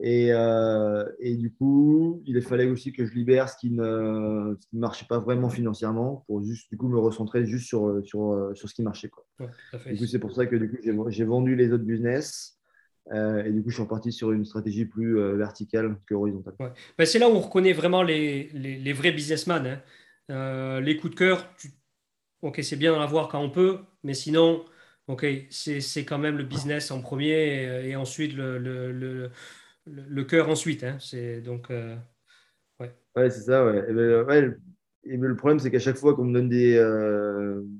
Et, 0.00 0.32
euh, 0.32 1.04
et, 1.18 1.36
du 1.36 1.52
coup, 1.52 2.22
il 2.24 2.40
fallait 2.40 2.68
aussi 2.68 2.92
que 2.92 3.04
je 3.04 3.14
libère 3.14 3.48
ce 3.48 3.56
qui 3.56 3.70
ne, 3.70 4.54
ne, 4.72 4.78
marchait 4.78 5.06
pas 5.08 5.18
vraiment 5.18 5.48
financièrement 5.48 6.24
pour 6.28 6.44
juste 6.44 6.70
du 6.70 6.76
coup 6.76 6.88
me 6.88 7.00
recentrer 7.00 7.44
juste 7.44 7.66
sur, 7.66 8.00
sur, 8.04 8.52
sur 8.54 8.68
ce 8.68 8.74
qui 8.74 8.82
marchait. 8.82 9.08
Quoi. 9.08 9.24
Ouais, 9.40 9.92
du 9.92 9.98
coup, 9.98 10.06
c'est 10.06 10.20
pour 10.20 10.32
ça 10.32 10.46
que 10.46 10.54
du 10.54 10.70
coup, 10.70 11.10
j'ai 11.10 11.24
vendu 11.24 11.56
les 11.56 11.72
autres 11.72 11.84
business. 11.84 12.57
Euh, 13.12 13.44
et 13.44 13.50
du 13.50 13.62
coup, 13.62 13.70
je 13.70 13.74
suis 13.74 13.82
reparti 13.82 14.12
sur 14.12 14.32
une 14.32 14.44
stratégie 14.44 14.84
plus 14.84 15.18
euh, 15.18 15.36
verticale 15.36 15.96
que 16.06 16.14
horizontale. 16.14 16.54
Ouais. 16.60 16.72
Ben, 16.96 17.06
c'est 17.06 17.18
là 17.18 17.28
où 17.28 17.32
on 17.32 17.40
reconnaît 17.40 17.72
vraiment 17.72 18.02
les, 18.02 18.50
les, 18.52 18.76
les 18.76 18.92
vrais 18.92 19.12
businessmen. 19.12 19.66
Hein. 19.66 19.80
Euh, 20.30 20.80
les 20.80 20.96
coups 20.96 21.14
de 21.14 21.18
cœur, 21.18 21.50
ok, 22.42 22.60
c'est 22.62 22.76
bien 22.76 22.92
d'en 22.92 23.00
avoir 23.00 23.28
quand 23.28 23.40
on 23.40 23.50
peut, 23.50 23.78
mais 24.04 24.14
sinon, 24.14 24.64
ok, 25.06 25.26
c'est 25.50 26.04
quand 26.04 26.18
même 26.18 26.36
le 26.36 26.44
business 26.44 26.90
en 26.90 27.00
premier 27.00 27.88
et, 27.88 27.96
ensuite 27.96 28.34
le, 28.34 28.58
le, 28.58 29.30
le, 29.86 30.24
cœur 30.24 30.50
ensuite. 30.50 30.84
Hein. 30.84 30.98
C'est 31.00 31.40
donc, 31.40 31.70
ouais. 31.70 32.94
Ouais, 33.16 33.30
c'est 33.30 33.40
ça, 33.40 33.64
ouais. 33.64 33.86
Et, 33.88 33.94
ben, 33.94 34.58
le 35.04 35.36
problème, 35.36 35.58
c'est 35.58 35.70
qu'à 35.70 35.78
chaque 35.78 35.96
fois 35.96 36.14
qu'on 36.14 36.24
me 36.24 36.34
donne 36.34 36.50
des, 36.50 36.76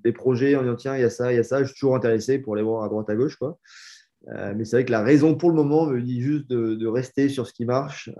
des 0.03 0.13
projets 0.13 0.57
en 0.57 0.63
disant 0.63 0.77
tiens, 0.77 0.97
il 0.97 1.03
y 1.03 1.05
a 1.05 1.11
ça, 1.11 1.31
il 1.31 1.37
y 1.37 1.41
a 1.41 1.45
ça, 1.45 1.63
je 1.63 1.67
suis 1.67 1.79
toujours 1.79 1.97
intéressé 1.97 2.39
pour 2.39 2.57
les 2.57 2.63
voir 2.63 2.83
à 2.83 2.89
droite, 2.89 3.11
à 3.11 3.15
gauche. 3.15 3.37
Quoi. 3.37 3.59
Mais 4.27 4.65
c'est 4.65 4.77
vrai 4.77 4.85
que 4.85 4.91
la 4.91 5.03
raison 5.03 5.37
pour 5.37 5.51
le 5.51 5.57
moment 5.57 5.87
me 5.87 6.03
dit 6.03 6.21
juste 6.21 6.49
de, 6.49 6.75
de 6.75 6.87
rester 6.87 7.29
sur 7.29 7.47
ce 7.47 7.53
qui 7.53 7.65
marche 7.65 8.11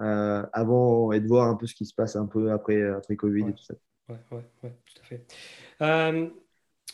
avant 0.53 1.13
et 1.13 1.21
de 1.21 1.27
voir 1.27 1.49
un 1.49 1.57
peu 1.57 1.67
ce 1.67 1.75
qui 1.75 1.87
se 1.87 1.95
passe 1.95 2.17
un 2.17 2.27
peu 2.27 2.51
après, 2.53 2.83
après 2.83 3.17
Covid 3.17 3.49
et 3.49 3.53
tout 3.53 3.65
ça 3.65 3.75
ouais, 4.09 4.17
ouais, 4.31 4.45
ouais, 4.63 4.75
tout 4.87 5.03
à 5.03 5.05
fait. 5.05 5.27
Euh, 5.83 6.29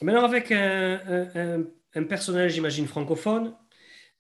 maintenant, 0.02 0.24
avec 0.24 0.50
un, 0.52 1.64
un, 1.94 2.02
personnage, 2.04 2.52
j'imagine, 2.52 2.86
francophone, 2.86 3.54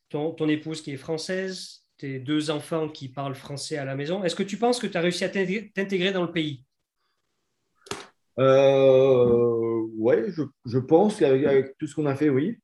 ton, 0.08 0.32
ton, 0.32 0.48
épouse 0.48 0.80
qui 0.80 0.92
est 0.92 0.96
française, 0.96 1.82
tes 1.96 2.18
deux 2.18 2.50
enfants 2.50 2.88
qui 2.88 3.08
parlent 3.08 3.34
français 3.34 3.78
à 3.78 3.84
la 3.84 3.96
maison, 3.96 4.22
est-ce 4.24 4.36
que 4.36 4.42
tu 4.42 4.56
penses 4.56 4.78
que 4.78 4.86
tu 4.86 4.96
as 4.96 5.00
réussi 5.00 5.24
à 5.24 5.28
t'intégrer 5.28 6.12
dans 6.12 6.22
le 6.22 6.32
pays? 6.32 6.64
Euh, 8.38 9.54
Ouais, 9.96 10.30
je, 10.30 10.42
je 10.66 10.78
pense 10.78 11.16
qu'avec 11.16 11.46
avec 11.46 11.78
tout 11.78 11.86
ce 11.86 11.94
qu'on 11.94 12.06
a 12.06 12.14
fait, 12.14 12.28
oui. 12.28 12.58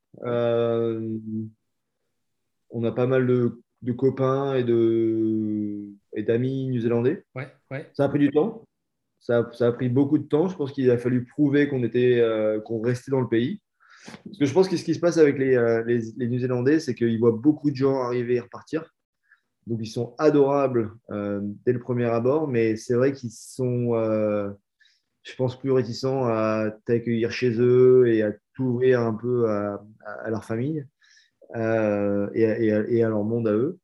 Euh, 2.73 2.77
on 2.79 2.85
a 2.85 2.93
pas 2.93 3.07
mal 3.07 3.27
de, 3.27 3.61
de 3.83 3.93
copains 3.93 4.55
et 4.55 4.65
de 4.65 5.89
et 6.15 6.23
d'amis 6.23 6.69
new-zélandais. 6.69 7.25
Ouais, 7.35 7.49
ouais. 7.71 7.89
Ça 7.95 8.05
a 8.05 8.09
pris 8.09 8.19
du 8.19 8.31
temps 8.31 8.65
ça, 9.21 9.51
a 9.61 9.73
pris 9.73 9.89
beaucoup 9.89 10.19
de 10.19 10.25
temps. 10.25 10.49
Je 10.49 10.57
pense 10.57 10.73
qu'il 10.73 10.91
a 10.91 10.99
fallu 10.99 11.25
prouver 11.25 11.69
qu'on 11.69 11.85
était, 11.85 12.21
euh, 12.21 12.61
qu'on 12.61 12.81
restait 12.81 13.11
dans 13.11 13.21
le 13.21 13.29
pays. 13.29 13.61
Parce 14.25 14.39
que 14.39 14.47
je 14.47 14.53
pense 14.55 14.69
que 14.69 14.77
ce 14.77 14.85
qui 14.85 14.95
se 14.95 15.01
passe 15.01 15.19
avec 15.19 15.39
les, 15.39 15.55
euh, 15.57 15.85
les, 15.85 16.01
les 16.17 16.27
New-Zélandais, 16.27 16.81
c'est 16.81 16.95
qu'ils 16.95 17.19
voient 17.21 17.33
beaucoup 17.39 17.71
de 17.71 17.77
gens 17.77 18.01
arriver 18.01 18.37
et 18.37 18.41
repartir. 18.41 18.91
Donc, 19.67 19.81
ils 19.83 19.91
sont 19.91 20.15
adorables 20.19 20.93
euh, 21.11 21.41
dès 21.67 21.75
le 21.75 21.81
premier 21.81 22.07
abord, 22.07 22.49
mais 22.49 22.77
c'est 22.77 22.95
vrai 22.95 23.13
qu'ils 23.13 23.31
sont, 23.31 23.93
je 25.23 25.37
pense, 25.37 25.59
plus 25.59 25.71
réticents 25.71 26.25
à 26.25 26.71
t'accueillir 26.87 27.31
chez 27.31 27.53
eux 27.61 28.09
et 28.09 28.23
à 28.23 28.33
t'ouvrir 28.55 29.01
un 29.01 29.13
peu 29.13 29.51
à, 29.51 29.85
à, 30.25 30.31
leur 30.31 30.45
famille 30.45 30.87
et 31.55 31.59
à, 31.59 32.31
et, 32.35 33.03
à, 33.03 33.09
leur 33.09 33.25
monde 33.25 33.49
à 33.49 33.53
eux. 33.53 33.79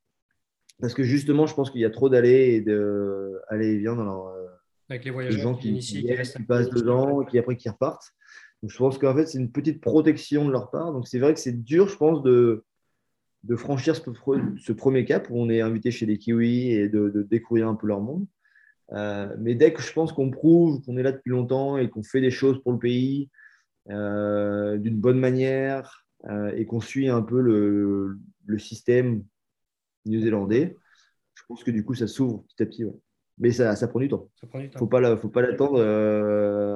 Parce 0.80 0.94
que 0.94 1.02
justement, 1.02 1.46
je 1.46 1.54
pense 1.54 1.70
qu'il 1.70 1.80
y 1.80 1.84
a 1.84 1.90
trop 1.90 2.08
d'allées 2.08 2.54
et 2.54 2.60
de 2.60 3.40
aller 3.48 3.68
et 3.68 3.78
vient 3.78 3.96
dans 3.96 4.04
leur, 4.04 4.36
avec 4.88 5.04
les 5.04 5.10
voyageurs 5.10 5.40
gens 5.40 5.54
qui, 5.54 5.78
qui, 5.78 6.04
qui, 6.04 6.42
passent 6.44 6.70
dedans, 6.70 7.24
qui 7.24 7.38
après 7.38 7.56
qui 7.56 7.68
repartent. 7.68 8.12
je 8.62 8.76
pense 8.76 8.98
qu'en 8.98 9.14
fait, 9.14 9.26
c'est 9.26 9.38
une 9.38 9.50
petite 9.50 9.80
protection 9.80 10.44
de 10.46 10.52
leur 10.52 10.70
part. 10.70 10.92
Donc, 10.92 11.08
c'est 11.08 11.18
vrai 11.18 11.34
que 11.34 11.40
c'est 11.40 11.64
dur, 11.64 11.88
je 11.88 11.96
pense, 11.96 12.22
de, 12.22 12.64
de 13.46 13.56
franchir 13.56 13.96
ce, 13.96 14.72
premier 14.72 15.04
cap 15.04 15.28
où 15.30 15.40
on 15.40 15.48
est 15.48 15.60
invité 15.60 15.90
chez 15.90 16.06
les 16.06 16.18
Kiwis 16.18 16.72
et 16.72 16.88
de, 16.88 17.26
découvrir 17.28 17.68
un 17.68 17.74
peu 17.74 17.86
leur 17.86 18.00
monde. 18.00 18.26
Euh, 18.92 19.34
mais 19.40 19.56
dès 19.56 19.72
que 19.72 19.82
je 19.82 19.92
pense 19.92 20.12
qu'on 20.12 20.30
prouve 20.30 20.80
qu'on 20.82 20.96
est 20.96 21.02
là 21.02 21.10
depuis 21.10 21.30
longtemps 21.30 21.76
et 21.76 21.90
qu'on 21.90 22.04
fait 22.04 22.20
des 22.20 22.30
choses 22.30 22.62
pour 22.62 22.70
le 22.72 22.78
pays 22.78 23.30
euh, 23.90 24.76
d'une 24.76 24.96
bonne 24.96 25.18
manière 25.18 26.05
euh, 26.05 26.05
et 26.54 26.66
qu'on 26.66 26.80
suit 26.80 27.08
un 27.08 27.22
peu 27.22 27.40
le, 27.40 28.18
le 28.46 28.58
système 28.58 29.22
néo-zélandais, 30.06 30.76
je 31.34 31.42
pense 31.48 31.62
que 31.62 31.70
du 31.70 31.84
coup, 31.84 31.94
ça 31.94 32.06
s'ouvre 32.06 32.44
petit 32.48 32.62
à 32.62 32.66
petit. 32.66 32.84
Mais 33.38 33.52
ça, 33.52 33.76
ça, 33.76 33.86
prend 33.86 34.00
du 34.00 34.08
temps. 34.08 34.28
Il 34.54 34.70
ne 34.72 34.78
faut 34.78 34.86
pas 34.86 35.00
l'attendre 35.00 35.80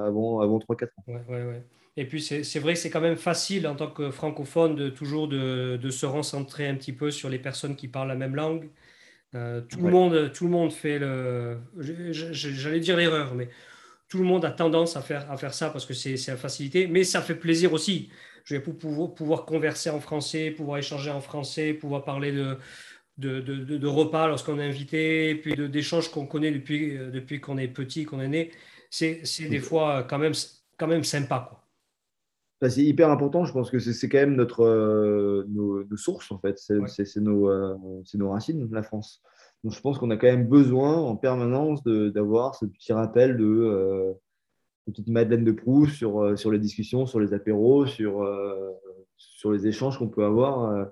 avant, 0.07 0.41
avant 0.41 0.59
3-4 0.59 0.85
ans. 0.85 0.89
Ouais, 1.09 1.25
ouais, 1.29 1.45
ouais. 1.45 1.65
Et 1.97 2.07
puis, 2.07 2.23
c'est 2.23 2.59
vrai 2.61 2.75
que 2.75 2.79
c'est 2.79 2.91
quand 2.91 3.01
même 3.01 3.17
facile 3.17 3.67
en 3.67 3.75
tant 3.75 3.91
que 3.91 4.11
francophone 4.11 4.75
de 4.75 4.89
toujours 4.89 5.29
de, 5.29 5.77
de, 5.77 5.91
se 5.91 6.07
recentrer 6.07 6.69
un 6.69 6.75
petit 6.75 6.93
peu 6.93 7.11
sur 7.11 7.29
les 7.29 7.39
personnes 7.39 7.77
qui 7.77 7.89
parlent 7.89 8.09
la 8.09 8.15
même 8.15 8.37
langue. 8.37 8.71
Euh, 9.35 9.61
tout, 9.61 9.81
le 9.81 9.91
monde, 9.91 10.33
tout 10.33 10.45
le 10.45 10.51
monde 10.51 10.73
fait 10.73 10.99
le. 10.99 11.59
J'allais 11.79 12.81
dire 12.81 12.97
l'erreur, 12.97 13.35
mais 13.35 13.49
tout 14.09 14.19
le 14.19 14.25
monde 14.25 14.45
a 14.45 14.51
tendance 14.51 14.97
à 14.97 15.03
faire, 15.03 15.31
à 15.31 15.37
faire 15.37 15.55
ça 15.55 15.71
parce 15.71 15.85
que 15.85 15.95
c'est 15.95 16.17
la 16.29 16.37
facilité, 16.37 16.87
mais 16.87 17.05
ça 17.05 17.23
fait 17.23 17.35
plaisir 17.35 17.73
aussi. 17.73 18.09
Je 18.45 18.57
vais 18.57 18.61
pouvoir, 18.61 19.15
pouvoir 19.15 19.45
converser 19.45 19.91
en 19.91 20.01
français, 20.01 20.51
pouvoir 20.51 20.79
échanger 20.79 21.11
en 21.11 21.21
français, 21.21 21.75
pouvoir 21.75 22.05
parler 22.05 22.33
de, 22.33 22.57
de, 23.19 23.41
de, 23.41 23.79
de 23.79 23.87
repas 23.87 24.29
lorsqu'on 24.29 24.59
est 24.59 24.67
invité, 24.67 25.35
puis 25.37 25.55
d'échanges 25.69 26.11
qu'on 26.11 26.27
connaît 26.27 26.53
depuis, 26.53 26.99
depuis 26.99 27.41
qu'on 27.41 27.59
est 27.59 27.69
petit, 27.69 28.05
qu'on 28.05 28.21
est 28.21 28.29
né. 28.29 28.51
C'est 28.91 29.23
des 29.49 29.61
fois 29.61 30.05
quand 30.05 30.19
même, 30.19 30.35
quand 30.77 30.89
même 30.89 31.05
sympa. 31.05 31.47
Quoi 31.49 31.61
c'est 32.69 32.85
hyper 32.85 33.11
important. 33.11 33.45
Je 33.45 33.53
pense 33.53 33.71
que 33.71 33.79
c'est 33.79 34.09
quand 34.09 34.19
même 34.19 34.35
notre, 34.35 34.65
euh, 34.65 35.47
nos, 35.49 35.97
sources, 35.97 36.31
en 36.31 36.39
fait. 36.39 36.59
C'est 36.59 37.17
nos, 37.17 37.49
euh, 37.49 37.75
nos, 38.15 38.31
racines, 38.31 38.69
la 38.71 38.83
France. 38.83 39.23
Donc, 39.65 39.73
je 39.73 39.81
pense 39.81 39.99
qu'on 39.99 40.11
a 40.11 40.17
quand 40.17 40.27
même 40.27 40.47
besoin 40.47 40.97
en 40.97 41.17
permanence 41.17 41.83
d'avoir 41.85 42.55
ce 42.55 42.67
petit 42.67 42.93
rappel 42.93 43.37
de 43.37 43.45
euh, 43.45 44.13
petite 44.87 45.09
Madeleine 45.09 45.45
de 45.45 45.53
Proust 45.53 45.97
sur, 45.97 46.21
euh, 46.21 46.37
sur 46.37 46.51
les 46.51 46.59
discussions, 46.59 47.07
sur 47.07 47.21
les 47.21 47.33
apéros, 47.33 47.87
sur, 47.87 48.27
sur 49.17 49.53
les 49.53 49.67
échanges 49.67 49.99
qu'on 49.99 50.09
peut 50.09 50.25
avoir. 50.25 50.89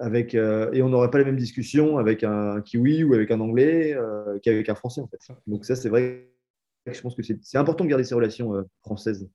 avec, 0.00 0.34
et 0.34 0.82
on 0.82 0.88
n'aurait 0.88 1.10
pas 1.10 1.18
les 1.18 1.24
mêmes 1.24 1.36
discussions 1.36 1.98
avec 1.98 2.24
un 2.24 2.60
kiwi 2.60 3.04
ou 3.04 3.14
avec 3.14 3.30
un 3.30 3.40
anglais 3.40 3.96
qu'avec 4.42 4.68
un 4.68 4.74
français, 4.74 5.00
en 5.00 5.08
fait. 5.08 5.18
Donc, 5.46 5.64
ça, 5.64 5.76
c'est 5.76 5.88
vrai 5.88 6.28
je 6.92 7.00
pense 7.00 7.14
que 7.14 7.22
c'est 7.22 7.58
important 7.58 7.84
de 7.84 7.90
garder 7.90 8.04
ces 8.04 8.14
relations 8.14 8.66
françaises. 8.82 9.28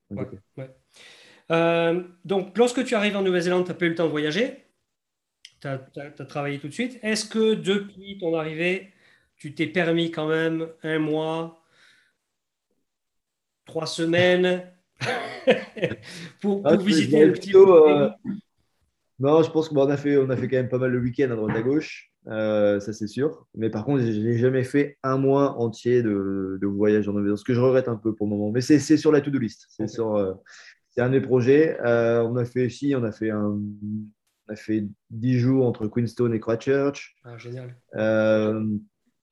Euh, 1.52 2.04
donc, 2.26 2.58
lorsque 2.58 2.84
tu 2.86 2.96
arrives 2.96 3.16
en 3.16 3.22
Nouvelle-Zélande, 3.22 3.66
tu 3.66 3.72
n'as 3.72 3.78
pas 3.78 3.86
eu 3.86 3.90
le 3.90 3.96
temps 3.96 4.06
de 4.06 4.12
voyager. 4.12 4.66
Tu 5.62 5.68
as, 5.68 5.78
travaillé 6.28 6.60
tout 6.60 6.68
de 6.68 6.74
suite. 6.74 7.00
Est-ce 7.04 7.26
que 7.26 7.54
depuis 7.54 8.18
ton 8.20 8.36
arrivée, 8.36 8.92
tu 9.38 9.54
t'es 9.54 9.68
permis 9.68 10.12
quand 10.12 10.28
même 10.28 10.68
un 10.84 11.00
mois, 11.00 11.63
trois 13.66 13.86
semaines 13.86 14.64
pour, 16.42 16.62
ah, 16.66 16.76
visiter 16.76 17.26
le 17.26 17.34
petit 17.34 17.56
euh, 17.56 18.10
Non, 19.20 19.44
je 19.44 19.52
pense 19.52 19.70
qu'on 19.70 19.90
a, 19.90 19.98
fait, 19.98 20.18
on 20.18 20.30
a 20.30 20.38
fait 20.38 20.48
quand 20.48 20.58
même 20.58 20.70
pas 20.70 20.78
mal 20.78 20.92
le 20.92 21.00
week-end 21.00 21.32
à 21.32 21.36
droite 21.36 21.56
à 21.56 21.62
gauche. 21.62 22.10
Euh, 22.28 22.80
ça 22.80 22.94
c'est 22.94 23.08
sûr. 23.08 23.48
Mais 23.56 23.70
par 23.70 23.84
contre, 23.84 24.04
je 24.04 24.12
n'ai 24.12 24.38
jamais 24.38 24.64
fait 24.64 24.98
un 25.04 25.18
mois 25.18 25.60
entier 25.60 26.02
de, 26.04 26.60
voyage 26.64 27.08
en 27.10 27.12
Nouvelle-Zélande, 27.12 27.38
ce 27.38 27.44
que 27.44 27.54
je 27.54 27.60
regrette 27.60 27.88
un 27.88 27.98
peu 27.98 28.16
pour 28.16 28.28
le 28.28 28.32
moment. 28.32 28.52
Mais 28.52 28.62
c'est 28.62 28.80
sur 28.98 29.12
la 29.12 29.22
to-do 29.22 29.40
list. 29.40 29.66
C'est 29.70 29.88
c'est 30.96 31.02
un 31.02 31.10
des 31.10 31.22
projets. 31.22 31.78
Euh, 31.84 32.24
on 32.24 32.36
a 32.36 32.46
fait 32.46 32.68
ici, 32.68 32.94
on 32.96 33.04
a 33.04 33.12
fait 33.12 33.32
un, 33.32 33.60
on 34.48 34.54
a 34.54 34.56
fait 34.56 34.86
10 35.10 35.40
jours 35.40 35.66
entre 35.66 35.88
Queenstone 35.88 36.34
et 36.34 36.40
Christchurch. 36.40 37.16
Ah, 37.24 37.38
génial. 37.38 37.76
Euh, 37.96 38.64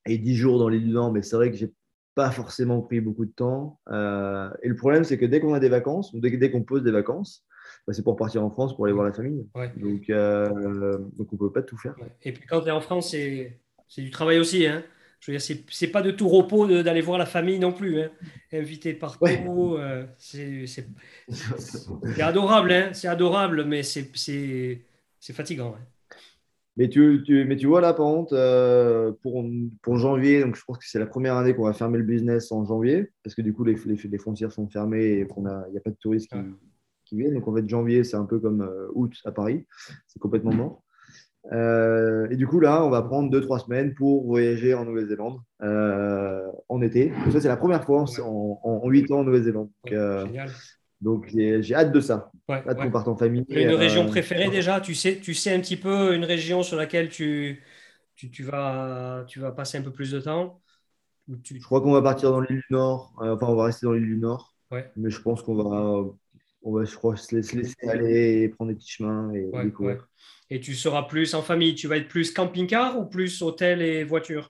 et 0.07 0.17
10 0.17 0.35
jours 0.35 0.57
dans 0.57 0.69
l'île 0.69 0.85
du 0.85 0.91
Nord, 0.91 1.11
mais 1.11 1.21
c'est 1.21 1.35
vrai 1.35 1.51
que 1.51 1.57
j'ai 1.57 1.71
pas 2.15 2.31
forcément 2.31 2.81
pris 2.81 3.01
beaucoup 3.01 3.25
de 3.25 3.31
temps. 3.31 3.79
Euh, 3.89 4.49
et 4.63 4.67
le 4.67 4.75
problème, 4.75 5.03
c'est 5.03 5.17
que 5.17 5.25
dès 5.25 5.39
qu'on 5.39 5.53
a 5.53 5.59
des 5.59 5.69
vacances, 5.69 6.13
ou 6.13 6.19
dès, 6.19 6.29
dès 6.37 6.51
qu'on 6.51 6.63
pose 6.63 6.83
des 6.83 6.91
vacances, 6.91 7.45
bah, 7.87 7.93
c'est 7.93 8.03
pour 8.03 8.15
partir 8.15 8.43
en 8.43 8.49
France 8.49 8.75
pour 8.75 8.85
aller 8.85 8.93
voir 8.93 9.05
la 9.05 9.13
famille. 9.13 9.47
Donc, 9.77 10.07
donc 10.07 11.27
on 11.31 11.35
ne 11.35 11.37
peut 11.37 11.51
pas 11.51 11.61
tout 11.61 11.77
faire. 11.77 11.95
Et 12.23 12.31
puis 12.31 12.45
quand 12.45 12.61
tu 12.61 12.67
es 12.67 12.71
en 12.71 12.81
France, 12.81 13.11
c'est 13.11 14.01
du 14.01 14.11
travail 14.11 14.39
aussi. 14.39 14.65
Hein 14.65 14.83
je 15.21 15.31
veux 15.31 15.37
dire, 15.37 15.57
c'est 15.69 15.87
pas 15.87 16.01
de 16.01 16.09
tout 16.09 16.27
repos 16.27 16.67
d'aller 16.67 17.01
voir 17.01 17.19
la 17.19 17.27
famille 17.27 17.59
non 17.59 17.71
plus. 17.71 18.01
Hein. 18.01 18.09
Invité 18.51 18.93
partout, 18.93 19.75
euh, 19.77 20.03
c'est 20.17 20.65
adorable, 22.19 22.71
hein. 22.71 22.89
c'est 22.93 23.07
adorable, 23.07 23.63
mais 23.65 23.83
c'est 23.83 24.81
fatigant. 25.31 25.75
Hein. 25.77 25.85
Mais 26.77 26.87
tu, 26.87 27.21
tu, 27.25 27.45
mais 27.45 27.57
tu 27.57 27.67
vois 27.67 27.81
là, 27.81 27.93
par 27.93 28.05
contre, 28.05 28.33
euh, 28.33 29.11
pour, 29.21 29.43
pour 29.81 29.97
janvier, 29.97 30.41
donc 30.41 30.55
je 30.55 30.63
pense 30.63 30.77
que 30.77 30.85
c'est 30.87 30.99
la 30.99 31.05
première 31.05 31.35
année 31.35 31.53
qu'on 31.53 31.65
va 31.65 31.73
fermer 31.73 31.97
le 31.97 32.05
business 32.05 32.51
en 32.51 32.65
janvier, 32.65 33.11
parce 33.23 33.35
que 33.35 33.41
du 33.41 33.53
coup, 33.53 33.63
les, 33.63 33.75
les, 33.85 34.17
frontières 34.17 34.51
sont 34.51 34.67
fermées 34.69 35.19
et 35.19 35.27
qu'il 35.27 35.43
n'y 35.43 35.77
a, 35.77 35.81
pas 35.83 35.89
de 35.89 35.97
touristes 35.99 36.31
qui, 36.31 36.37
qui, 37.05 37.17
viennent. 37.17 37.33
Donc 37.33 37.47
en 37.47 37.55
fait, 37.55 37.67
janvier, 37.67 38.03
c'est 38.03 38.15
un 38.15 38.25
peu 38.25 38.39
comme 38.39 38.61
euh, 38.61 38.87
août 38.93 39.13
à 39.25 39.31
Paris, 39.31 39.65
c'est 40.07 40.19
complètement 40.19 40.53
mort. 40.53 40.83
Euh, 41.51 42.27
et 42.29 42.35
du 42.35 42.47
coup, 42.47 42.59
là, 42.59 42.83
on 42.85 42.89
va 42.89 43.01
prendre 43.01 43.35
2-3 43.35 43.65
semaines 43.65 43.93
pour 43.95 44.25
voyager 44.25 44.73
en 44.73 44.85
Nouvelle-Zélande 44.85 45.39
euh, 45.63 46.47
en 46.69 46.81
été. 46.81 47.11
ça, 47.31 47.41
c'est 47.41 47.47
la 47.47 47.57
première 47.57 47.83
fois 47.83 48.05
en, 48.23 48.59
en, 48.63 48.89
8 48.89 49.11
ans 49.11 49.19
en 49.19 49.23
Nouvelle-Zélande. 49.23 49.69
Donc, 49.83 49.93
euh, 49.93 50.25
j'ai 51.27 51.75
hâte 51.75 51.91
de 51.91 51.99
ça. 51.99 52.31
hâte 52.49 52.77
qu'on 52.77 52.91
parte 52.91 53.07
en 53.07 53.15
famille. 53.15 53.45
Une 53.49 53.71
région 53.71 54.05
préférée 54.05 54.49
déjà 54.49 54.81
tu 54.81 54.95
sais, 54.95 55.19
tu 55.19 55.33
sais 55.33 55.53
un 55.53 55.59
petit 55.59 55.77
peu 55.77 56.13
une 56.15 56.25
région 56.25 56.63
sur 56.63 56.77
laquelle 56.77 57.09
tu, 57.09 57.63
tu, 58.15 58.29
tu 58.29 58.43
vas, 58.43 59.25
tu 59.27 59.39
vas 59.39 59.51
passer 59.51 59.77
un 59.77 59.81
peu 59.81 59.91
plus 59.91 60.11
de 60.11 60.19
temps 60.19 60.61
Je 61.27 61.59
crois 61.63 61.81
qu'on 61.81 61.91
va 61.91 62.01
partir 62.01 62.31
dans 62.31 62.41
l'île 62.41 62.57
du 62.57 62.65
Nord. 62.69 63.13
enfin, 63.17 63.47
on 63.47 63.55
va 63.55 63.65
rester 63.65 63.85
dans 63.85 63.93
l'île 63.93 64.05
du 64.05 64.17
Nord. 64.17 64.55
Mais 64.95 65.09
je 65.09 65.21
pense 65.21 65.41
qu'on 65.41 65.55
va, 65.55 66.03
on 66.63 66.73
va 66.73 66.85
je 66.85 66.95
crois, 66.95 67.17
se 67.17 67.35
laisser, 67.35 67.73
aller 67.87 68.43
et 68.43 68.49
prendre 68.49 68.71
des 68.71 68.75
petits 68.75 68.91
chemins 68.91 69.31
et 69.33 69.49
découvrir. 69.63 70.07
Et 70.49 70.59
tu 70.59 70.75
seras 70.75 71.03
plus 71.03 71.33
en 71.33 71.41
famille. 71.41 71.75
Tu 71.75 71.87
vas 71.87 71.97
être 71.97 72.07
plus 72.07 72.31
camping-car 72.31 72.99
ou 72.99 73.05
plus 73.05 73.41
hôtel 73.41 73.81
et 73.81 74.03
voiture? 74.03 74.49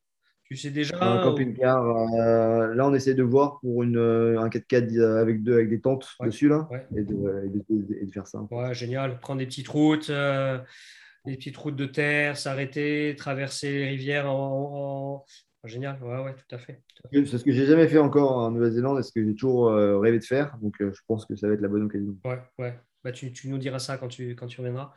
Tu 0.52 0.58
sais 0.58 0.70
déjà 0.70 0.98
Un 1.00 1.24
camping-car. 1.24 1.82
Euh, 1.86 2.76
là, 2.76 2.86
on 2.86 2.94
essaie 2.94 3.14
de 3.14 3.24
voir 3.24 3.62
pour 3.62 3.84
une, 3.84 3.96
euh, 3.96 4.38
un 4.38 4.50
4x4 4.50 4.98
euh, 4.98 5.22
avec, 5.22 5.44
deux, 5.44 5.54
avec 5.54 5.70
des 5.70 5.80
tentes 5.80 6.06
dessus 6.26 6.50
là, 6.50 6.68
et, 6.94 7.04
de, 7.04 8.12
faire 8.12 8.28
ça. 8.28 8.46
Ouais, 8.52 8.74
génial. 8.74 9.18
Prendre 9.22 9.40
des 9.40 9.46
petites 9.46 9.70
routes, 9.70 10.12
des 10.12 11.38
petites 11.38 11.56
routes 11.56 11.78
de 11.78 11.86
terre, 11.86 12.36
s'arrêter, 12.36 13.16
traverser 13.18 13.72
les 13.72 13.88
rivières 13.92 14.30
en, 14.30 15.24
Génial, 15.64 15.98
ouais, 16.04 16.22
ouais, 16.22 16.34
tout 16.34 16.56
à 16.56 16.58
fait. 16.58 16.82
C'est 17.14 17.38
ce 17.38 17.46
que 17.46 17.54
j'ai 17.54 17.66
jamais 17.66 17.88
fait 17.88 18.00
encore 18.00 18.36
en 18.36 18.52
Nouvelle-Zélande 18.52 19.00
et 19.00 19.04
ce 19.04 19.14
que 19.14 19.24
j'ai 19.26 19.34
toujours 19.34 19.72
rêvé 19.72 20.20
de 20.20 20.26
faire. 20.26 20.58
Donc, 20.62 20.76
je 20.80 21.00
pense 21.08 21.26
que 21.26 21.38
ça 21.38 21.48
va 21.48 21.54
être 21.54 21.62
la 21.62 21.70
bonne 21.70 21.84
occasion. 21.84 22.14
Ouais, 22.26 22.40
ouais. 22.60 22.78
Bah, 23.04 23.12
tu, 23.12 23.32
nous 23.46 23.58
diras 23.58 23.80
ça 23.80 23.98
quand 23.98 24.10
tu, 24.10 24.36
quand 24.36 24.48
tu 24.48 24.60
reviendras. 24.60 24.94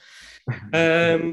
Euh, 0.75 1.33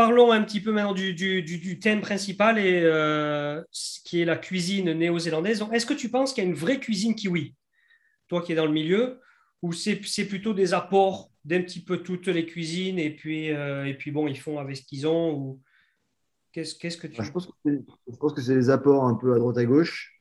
parlons 0.00 0.32
un 0.32 0.42
petit 0.42 0.62
peu 0.62 0.72
maintenant 0.72 0.94
du, 0.94 1.78
thème 1.78 2.00
principal, 2.00 2.56
et, 2.58 2.80
euh, 2.84 3.62
qui 4.02 4.22
est 4.22 4.24
la 4.24 4.38
cuisine 4.38 4.94
néo-zélandaise. 4.94 5.62
Est-ce 5.72 5.84
que 5.84 5.92
tu 5.92 6.08
penses 6.08 6.32
qu'il 6.32 6.42
y 6.42 6.46
a 6.46 6.48
une 6.48 6.56
vraie 6.56 6.80
cuisine 6.80 7.14
kiwi, 7.14 7.54
toi 8.26 8.40
qui 8.40 8.52
es 8.52 8.54
dans 8.54 8.64
le 8.64 8.72
milieu, 8.72 9.20
ou 9.60 9.74
c'est 9.74 10.24
plutôt 10.26 10.54
des 10.54 10.72
apports 10.72 11.30
d'un 11.44 11.60
petit 11.60 11.84
peu 11.84 11.98
toutes 11.98 12.28
les 12.28 12.46
cuisines, 12.46 12.98
et 12.98 13.14
puis, 13.14 13.52
euh, 13.52 13.84
et 13.84 13.92
puis 13.92 14.10
bon, 14.10 14.26
ils 14.26 14.38
font 14.38 14.58
avec 14.58 14.78
ce 14.78 14.82
qu'ils 14.84 15.06
ont 15.06 15.34
ou... 15.34 15.60
Qu'est-ce 16.52 16.96
que 16.96 17.06
tu... 17.06 17.18
Bah, 17.18 17.24
je 17.24 18.16
pense 18.18 18.32
que 18.32 18.40
c'est 18.40 18.54
des 18.54 18.70
apports 18.70 19.04
un 19.04 19.14
peu 19.14 19.34
à 19.34 19.38
droite 19.38 19.58
à 19.58 19.66
gauche. 19.66 20.18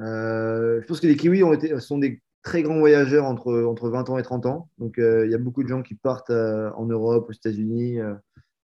je 0.00 0.84
pense 0.88 0.98
que 0.98 1.06
les 1.06 1.16
kiwis 1.16 1.44
ont 1.44 1.52
été, 1.52 1.78
sont 1.78 1.98
des 1.98 2.20
très 2.42 2.62
grands 2.62 2.78
voyageurs 2.78 3.24
entre, 3.24 3.64
entre 3.64 3.88
20 3.88 4.10
ans 4.10 4.18
et 4.18 4.22
30 4.22 4.46
ans. 4.46 4.68
Donc, 4.78 4.98
euh, 4.98 5.26
il 5.26 5.32
y 5.32 5.34
a 5.34 5.38
beaucoup 5.38 5.62
de 5.62 5.68
gens 5.68 5.82
qui 5.82 5.94
partent 5.94 6.30
euh, 6.30 6.70
en 6.76 6.86
Europe, 6.86 7.26
aux 7.28 7.32
États-Unis, 7.32 8.00
euh, 8.00 8.14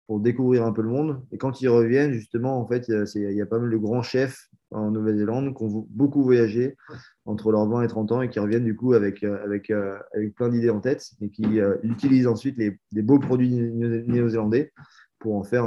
pour 0.07 0.20
découvrir 0.20 0.64
un 0.64 0.72
peu 0.72 0.82
le 0.82 0.88
monde. 0.88 1.20
Et 1.32 1.38
quand 1.38 1.61
ils 1.61 1.68
reviennent, 1.68 2.12
justement, 2.12 2.61
en 2.61 2.66
fait, 2.66 2.88
il 2.88 3.32
y 3.32 3.42
a 3.42 3.46
pas 3.46 3.59
mal 3.59 3.70
de 3.70 3.76
grands 3.76 4.02
chefs 4.02 4.48
en 4.70 4.90
Nouvelle-Zélande 4.90 5.57
qui 5.57 5.62
ont 5.62 5.86
beaucoup 5.90 6.22
voyagé 6.22 6.76
entre 7.24 7.50
leurs 7.50 7.68
20 7.68 7.82
et 7.82 7.88
30 7.88 8.12
ans 8.12 8.22
et 8.22 8.28
qui 8.28 8.38
reviennent 8.38 8.64
du 8.64 8.76
coup 8.76 8.94
avec, 8.94 9.24
avec, 9.24 9.70
avec 9.70 10.34
plein 10.34 10.48
d'idées 10.48 10.70
en 10.70 10.80
tête 10.80 11.11
et 11.20 11.30
qui 11.30 11.61
utilisent 11.82 12.26
ensuite 12.26 12.57
les, 12.57 13.02
beaux 13.02 13.18
produits 13.18 13.50
néo-zélandais 13.50 14.72
pour 15.18 15.36
en 15.36 15.44
faire 15.44 15.66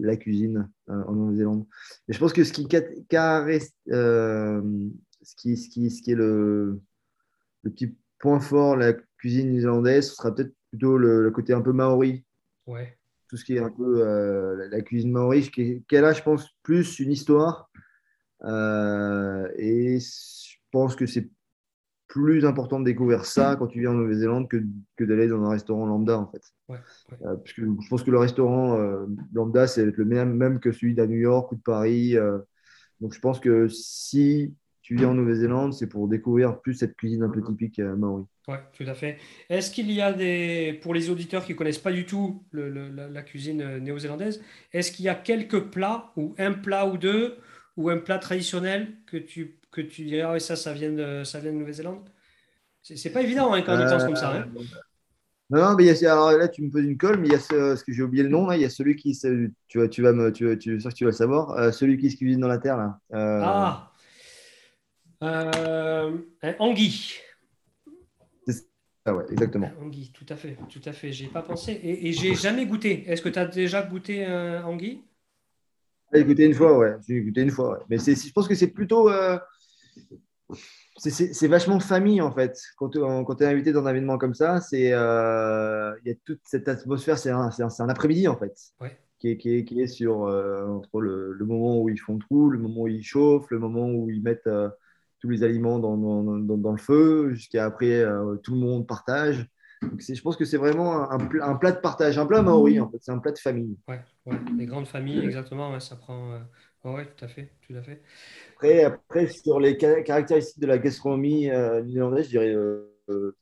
la 0.00 0.16
cuisine 0.16 0.68
en 0.88 1.12
Nouvelle-Zélande. 1.12 1.64
Mais 2.08 2.14
je 2.14 2.18
pense 2.18 2.32
que 2.32 2.44
ce 2.44 2.52
qui, 2.52 2.68
ce 5.22 5.34
qui, 5.36 5.56
ce 5.56 5.68
qui, 5.70 5.90
ce 5.90 6.02
qui 6.02 6.12
est 6.12 6.16
le, 6.16 6.80
le 7.62 7.70
petit 7.70 7.94
point 8.18 8.40
fort, 8.40 8.76
la 8.76 8.94
cuisine 9.18 9.52
néerlandaise, 9.52 10.08
ce 10.08 10.14
sera 10.14 10.34
peut-être 10.34 10.54
plutôt 10.70 10.96
le, 10.96 11.30
côté 11.30 11.52
un 11.52 11.60
peu 11.60 11.72
maori. 11.72 12.24
Ouais. 12.66 12.96
Tout 13.32 13.38
ce 13.38 13.46
qui 13.46 13.56
est 13.56 13.60
un 13.60 13.70
peu 13.70 14.06
euh, 14.06 14.68
la, 14.68 14.82
cuisine 14.82 15.10
maori, 15.10 15.40
qui, 15.50 15.82
qui, 15.88 15.96
a 15.96 16.12
je 16.12 16.22
pense, 16.22 16.46
plus 16.62 17.00
une 17.00 17.10
histoire. 17.10 17.70
Euh, 18.44 19.48
et 19.56 20.00
je 20.00 20.56
pense 20.70 20.94
que 20.94 21.06
c'est 21.06 21.30
plus 22.08 22.44
important 22.44 22.78
de 22.78 22.84
découvrir 22.84 23.24
ça 23.24 23.56
quand 23.56 23.68
tu 23.68 23.80
viens 23.80 23.92
en 23.92 23.94
Nouvelle-Zélande 23.94 24.50
que, 24.50 24.62
que 24.98 25.04
d'aller 25.04 25.28
dans 25.28 25.42
un 25.44 25.48
restaurant 25.48 25.86
lambda, 25.86 26.18
en 26.18 26.26
fait. 26.26 26.42
Ouais, 26.68 26.76
ouais. 26.76 27.26
Euh, 27.26 27.36
parce 27.36 27.54
que 27.54 27.62
je 27.62 27.88
pense 27.88 28.02
que 28.02 28.10
le 28.10 28.18
restaurant 28.18 28.76
lambda, 29.32 29.66
c'est 29.66 29.86
le 29.86 30.04
même, 30.04 30.34
même 30.34 30.60
que 30.60 30.70
celui 30.70 30.94
d'à 30.94 31.06
New 31.06 31.16
York 31.16 31.52
ou 31.52 31.56
de 31.56 31.62
Paris. 31.62 32.16
donc, 33.00 33.14
je 33.14 33.18
pense 33.18 33.40
que 33.40 33.66
si 33.68 34.54
tu 34.82 34.94
viens 34.94 35.08
en 35.08 35.14
Nouvelle-Zélande, 35.14 35.72
c'est 35.72 35.86
pour 35.86 36.06
découvrir 36.06 36.60
plus 36.60 36.74
cette 36.74 36.98
cuisine 36.98 37.22
un 37.22 37.30
peu 37.30 37.42
typique 37.42 37.78
maori. 37.78 38.26
Ouais, 38.48 38.58
tout 38.76 38.82
à 38.88 38.94
fait. 38.94 39.18
Est-ce 39.50 39.70
qu'il 39.70 39.90
y 39.92 40.00
a 40.00 40.12
des, 40.12 40.72
pour 40.82 40.94
les 40.94 41.10
auditeurs 41.10 41.44
qui 41.44 41.52
ne 41.52 41.56
connaissent 41.58 41.78
pas 41.78 41.92
du 41.92 42.04
tout 42.06 42.42
le- 42.50 42.68
le- 42.70 42.88
la, 43.08 43.22
cuisine 43.22 43.60
euh, 43.62 43.78
néo-zélandaise, 43.78 44.42
est-ce 44.72 44.90
qu'il 44.90 45.04
y 45.04 45.08
a 45.08 45.14
quelques 45.14 45.60
plats 45.70 46.12
ou 46.16 46.34
un 46.38 46.52
plat 46.52 46.86
ou 46.86 46.96
deux 46.98 47.38
ou 47.76 47.88
un 47.88 47.98
plat 47.98 48.18
traditionnel 48.18 48.96
que 49.06 49.16
tu, 49.16 49.60
que 49.70 49.80
tu 49.80 50.04
dirais, 50.04 50.22
ah 50.22 50.32
ouais, 50.32 50.40
ça, 50.40 50.56
ça 50.56 50.72
vient 50.72 50.90
de, 50.90 51.22
ça 51.24 51.38
vient 51.38 51.52
de 51.52 51.56
Nouvelle-Zélande? 51.58 52.08
C'est 52.82 53.12
pas 53.12 53.22
évident 53.22 53.52
hein, 53.54 53.62
quand 53.62 53.74
on 53.76 53.80
y 53.80 53.86
pense 53.86 54.04
comme 54.04 54.16
ça. 54.16 54.34
hein. 54.34 54.46
Non, 55.50 55.60
non, 55.60 55.76
mais 55.76 55.84
il 55.84 56.00
y 56.02 56.06
a, 56.06 56.12
alors 56.12 56.32
là, 56.32 56.48
tu 56.48 56.62
me 56.62 56.70
poses 56.70 56.84
une 56.84 56.96
colle, 56.96 57.18
mais 57.20 57.28
il 57.28 57.32
y 57.32 57.34
a 57.34 57.38
ce, 57.38 57.54
parce 57.54 57.82
que 57.84 57.92
j'ai 57.92 58.02
oublié 58.02 58.22
le 58.22 58.30
nom, 58.30 58.46
là, 58.46 58.56
il 58.56 58.62
y 58.62 58.64
a 58.64 58.70
celui 58.70 58.96
qui, 58.96 59.14
se- 59.14 59.48
tu 59.68 59.78
vas, 59.78 59.88
tu 59.88 60.00
vas 60.02 60.12
me, 60.12 60.32
tu, 60.32 60.56
tu, 60.58 60.80
sûr 60.80 60.90
que 60.90 60.94
tu 60.94 61.04
vas 61.04 61.10
le 61.10 61.16
savoir, 61.16 61.50
euh, 61.52 61.70
celui 61.72 61.98
qui 61.98 62.10
se 62.10 62.16
cuisine 62.16 62.40
dans 62.40 62.48
la 62.48 62.58
terre, 62.58 62.78
là. 62.78 62.98
Euh, 63.12 63.46
Ah, 63.46 63.92
Euh, 65.22 66.18
un 66.42 66.54
anguille. 66.58 67.14
Ah 69.04 69.14
ouais, 69.14 69.24
exactement. 69.30 69.70
Anguille, 69.80 70.10
tout 70.12 70.26
à 70.28 70.36
fait, 70.36 70.56
tout 70.68 70.80
à 70.84 70.92
fait. 70.92 71.12
J'ai 71.12 71.26
pas 71.26 71.42
pensé 71.42 71.72
et, 71.72 72.08
et 72.08 72.12
j'ai 72.12 72.34
jamais 72.34 72.66
goûté. 72.66 73.04
Est-ce 73.08 73.22
que 73.22 73.28
tu 73.28 73.38
as 73.38 73.46
déjà 73.46 73.82
goûté 73.82 74.24
un 74.24 74.62
anguille? 74.64 75.02
J'ai 76.12 76.24
goûté 76.24 76.44
une 76.44 76.54
fois, 76.54 76.78
ouais. 76.78 76.94
J'ai 77.08 77.20
goûté 77.22 77.40
une 77.42 77.50
fois, 77.50 77.72
ouais. 77.72 77.84
Mais 77.88 77.98
c'est, 77.98 78.14
je 78.14 78.32
pense 78.32 78.46
que 78.46 78.54
c'est 78.54 78.68
plutôt. 78.68 79.08
euh, 79.08 79.38
c'est- 80.98 81.10
c'est 81.10 81.32
c'est 81.32 81.48
vachement 81.48 81.80
famille, 81.80 82.20
en 82.20 82.30
fait. 82.30 82.60
Quand 82.76 82.90
tu 82.90 82.98
es 83.00 83.46
invité 83.46 83.72
dans 83.72 83.86
un 83.86 83.90
événement 83.90 84.18
comme 84.18 84.34
ça, 84.34 84.60
c'est, 84.60 84.92
euh, 84.92 85.92
il 86.04 86.08
y 86.08 86.12
a 86.12 86.14
toute 86.24 86.40
cette 86.44 86.68
atmosphère. 86.68 87.18
C'est 87.18 87.30
un, 87.30 87.50
c'est 87.50 87.62
un, 87.62 87.70
c'est 87.70 87.82
un 87.82 87.88
après-midi, 87.88 88.28
en 88.28 88.36
fait. 88.36 88.54
Ouais. 88.80 88.96
Qui 89.18 89.30
est, 89.30 89.36
qui 89.38 89.56
est, 89.56 89.64
qui 89.64 89.80
est 89.80 89.86
sur 89.86 90.24
euh, 90.24 90.66
entre 90.66 91.00
le, 91.00 91.32
le 91.32 91.44
moment 91.46 91.80
où 91.80 91.88
ils 91.88 91.98
font 91.98 92.18
tout, 92.18 92.50
le 92.50 92.58
moment 92.58 92.82
où 92.82 92.88
ils 92.88 93.04
chauffent, 93.04 93.50
le 93.50 93.58
moment 93.58 93.88
où 93.88 94.10
ils 94.10 94.22
mettent 94.22 94.48
euh, 94.48 94.68
tous 95.22 95.28
les 95.28 95.44
aliments 95.44 95.78
dans, 95.78 95.96
dans, 95.96 96.24
dans, 96.40 96.56
dans 96.58 96.72
le 96.72 96.78
feu, 96.78 97.32
jusqu'à 97.32 97.64
après, 97.64 98.00
euh, 98.00 98.34
tout 98.42 98.54
le 98.54 98.58
monde 98.58 98.88
partage. 98.88 99.48
Donc 99.80 100.00
je 100.00 100.20
pense 100.20 100.36
que 100.36 100.44
c'est 100.44 100.56
vraiment 100.56 101.08
un, 101.08 101.18
un 101.40 101.54
plat, 101.54 101.70
de 101.70 101.78
partage, 101.80 102.18
un 102.18 102.26
plat 102.26 102.42
maori, 102.42 102.80
en 102.80 102.90
fait. 102.90 102.98
C'est 103.00 103.12
un 103.12 103.18
plat 103.18 103.30
de 103.30 103.38
famille. 103.38 103.76
Ouais, 103.86 104.00
ouais. 104.26 104.36
Les 104.58 104.66
grandes 104.66 104.88
familles, 104.88 105.20
exactement. 105.24 105.72
ouais, 105.72 105.78
ça 105.78 105.94
prend. 105.94 106.32
euh, 106.32 106.38
ouais, 106.84 106.94
ouais, 106.94 107.06
tout 107.06 107.24
à 107.24 107.28
fait, 107.28 107.52
tout 107.66 107.74
à 107.76 107.82
fait. 107.82 108.02
Après, 108.56 108.82
après, 108.82 109.28
sur 109.28 109.60
les 109.60 109.78
ca- 109.78 110.02
caractéristiques 110.02 110.60
de 110.60 110.66
la 110.66 110.78
gastronomie 110.78 111.50
euh, 111.50 111.82
néo-zélandaise, 111.82 112.24
je 112.24 112.30
dirais 112.30 112.52
euh, 112.52 112.92
euh, 113.10 113.36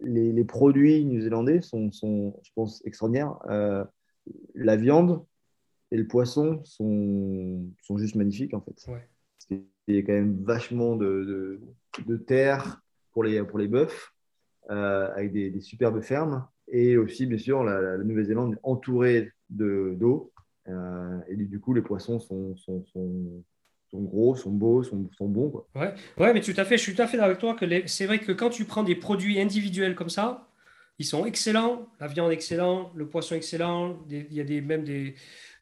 les, 0.00 0.32
les 0.32 0.44
produits 0.44 1.06
néo-zélandais 1.06 1.62
sont, 1.62 1.90
sont, 1.90 2.38
je 2.42 2.50
pense, 2.54 2.82
extraordinaires. 2.84 3.34
Euh, 3.48 3.82
la 4.54 4.76
viande 4.76 5.24
et 5.90 5.96
le 5.96 6.06
poisson 6.06 6.60
sont, 6.64 7.64
sont 7.80 7.96
juste 7.96 8.14
magnifiques, 8.14 8.52
en 8.52 8.60
fait. 8.60 8.92
Ouais. 8.92 9.08
Qu'il 9.88 9.96
y 9.96 10.00
a 10.00 10.02
quand 10.02 10.12
même 10.12 10.36
vachement 10.44 10.96
de, 10.96 11.58
de, 12.06 12.16
terre 12.18 12.82
pour 13.14 13.24
les, 13.24 13.42
pour 13.42 13.58
les 13.58 13.68
bœufs, 13.68 14.12
euh, 14.68 15.08
avec 15.14 15.32
des, 15.32 15.60
superbes 15.62 16.02
fermes. 16.02 16.46
Et 16.70 16.98
aussi, 16.98 17.24
bien 17.24 17.38
sûr, 17.38 17.64
la, 17.64 17.80
la 17.80 18.04
Nouvelle-Zélande 18.04 18.52
est 18.52 18.58
entourée 18.64 19.32
de- 19.48 19.94
d'eau. 19.98 20.30
Euh, 20.68 21.18
et 21.28 21.36
du 21.36 21.58
coup, 21.58 21.72
les 21.72 21.80
poissons 21.80 22.20
sont, 22.20 22.54
sont, 22.58 22.84
sont, 22.92 23.42
gros, 23.94 24.36
sont 24.36 24.50
beaux, 24.50 24.82
sont, 24.82 25.08
bons. 25.20 25.64
Ouais, 25.74 25.94
ouais, 26.18 26.34
mais 26.34 26.42
tout 26.42 26.52
à 26.58 26.66
fait, 26.66 26.76
je 26.76 26.82
suis 26.82 26.94
tout 26.94 27.00
à 27.00 27.06
fait 27.06 27.16
d'accord 27.16 27.30
avec 27.30 27.38
toi 27.38 27.54
que 27.54 27.86
c'est 27.86 28.04
vrai 28.04 28.18
que 28.18 28.32
quand 28.32 28.50
tu 28.50 28.66
prends 28.66 28.82
des 28.82 28.94
produits 28.94 29.40
individuels 29.40 29.94
comme 29.94 30.10
ça, 30.10 30.50
ils 30.98 31.06
sont 31.06 31.24
excellents, 31.24 31.88
la 31.98 32.08
viande 32.08 32.30
excellente, 32.30 32.90
le 32.94 33.08
poisson 33.08 33.36
excellent, 33.36 34.04
il 34.10 34.34
y 34.34 34.40
a 34.40 34.44
des, 34.44 34.60
même 34.60 34.84
des 34.84 35.14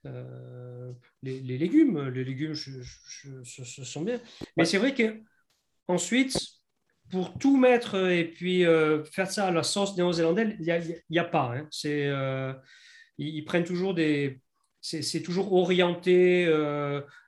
euh, 0.07 0.93
les, 1.23 1.41
les 1.41 1.59
légumes, 1.59 2.09
les 2.09 2.25
légumes 2.25 2.55
je, 2.55 2.71
je- 2.83 3.43
je- 3.43 3.65
ce 3.65 3.85
sont 3.85 4.03
bien. 4.03 4.21
Mais 4.57 4.65
c'est 4.65 4.79
vrai 4.79 4.95
que 4.95 5.21
ensuite, 5.89 6.39
pour 7.11 7.39
tout 7.39 7.57
mettre 7.57 7.97
et 8.11 8.25
puis 8.27 8.65
euh, 8.67 9.05
faire 9.05 9.31
ça 9.31 9.49
à 9.49 9.51
la 9.53 9.63
sauce 9.63 9.97
néo-zélandaise, 9.97 10.57
il 10.61 10.65
n'y 10.65 10.73
a, 10.73 10.81
y 11.11 11.19
a 11.19 11.25
pas. 11.25 11.55
hein. 11.57 11.69
C'est, 11.71 12.07
euh, 12.07 12.53
ils, 13.19 13.37
ils 13.37 13.45
prennent 13.45 13.65
toujours 13.65 13.95
des. 13.95 14.41
C'est 14.81 15.23
toujours 15.23 15.53
orienté 15.53 16.47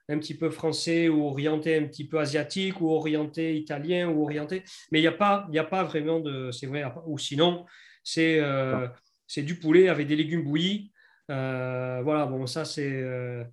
un 0.08 0.18
petit 0.18 0.36
peu 0.36 0.48
français 0.50 1.08
ou 1.08 1.24
orienté 1.26 1.76
un 1.76 1.84
petit 1.86 2.06
peu 2.06 2.18
asiatique 2.20 2.80
ou 2.80 2.88
orienté 2.90 3.56
italien 3.56 4.08
ou 4.08 4.22
orienté. 4.22 4.62
Mais 4.92 5.00
il 5.00 5.02
n'y 5.02 5.08
a, 5.08 5.12
pas- 5.12 5.46
il 5.50 5.54
y 5.54 5.58
a 5.58 5.64
pas 5.64 5.84
vraiment 5.84 6.20
de. 6.20 6.50
C'est 6.52 6.66
vrai. 6.66 6.84
Ou 7.06 7.18
sinon, 7.18 7.66
c'est 8.04 8.38
euh, 8.40 8.86
c'est 9.26 9.42
du 9.42 9.58
poulet 9.58 9.88
avec 9.88 10.06
des 10.06 10.16
légumes 10.16 10.44
bouillis. 10.44 10.92
Euh, 11.30 12.00
voilà, 12.02 12.26
bon, 12.26 12.46
ça, 12.46 12.64
c'est. 12.64 12.90
euh, 12.90 13.44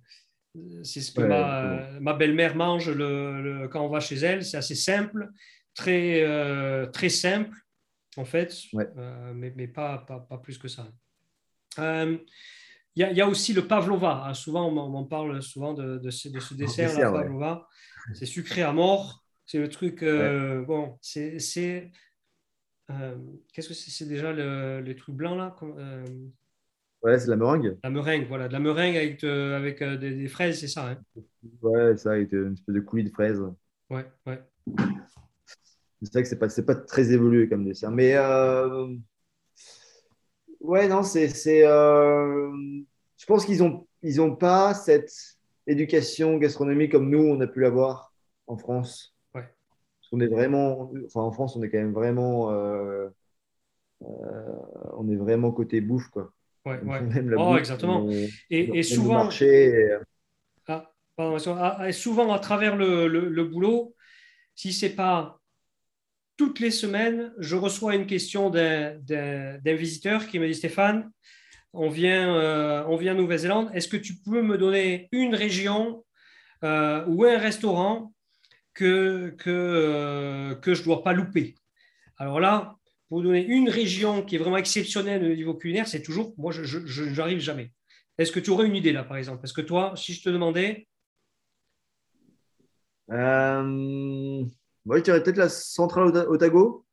c'est 0.82 1.02
ce 1.02 1.12
que 1.12 1.20
Ouais, 1.20 1.28
ma, 1.28 2.00
ma 2.00 2.14
belle-mère 2.14 2.56
mange 2.56 2.88
le, 2.88 3.42
le- 3.42 3.68
quand 3.68 3.84
on 3.84 3.90
va 3.90 4.00
chez 4.00 4.16
elle. 4.16 4.42
C'est 4.44 4.56
assez 4.56 4.74
simple, 4.74 5.28
très, 5.74 6.22
euh, 6.22 6.86
très 6.86 7.10
simple, 7.10 7.54
en 8.16 8.24
fait, 8.24 8.54
Ouais. 8.72 8.88
mais, 9.34 9.52
mais 9.54 9.68
pas, 9.68 9.98
pas, 9.98 10.20
pas 10.20 10.38
plus 10.38 10.56
que 10.56 10.68
ça. 10.68 10.88
Il 11.78 13.00
y, 13.02 13.04
a- 13.04 13.10
il 13.10 13.16
y 13.16 13.20
a 13.20 13.28
aussi 13.28 13.52
le 13.52 13.66
pavlova. 13.66 14.24
hein. 14.26 14.32
Souvent, 14.32 14.66
on, 14.72 15.04
parle 15.04 15.42
souvent 15.42 15.74
de, 15.74 15.98
de 15.98 16.10
ce, 16.10 16.30
de 16.30 16.40
ce 16.40 16.54
dessert, 16.54 16.88
dessert, 16.88 17.12
ouais. 17.12 17.20
pavlova. 17.24 17.68
C'est 18.14 18.24
sucré 18.24 18.62
à 18.62 18.72
mort. 18.72 19.22
C'est 19.44 19.58
le 19.58 19.68
truc. 19.68 20.02
euh, 20.02 20.64
Bon, 20.64 20.96
c'est. 21.02 21.90
euh, 22.90 23.16
Qu'est-ce 23.52 23.68
que 23.68 23.74
c'est 23.74 24.06
déjà 24.08 24.32
le, 24.32 24.80
les 24.80 24.96
trucs 24.96 25.14
blancs 25.14 25.36
là 25.36 25.54
euh, 25.62 26.04
Ouais, 27.06 27.18
c'est 27.20 27.26
de 27.26 27.30
la 27.30 27.36
meringue. 27.36 27.76
La 27.84 27.90
meringue, 27.90 28.26
voilà. 28.26 28.48
De 28.48 28.52
la 28.52 28.58
meringue 28.58 28.96
avec, 28.96 29.20
de- 29.20 29.52
avec 29.54 29.80
euh, 29.80 29.96
des, 29.96 30.12
des 30.14 30.26
fraises, 30.28 30.58
c'est 30.58 30.66
ça. 30.66 30.88
hein 30.90 30.98
Ouais, 31.62 31.96
ça, 31.96 32.10
avec 32.12 32.32
une 32.32 32.54
espèce 32.54 32.74
de 32.74 32.80
coulis 32.80 33.04
de 33.04 33.10
fraises. 33.10 33.40
ouais, 33.90 34.04
ouais. 34.26 34.42
C'est 36.02 36.12
vrai 36.12 36.22
que 36.24 36.28
c'est 36.28 36.38
pas, 36.38 36.48
c'est 36.48 36.66
pas 36.66 36.74
très 36.74 37.12
évolué 37.12 37.48
comme 37.48 37.64
dessert. 37.64 37.92
Mais 37.92 38.14
euh, 38.16 38.88
ouais, 40.60 40.88
non, 40.88 41.02
c'est. 41.02 41.28
c'est, 41.28 41.66
euh, 41.66 42.50
je 43.16 43.26
pense 43.26 43.46
qu'ils 43.46 43.58
n'ont 43.58 43.86
ils 44.02 44.20
ont 44.20 44.34
pas 44.36 44.74
cette 44.74 45.12
éducation 45.66 46.36
gastronomique 46.38 46.92
comme 46.92 47.08
nous, 47.08 47.18
on 47.22 47.40
a 47.40 47.46
pu 47.46 47.60
l'avoir 47.60 48.12
en 48.46 48.56
France. 48.56 49.14
Ouais. 49.34 49.42
Parce 49.42 50.10
qu'on 50.10 50.20
est 50.20 50.26
vraiment. 50.28 50.92
Enfin, 51.06 51.20
en 51.20 51.32
France, 51.32 51.56
on 51.56 51.62
est 51.62 51.70
quand 51.70 51.78
même 51.78 51.92
vraiment. 51.94 52.50
euh, 52.50 53.08
euh, 54.02 54.06
on 54.98 55.08
est 55.08 55.16
vraiment 55.16 55.52
côté 55.52 55.80
bouffe, 55.80 56.08
quoi. 56.08 56.32
Ouais, 56.66 56.80
ouais. 56.80 57.00
Oh, 57.36 57.48
bouffe, 57.50 57.58
exactement. 57.60 58.06
Et, 58.50 58.82
souvent, 58.82 59.24
marché, 59.24 59.68
et- 59.68 59.96
ah, 60.68 60.90
pardon, 61.16 61.38
ah, 61.58 61.92
souvent 61.92 62.32
à 62.32 62.38
travers 62.38 62.76
le, 62.76 63.08
le- 63.08 63.28
le 63.28 63.44
boulot, 63.44 63.94
si 64.54 64.72
c'est 64.72 64.94
pas 64.94 65.40
toutes 66.36 66.60
les 66.60 66.70
semaines, 66.70 67.32
je 67.38 67.56
reçois 67.56 67.94
une 67.94 68.06
question 68.06 68.50
d'un- 68.50 68.98
visiteur 69.76 70.26
qui 70.26 70.38
me 70.38 70.46
dit 70.46 70.54
Stéphane, 70.54 71.10
on 71.72 71.88
vient, 71.88 72.36
euh, 72.36 72.84
on 72.88 72.96
vient 72.96 73.14
en 73.14 73.18
Nouvelle-Zélande, 73.18 73.70
est-ce 73.74 73.88
que 73.88 73.96
tu 73.98 74.14
peux 74.16 74.42
me 74.42 74.58
donner 74.58 75.08
une 75.12 75.34
région 75.34 76.04
euh, 76.64 77.04
ou 77.06 77.24
un 77.24 77.38
restaurant 77.38 78.12
que, 78.74 79.30
que, 79.38 79.50
euh, 79.50 80.54
que 80.56 80.74
je 80.74 80.80
ne 80.80 80.86
dois 80.86 81.02
pas 81.04 81.12
louper? 81.14 81.56
Alors 82.18 82.40
là, 82.40 82.76
pour 83.08 83.22
donner 83.22 83.44
une 83.44 83.68
région 83.68 84.22
qui 84.22 84.36
est 84.36 84.38
vraiment 84.38 84.56
exceptionnelle 84.56 85.24
au 85.24 85.34
niveau 85.34 85.54
culinaire, 85.54 85.88
c'est 85.88 86.02
toujours, 86.02 86.34
moi, 86.38 86.52
je 86.52 87.14
n'arrive 87.16 87.38
jamais. 87.40 87.72
Est-ce 88.18 88.32
que 88.32 88.40
tu 88.40 88.50
aurais 88.50 88.66
une 88.66 88.76
idée 88.76 88.92
là, 88.92 89.04
par 89.04 89.16
exemple? 89.16 89.40
Parce 89.40 89.52
que 89.52 89.60
toi, 89.60 89.94
si 89.96 90.12
je 90.14 90.22
te 90.22 90.30
demandais, 90.30 90.86
Euh, 93.10 93.62
moi, 94.84 94.98
je 94.98 95.02
dirais 95.02 95.22
peut-être 95.22 95.36
la 95.36 95.48
centrale 95.48 96.06
Ota- 96.08 96.28
Otago. 96.28 96.84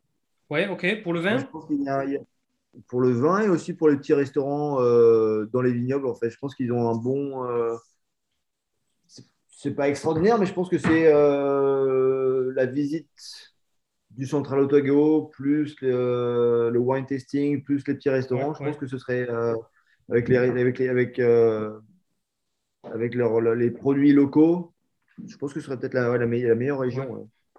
ouais, 0.50 0.68
ok, 0.68 1.02
pour 1.04 1.14
le 1.14 1.20
vin? 1.20 1.40
Je 1.40 1.46
pense 1.46 1.66
y 1.70 1.88
a- 1.90 2.20
pour 2.88 3.02
le 3.02 3.12
vin 3.12 3.42
et 3.42 3.50
aussi 3.50 3.74
pour 3.74 3.90
les 3.90 3.98
petits 3.98 4.14
restaurants 4.14 4.82
euh, 4.82 5.46
dans 5.54 5.62
les 5.62 5.74
vignobles, 5.74 6.08
en 6.08 6.16
fait, 6.16 6.30
je 6.30 6.38
pense 6.40 6.56
qu'ils 6.56 6.72
ont 6.72 6.90
un 6.90 6.96
bon. 6.96 7.46
euh, 7.46 7.76
c'est- 9.08 9.26
c'est 9.50 9.76
pas 9.76 9.90
extraordinaire, 9.90 10.38
mais 10.40 10.46
je 10.46 10.54
pense 10.54 10.70
que 10.70 10.78
c'est 10.78 11.08
euh, 11.14 12.52
la 12.56 12.66
visite 12.66 13.53
du 14.18 14.26
Central 14.26 14.60
Otago, 14.60 15.28
plus 15.34 15.76
le, 15.82 16.70
le 16.72 16.80
wine 16.80 17.06
tasting, 17.06 17.64
plus 17.64 17.86
les 17.88 17.96
petits 17.96 18.10
restaurants. 18.10 18.50
Ouais, 18.50 18.56
je 18.60 18.64
ouais. 18.64 18.72
pense 18.72 18.78
que 18.78 18.88
ce 18.88 18.98
serait 18.98 19.30
euh, 19.30 19.56
avec, 20.10 20.30
les, 20.30 20.38
avec, 20.38 20.80
les, 20.80 20.90
avec, 20.90 21.20
euh, 21.20 21.80
avec 22.84 23.16
leur- 23.16 23.40
les 23.42 23.72
produits 23.72 24.14
locaux. 24.14 24.74
Je 25.28 25.38
pense 25.38 25.54
que 25.54 25.60
ce 25.60 25.66
serait 25.68 25.80
peut-être 25.80 25.94
la, 25.94 26.18
meilleure, 26.26 26.50
la 26.50 26.56
meilleure 26.56 26.80
région 26.80 27.10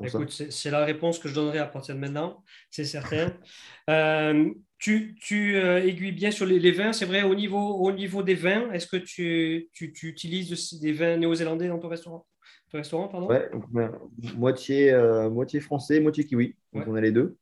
Ouais. 0.00 0.08
Écoute, 0.08 0.30
c'est 0.32 0.70
la 0.70 0.84
réponse 0.84 1.20
que 1.20 1.28
je 1.28 1.34
donnerai 1.34 1.58
à 1.58 1.66
partir 1.66 1.94
de 1.94 2.00
maintenant, 2.00 2.42
c'est 2.70 2.84
certain. 2.84 3.32
Euh, 3.90 4.50
tu 4.78 5.14
tu 5.20 5.56
euh, 5.56 5.84
aiguilles 5.84 6.12
bien 6.12 6.30
sur 6.30 6.46
les, 6.46 6.58
les 6.58 6.72
vins, 6.72 6.94
c'est 6.94 7.04
vrai, 7.04 7.22
au 7.22 7.34
niveau, 7.34 7.58
au 7.58 7.92
niveau 7.92 8.22
des 8.22 8.34
vins, 8.34 8.70
est-ce 8.72 8.86
que 8.86 8.96
tu, 8.96 9.68
tu, 9.74 9.92
tu 9.92 10.08
utilises 10.08 10.48
de- 10.48 10.80
des 10.80 10.92
vins 10.92 11.18
néo-zélandais 11.18 11.68
dans 11.68 11.78
ton 11.78 11.88
restaurant, 11.88 12.26
restaurant, 12.78 13.08
pardon? 13.08 13.28
Ouais, 13.28 13.50
moitié, 14.36 14.92
moitié 15.30 15.60
français, 15.60 16.00
moitié 16.00 16.24
kiwi. 16.24 16.56
Donc 16.72 16.84
on 16.86 16.94
a 16.94 17.00
les 17.00 17.12
deux. 17.12 17.36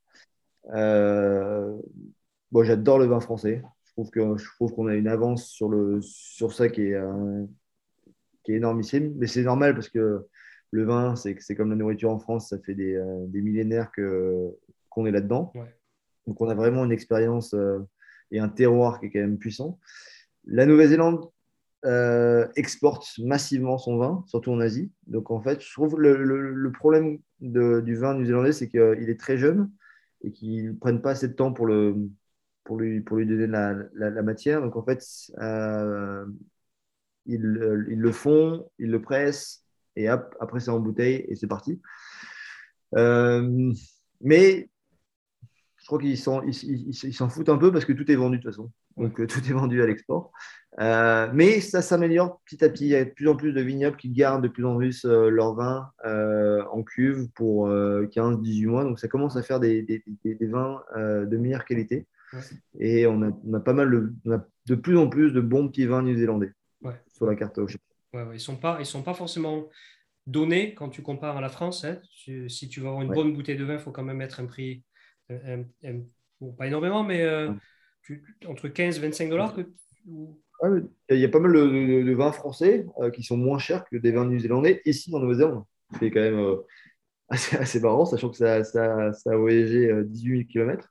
bon, 2.51 2.65
j'adore 2.65 2.99
le 2.99 3.07
vin 3.07 3.21
français. 3.21 3.63
Je 3.85 3.93
trouve 3.93 4.11
que 4.11 4.37
je 4.39 4.49
trouve 4.57 4.73
qu'on 4.75 4.87
a 4.87 4.95
une 4.95 5.09
avance 5.09 5.49
sur 5.49 5.69
le 5.69 6.01
sur 6.03 6.53
ça 6.53 6.69
qui 6.69 6.83
est 6.83 7.01
qui 8.45 8.53
est 8.53 8.57
énormissime. 8.57 9.15
Mais 9.17 9.27
c'est 9.27 9.43
normal 9.43 9.75
parce 9.75 9.89
que 9.89 10.27
le 10.71 10.85
vin, 10.85 11.15
c'est 11.17 11.55
comme 11.55 11.71
la 11.71 11.77
nourriture 11.77 12.11
en 12.11 12.19
France, 12.19 12.49
ça 12.49 12.59
fait 12.59 12.75
des, 12.75 12.99
des 13.27 13.43
millénaires 13.43 13.91
que 13.93 14.51
qu'on 14.89 15.07
est 15.07 15.11
là-dedans. 15.11 15.53
Donc 16.27 16.41
on 16.41 16.49
a 16.49 16.55
vraiment 16.55 16.85
une 16.85 16.93
expérience 16.93 17.55
et 18.31 18.39
un 18.39 18.49
terroir 18.49 19.01
qui 19.01 19.07
est 19.07 19.11
quand 19.11 19.21
même 19.21 19.39
puissant. 19.39 19.79
La 20.45 20.67
Nouvelle-Zélande 20.67 21.29
euh, 21.85 22.47
exporte 22.55 23.19
massivement 23.19 23.77
son 23.77 23.97
vin, 23.97 24.25
surtout 24.27 24.53
en 24.53 24.61
Asie. 24.61 24.93
Donc 25.07 25.31
en 25.31 25.41
fait, 25.41 25.61
je 25.61 25.73
trouve 25.73 26.01
le, 26.01 26.17
le, 26.17 26.73
problème 26.73 27.19
du 27.41 27.97
vin 27.97 28.15
néo-zélandais, 28.15 28.53
c'est 28.53 28.69
qu'il 28.69 29.09
est 29.09 29.19
très 29.19 29.37
jeune 29.37 29.71
et 30.23 30.31
qu'ils 30.31 30.67
ne 30.67 30.73
prennent 30.73 31.03
pas 31.03 31.11
assez 31.11 31.29
de 31.29 31.33
temps 31.33 31.53
pour, 31.53 31.67
lui, 31.67 31.95
donner 32.71 33.47
la, 33.49 34.23
matière. 34.23 34.63
Donc 34.63 34.77
en 34.77 34.85
fait, 34.85 35.05
euh, 35.39 36.25
ils, 37.27 37.41
le 37.41 38.13
font, 38.13 38.69
ils 38.79 38.91
le 38.91 39.03
pressent 39.03 39.65
et 39.97 40.09
après 40.09 40.61
c'est 40.61 40.71
en 40.71 40.79
bouteille 40.79 41.25
et 41.29 41.35
c'est 41.35 41.49
parti. 41.49 41.81
Euh, 42.95 43.73
mais 44.21 44.69
je 45.77 45.87
crois 45.87 45.99
qu'ils 45.99 46.17
s'en 46.17 47.29
foutent 47.29 47.49
un 47.49 47.59
peu 47.59 47.73
parce 47.73 47.85
que 47.85 47.93
tout 47.93 48.09
est 48.11 48.17
vendu 48.17 48.39
de 48.39 48.43
toute 48.43 48.53
façon. 48.53 48.71
Donc 48.97 49.21
euh, 49.21 49.27
tout 49.29 49.41
est 49.41 49.53
vendu 49.53 49.83
à 49.83 49.87
l'export. 49.87 50.33
Euh, 50.81 51.29
mais 51.35 51.61
ça 51.61 51.83
s'améliore 51.83 52.41
petit 52.47 52.65
à 52.65 52.69
petit. 52.69 52.87
Il 52.87 52.91
y 52.91 52.97
a 52.97 53.05
de 53.05 53.11
plus 53.11 53.29
en 53.29 53.37
plus 53.37 53.53
de 53.53 53.61
vignobles 53.61 53.97
qui 53.97 54.11
gardent 54.11 54.43
de 54.43 54.49
plus 54.49 54.65
en 54.65 54.77
plus 54.77 55.05
euh, 55.05 55.29
leur 55.29 55.55
vin 55.55 55.91
en 56.05 56.83
cuve 56.83 57.29
pour 57.35 57.69
15-18 57.69 58.67
mois. 58.67 58.85
Donc 58.85 58.99
ça 58.99 59.09
commence 59.09 59.37
à 59.37 59.43
faire 59.43 59.61
des, 59.61 59.83
des, 59.83 60.03
des, 60.25 60.47
vins 60.47 60.83
de 60.97 61.37
meilleure 61.37 61.65
qualité. 61.65 62.07
Et 62.79 63.07
on 63.07 63.23
a, 63.23 63.31
on 63.45 63.55
a, 63.55 63.61
pas 63.61 63.75
mal 63.75 63.91
de, 63.91 64.41
de 64.67 64.75
plus 64.75 64.97
en 64.97 65.09
plus 65.09 65.33
de 65.33 65.41
bons 65.41 65.69
petits 65.69 65.85
vins 65.85 66.03
néo-zélandais 66.03 66.53
sur 67.15 67.27
la 67.27 67.35
carte. 67.37 67.59
ils 68.15 68.19
ne 68.19 68.39
sont, 68.39 68.57
pas, 68.57 68.79
ils 68.81 68.87
sont 68.87 69.03
pas 69.03 69.13
forcément 69.13 69.69
donnés 70.27 70.75
quand 70.75 70.89
tu 70.89 71.03
compares 71.03 71.37
à 71.37 71.43
la 71.43 71.51
France. 71.51 71.85
Hein. 71.85 72.01
Si 72.49 72.69
tu 72.71 72.81
veux 72.81 72.87
avoir 72.87 73.03
une 73.03 73.13
bonne 73.13 73.35
bouteille 73.35 73.59
de 73.59 73.65
vin, 73.65 73.75
il 73.75 73.81
faut 73.81 73.93
quand 73.93 74.03
même 74.03 74.17
mettre 74.17 74.41
un 74.41 74.47
prix 74.47 74.83
pas 76.51 76.67
énormément, 76.67 77.05
mais 77.05 77.23
euh, 77.23 77.53
entre 78.47 78.69
15 78.69 78.99
et 78.99 79.01
25 79.01 79.31
dollars. 79.31 79.57
il 80.07 80.89
y 81.11 81.25
a 81.25 81.29
pas 81.29 81.41
mal 81.41 81.53
de, 81.53 82.15
vins 82.15 82.33
français 82.33 82.87
euh, 83.01 83.11
qui 83.11 83.23
sont 83.23 83.37
moins 83.37 83.59
chers 83.59 83.85
que 83.85 83.97
des 83.97 84.13
vins 84.13 84.27
néo-zélandais 84.27 84.83
ici 84.85 85.15
en 85.15 85.21
Nouvelle-Zélande. 85.21 85.65
C'est 85.99 86.11
quand 86.11 86.21
même 86.21 86.39
euh, 86.39 86.57
assez, 87.29 87.57
assez, 87.57 87.81
marrant, 87.81 88.05
sachant 88.05 88.31
que 88.31 88.37
ça, 88.37 88.65
ça, 88.65 89.13
ça 89.13 89.33
a 89.33 89.37
voyagé 89.37 89.91
18 90.05 90.37
000 90.39 90.49
km. 90.49 90.89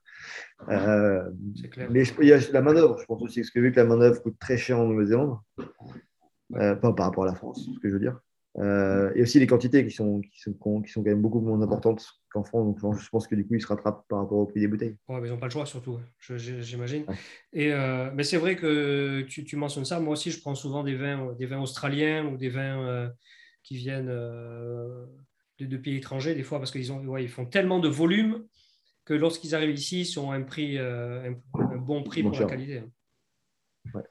mais 0.68 2.03
il 2.22 2.28
y 2.28 2.34
a 2.34 2.39
la 2.51 2.62
main-d'œuvre, 2.62 2.99
je 2.99 3.05
pense 3.05 3.22
aussi, 3.22 3.41
parce 3.41 3.51
que 3.51 3.59
vu 3.59 3.72
que 3.72 3.78
la 3.78 3.86
main-d'œuvre 3.86 4.22
coûte 4.22 4.38
très 4.39 4.57
cher 4.57 4.80
en 4.80 4.88
Nouvelle-Zélande, 4.88 5.38
pas 6.49 6.76
par 6.76 7.05
rapport 7.05 7.24
à 7.24 7.28
la 7.28 7.36
France, 7.36 7.70
ce 7.74 7.80
que 7.80 7.89
je 7.89 7.93
veux 7.93 7.99
dire. 7.99 8.20
Et 8.58 9.22
aussi 9.22 9.39
les 9.39 9.47
quantités 9.47 9.86
qui 9.86 9.91
sont, 9.91 10.22
qui 10.22 10.39
sont, 10.39 10.82
qui 10.82 10.91
sont 10.91 11.04
quand 11.04 11.10
même 11.10 11.22
beaucoup 11.22 11.39
moins 11.39 11.62
importantes 11.62 12.06
qu'en 12.32 12.43
France. 12.43 12.82
Donc, 12.82 12.99
je 12.99 13.10
pense 13.10 13.28
que 13.28 13.36
du 13.36 13.45
coup, 13.45 13.56
ils 13.56 13.62
se 13.62 13.68
rattrapent 13.68 14.06
par 14.08 14.20
rapport 14.20 14.38
au 14.38 14.45
prix 14.45 14.60
des 14.60 14.68
bouteilles. 14.68 14.95
Ouais, 15.08 15.20
mais 15.20 15.28
ils 15.28 15.32
n'ont 15.32 15.38
pas 15.38 15.47
le 15.47 15.52
choix, 15.52 15.66
surtout, 15.66 15.99
j'imagine. 16.20 17.06
Et 17.54 17.72
euh, 17.72 18.10
mais 18.14 18.24
c'est 18.24 18.38
vrai 18.38 18.56
que 18.56 19.22
tu, 19.22 19.43
tu, 19.43 19.56
mentionnes 19.56 19.86
ça. 19.86 19.99
Moi 19.99 20.14
aussi, 20.14 20.32
je 20.32 20.39
prends 20.39 20.56
souvent 20.56 20.84
des 20.84 20.95
vins, 20.95 21.34
des 21.38 21.45
vins 21.45 21.62
australiens 21.62 22.26
ou 22.26 22.38
des 22.38 22.49
vins 22.49 22.88
euh, 22.88 23.10
qui 23.64 23.76
viennent 23.76 24.10
euh, 24.10 25.06
de, 25.60 25.78
pays 25.78 25.97
étrangers, 25.97 26.36
des 26.36 26.43
fois, 26.43 26.60
parce 26.60 26.72
qu'ils 26.72 26.91
ouais, 26.91 27.24
ils 27.24 27.30
font 27.30 27.45
tellement 27.45 27.80
de 27.80 27.89
volume 27.89 28.45
que 29.06 29.14
lorsqu'ils 29.14 29.56
arrivent 29.56 29.76
ici, 29.76 30.02
ils 30.02 30.20
ont 30.20 30.32
un, 30.32 30.41
prix, 30.41 30.78
un, 30.78 31.36
bon 31.78 32.04
prix 32.04 32.24
pour 32.24 32.39
la 32.39 32.45
qualité. 32.45 32.80
Hein. 32.80 32.89
Ouais. 33.93 34.04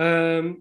Euh, 0.00 0.54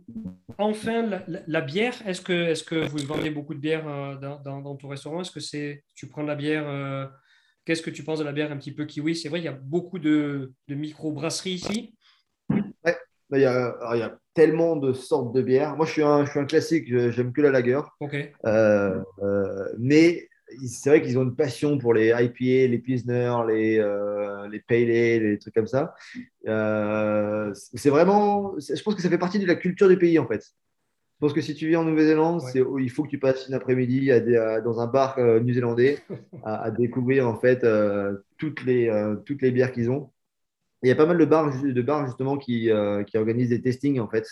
enfin, 0.57 1.23
la, 1.47 1.61
bière, 1.61 1.95
est-ce 2.05 2.21
que, 2.21 2.33
est 2.33 2.65
que 2.65 2.87
vous 2.87 2.97
vendez 3.05 3.29
beaucoup 3.29 3.53
de 3.53 3.59
bière 3.59 3.87
euh, 3.87 4.15
dans, 4.15 4.75
ton 4.75 4.87
restaurant? 4.87 5.21
Est-ce 5.21 5.31
que 5.31 5.39
c'est 5.39 5.83
tu 5.95 6.07
prends 6.07 6.23
de 6.23 6.27
la 6.27 6.35
bière 6.35 6.67
euh, 6.67 7.05
Qu'est-ce 7.63 7.81
que 7.81 7.89
tu 7.89 8.03
penses 8.03 8.19
de 8.19 8.25
la 8.25 8.33
bière 8.33 8.51
un 8.51 8.57
petit 8.57 8.73
peu 8.73 8.85
kiwi? 8.85 9.15
C'est 9.15 9.29
vrai, 9.29 9.39
il 9.39 9.45
y 9.45 9.49
a 9.49 9.53
beaucoup 9.53 9.99
de, 9.99 10.51
de 10.67 10.75
micro-brasseries 10.75 11.53
ici. 11.53 11.95
Ouais, 12.49 12.97
bah, 13.29 13.37
il, 13.37 13.41
y 13.41 13.45
a, 13.45 13.75
il, 13.93 13.99
y 13.99 14.03
a, 14.03 14.17
tellement 14.33 14.75
de 14.75 14.91
sortes 14.91 15.33
de 15.33 15.41
bières. 15.41 15.77
Moi, 15.77 15.85
je 15.85 15.91
suis 15.91 16.03
un, 16.03 16.25
je 16.25 16.31
suis 16.31 16.39
un 16.39 16.45
classique, 16.45 16.85
j'aime 16.87 17.31
que 17.31 17.41
la 17.41 17.51
lager. 17.51 17.79
Mais 19.77 20.27
c'est 20.65 20.89
vrai 20.89 21.01
qu'ils 21.01 21.17
ont 21.17 21.23
une 21.23 21.35
passion 21.35 21.77
pour 21.77 21.93
les 21.93 22.07
IPA, 22.07 22.71
les 22.71 22.79
Pilsner, 22.79 23.35
les, 23.47 23.79
euh, 23.79 24.47
les 24.47 24.59
Pale 24.59 24.89
Ale, 24.89 25.23
les 25.23 25.39
trucs 25.39 25.53
comme 25.53 25.67
ça. 25.67 25.95
Euh, 26.47 27.53
c'est 27.53 27.89
vraiment, 27.89 28.55
je 28.57 28.81
pense 28.81 28.95
que 28.95 29.01
ça 29.01 29.09
fait 29.09 29.17
partie 29.17 29.39
de 29.39 29.45
la 29.45 29.55
culture 29.55 29.87
du 29.87 29.97
pays 29.97 30.19
en 30.19 30.27
fait. 30.27 30.43
Je 30.43 31.25
pense 31.25 31.33
que 31.33 31.41
si 31.41 31.53
tu 31.53 31.67
vis 31.67 31.75
en 31.75 31.83
Nouvelle-Zélande, 31.83 32.41
il 32.55 32.89
faut 32.89 33.03
que 33.03 33.09
tu 33.09 33.19
passes 33.19 33.47
une 33.49 33.53
après-midi 33.53 34.09
dans 34.63 34.79
un 34.79 34.87
bar 34.87 35.19
euh, 35.19 35.41
néo-zélandais 35.41 35.99
à, 36.43 36.71
découvrir 36.71 37.27
en 37.27 37.37
fait 37.37 37.65
toutes, 38.37 38.63
les, 38.63 38.89
toutes 39.25 39.41
les 39.41 39.51
bières 39.51 39.71
qu'ils 39.71 39.91
ont. 39.91 40.11
il 40.81 40.87
y 40.87 40.91
a 40.91 40.95
pas 40.95 41.05
mal 41.05 41.17
de 41.17 41.25
bars, 41.25 41.61
de 41.61 41.81
bars 41.81 42.05
justement 42.05 42.37
qui, 42.37 42.69
qui 43.07 43.17
organisent 43.17 43.49
des 43.49 43.61
testings 43.61 43.99
en 43.99 44.07
fait. 44.07 44.25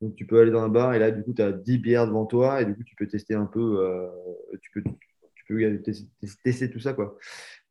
Donc 0.00 0.16
tu 0.16 0.26
peux 0.26 0.40
aller 0.40 0.50
dans 0.50 0.62
un 0.62 0.68
bar 0.68 0.94
et 0.94 0.98
là 0.98 1.12
du 1.12 1.22
coup 1.22 1.32
tu 1.32 1.42
as 1.42 1.52
10 1.52 1.78
bières 1.78 2.06
devant 2.06 2.24
toi 2.24 2.62
et 2.62 2.64
du 2.64 2.74
coup 2.74 2.82
tu 2.82 2.96
peux 2.96 3.06
tester 3.06 3.34
un 3.34 3.46
peu, 3.46 4.10
tu 4.62 4.70
peux 4.72 4.82
tester 6.44 6.70
tout 6.70 6.80
ça. 6.80 6.92
Quoi. 6.92 7.18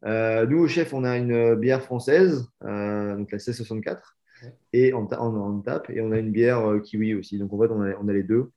Euh, 0.06 0.46
nous, 0.48 0.60
au 0.60 0.68
chef, 0.68 0.94
on 0.94 1.04
a 1.04 1.18
une 1.18 1.56
bière 1.56 1.84
française, 1.84 2.48
euh, 2.64 3.18
donc 3.18 3.32
la 3.32 3.38
C64, 3.38 4.00
et 4.74 4.94
on, 4.94 5.06
tape, 5.06 5.90
et 5.90 6.02
on 6.02 6.12
a 6.12 6.18
une 6.18 6.32
bière 6.32 6.68
euh, 6.68 6.80
kiwi 6.80 7.14
aussi. 7.14 7.38
Donc 7.38 7.54
en 7.54 7.60
fait, 7.60 7.72
on 7.72 7.82
a, 7.82 7.94
on 8.02 8.08
a 8.08 8.14
les 8.14 8.24
deux. 8.24 8.52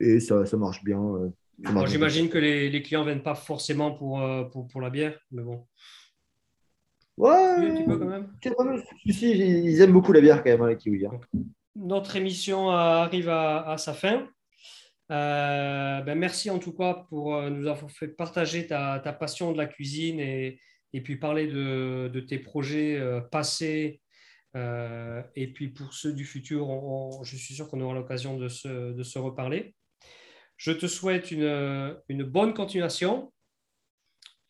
et 0.00 0.20
ça, 0.20 0.44
ça, 0.44 0.56
marche 0.56 0.84
bien. 0.84 1.00
J'imagine 1.86 2.28
que 2.28 2.38
les, 2.38 2.70
les, 2.70 2.82
clients 2.82 3.00
ne 3.00 3.06
viennent 3.06 3.22
pas 3.22 3.34
forcément 3.34 3.92
pour, 3.92 4.22
pour, 4.52 4.68
pour, 4.68 4.80
la 4.80 4.90
bière, 4.90 5.18
mais 5.30 5.42
bon. 5.42 5.66
Ouais, 7.16 7.30
un 7.30 7.74
petit 7.74 7.84
peu 7.84 7.98
quand 7.98 8.06
même. 8.06 8.28
ils 9.04 9.80
aiment 9.80 9.92
beaucoup 9.92 10.12
la 10.12 10.20
bière 10.20 10.42
quand 10.42 10.50
même, 10.50 10.62
hein, 10.62 10.68
les 10.68 10.76
kiwis. 10.76 11.06
Hein. 11.06 11.20
Notre 11.76 12.16
émission 12.16 12.70
arrive 12.70 13.28
à, 13.28 13.70
à 13.70 13.78
sa 13.78 13.94
fin. 13.94 14.26
Euh, 15.10 16.02
ben 16.02 16.16
merci 16.16 16.50
en 16.50 16.60
tout 16.60 16.72
cas 16.72 16.94
pour 17.08 17.34
euh, 17.34 17.50
nous 17.50 17.66
avoir 17.66 17.90
fait 17.90 18.06
partager 18.06 18.68
ta, 18.68 19.00
passion 19.18 19.50
de 19.50 19.58
la 19.58 19.66
cuisine 19.66 20.20
et, 20.20 20.60
puis 21.02 21.16
parler 21.16 21.48
de, 21.48 22.20
tes 22.28 22.38
projets 22.38 22.96
euh, 22.96 23.20
passés. 23.20 24.00
et 24.54 25.52
puis 25.52 25.68
pour 25.68 25.94
ceux 25.94 26.12
du 26.12 26.24
futur, 26.24 26.68
je 27.24 27.36
suis 27.36 27.54
sûr 27.54 27.68
qu'on 27.68 27.80
aura 27.80 27.94
l'occasion 27.94 28.36
de 28.36 28.48
se, 28.48 28.92
de 28.92 29.02
se, 29.02 29.18
reparler. 29.18 29.74
Je 30.56 30.72
te 30.72 30.86
souhaite 30.86 31.30
une 31.30 32.24
bonne 32.24 32.54
continuation. 32.54 33.32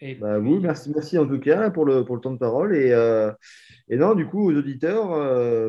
Et 0.00 0.14
bah, 0.14 0.38
oui, 0.38 0.58
merci, 0.60 0.90
merci 0.94 1.18
en 1.18 1.26
tout 1.26 1.38
cas 1.38 1.70
pour 1.70 1.84
le, 1.84 2.04
pour 2.04 2.16
le 2.16 2.22
temps 2.22 2.32
de 2.32 2.38
parole. 2.38 2.74
Et, 2.74 2.88
et 3.88 3.96
non, 3.96 4.14
du 4.14 4.26
coup, 4.26 4.50
aux 4.50 4.54
auditeurs, 4.54 5.10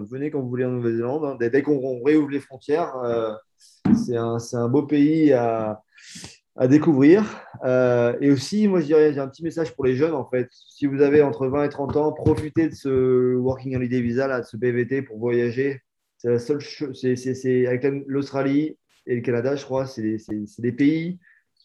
venez 0.06 0.32
quand 0.32 0.42
vous 0.42 0.50
voulez 0.50 0.66
en 0.66 0.72
Nouvelle-Zélande. 0.72 1.26
Hein. 1.26 1.38
Dès, 1.40 1.62
qu'on 1.62 2.02
réouvre 2.02 2.30
les 2.30 2.40
frontières, 2.40 2.94
c'est 3.94 4.16
un, 4.16 4.38
un, 4.54 4.70
beau 4.70 4.84
pays 4.84 5.34
à, 5.34 5.82
à 6.56 6.68
découvrir. 6.68 7.24
Euh, 7.64 8.16
et 8.22 8.32
aussi, 8.32 8.68
moi, 8.68 8.82
je 8.82 8.86
dirais, 8.86 9.14
j'ai 9.14 9.20
un 9.20 9.28
petit 9.28 9.44
message 9.44 9.74
pour 9.74 9.86
les 9.86 9.96
jeunes, 9.96 10.14
en 10.14 10.30
fait. 10.30 10.48
Si 10.52 10.86
vous 10.86 11.02
avez 11.02 11.22
entre 11.22 11.48
20 11.48 11.66
et 11.66 11.70
30 11.70 11.98
ans, 11.98 12.12
profitez 12.12 12.70
de 12.70 12.76
ce 12.76 13.36
Working 13.36 13.76
Holiday 13.76 14.02
Visa, 14.02 14.28
là, 14.28 14.42
de 14.42 14.46
ce 14.46 14.58
PVT 14.58 15.02
pour 15.02 15.18
voyager. 15.18 15.82
C'est 16.18 16.30
la 16.30 16.40
seule 16.40 16.60
chose. 16.60 17.00
C'est 17.00 17.66
avec 17.66 17.86
l'Australie 18.08 18.78
et 19.08 19.16
le 19.16 19.22
Canada, 19.22 19.56
je 19.56 19.66
crois, 19.66 19.88
c'est 19.88 20.18
des, 20.60 20.72
pays 20.72 21.20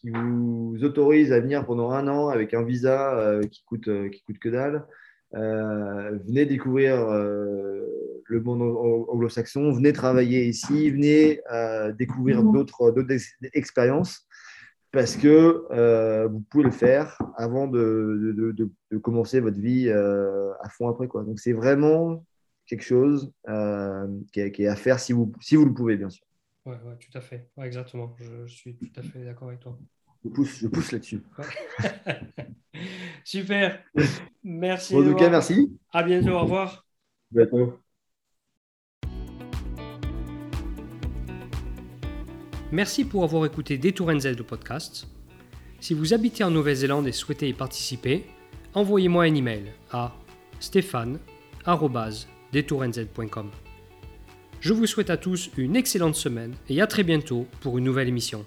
qui 0.07 0.13
vous 0.13 0.83
autorisent 0.83 1.33
à 1.33 1.39
venir 1.39 1.65
pendant 1.65 1.91
un 1.91 2.07
an 2.07 2.29
avec 2.29 2.53
un 2.53 2.63
visa 2.63 3.17
euh, 3.17 3.41
qui, 3.43 3.63
coûte, 3.63 3.87
euh, 3.87 4.09
qui 4.09 4.23
coûte 4.23 4.39
que 4.39 4.49
dalle. 4.49 4.85
venez 5.33 6.45
découvrir 6.45 6.95
le 8.27 8.41
monde 8.41 8.61
anglo-saxon, 9.09 9.71
venez 9.71 9.93
travailler 9.93 10.45
ici, 10.45 10.89
venez 10.89 11.41
euh, 11.51 11.91
découvrir 11.93 12.43
mhm. 12.43 12.51
d'autres 12.53 12.93
expériences 13.53 14.27
parce 14.91 15.15
que 15.15 15.65
euh, 15.71 16.27
vous 16.27 16.41
pouvez 16.41 16.63
le 16.63 16.71
faire 16.71 17.17
avant 17.35 17.67
de, 17.67 18.33
de, 18.91 18.97
commencer 18.97 19.39
votre 19.39 19.59
vie 19.59 19.89
euh, 19.89 20.53
à 20.61 20.69
fond 20.69 20.87
après. 20.87 21.07
Quoi. 21.07 21.23
Donc 21.23 21.39
c'est 21.39 21.53
vraiment 21.53 22.25
quelque 22.65 22.83
chose 22.83 23.31
qui 24.33 24.39
est, 24.39 24.67
à 24.67 24.75
faire 24.75 24.99
si 24.99 25.13
vous, 25.13 25.31
si 25.41 25.55
vous 25.55 25.65
le 25.65 25.73
pouvez, 25.73 25.97
bien 25.97 26.09
sûr. 26.09 26.25
Oui, 26.65 26.75
ouais, 26.85 26.97
tout 26.99 27.17
à 27.17 27.21
fait. 27.21 27.49
Ouais, 27.55 27.65
exactement. 27.65 28.13
Je, 28.19 28.45
suis 28.47 28.75
tout 28.75 28.99
à 28.99 29.01
fait 29.01 29.23
d'accord 29.23 29.47
avec 29.47 29.61
toi. 29.61 29.77
Je 30.23 30.29
pousse, 30.29 30.59
je 30.59 30.67
pousse 30.67 30.91
là-dessus. 30.91 31.21
Super. 33.23 33.83
Merci. 34.43 34.95
En 34.95 35.03
tout 35.03 35.15
cas, 35.15 35.29
merci. 35.29 35.75
À 35.91 36.03
bientôt. 36.03 36.31
Au 36.31 36.41
revoir. 36.41 36.85
À 37.31 37.35
bientôt. 37.35 37.79
Merci 42.71 43.05
pour 43.05 43.23
avoir 43.23 43.45
écouté 43.45 43.77
Détour 43.77 44.11
NZ 44.11 44.35
le 44.37 44.43
podcast. 44.43 45.07
Si 45.79 45.93
vous 45.93 46.13
habitez 46.13 46.43
en 46.43 46.51
Nouvelle-Zélande 46.51 47.07
et 47.07 47.13
souhaitez 47.13 47.47
y 47.47 47.53
participer, 47.53 48.25
envoyez-moi 48.73 49.23
un 49.23 49.35
email 49.35 49.71
à 49.91 50.13
stéphane.detournz.com. 50.59 53.51
Je 54.59 54.73
vous 54.73 54.85
souhaite 54.85 55.09
à 55.09 55.15
tous 55.17 55.49
une 55.55 55.77
excellente 55.77 56.15
semaine 56.15 56.55
et 56.67 56.81
à 56.81 56.87
très 56.87 57.03
bientôt 57.03 57.47
pour 57.61 57.77
une 57.77 57.85
nouvelle 57.85 58.09
émission. 58.09 58.43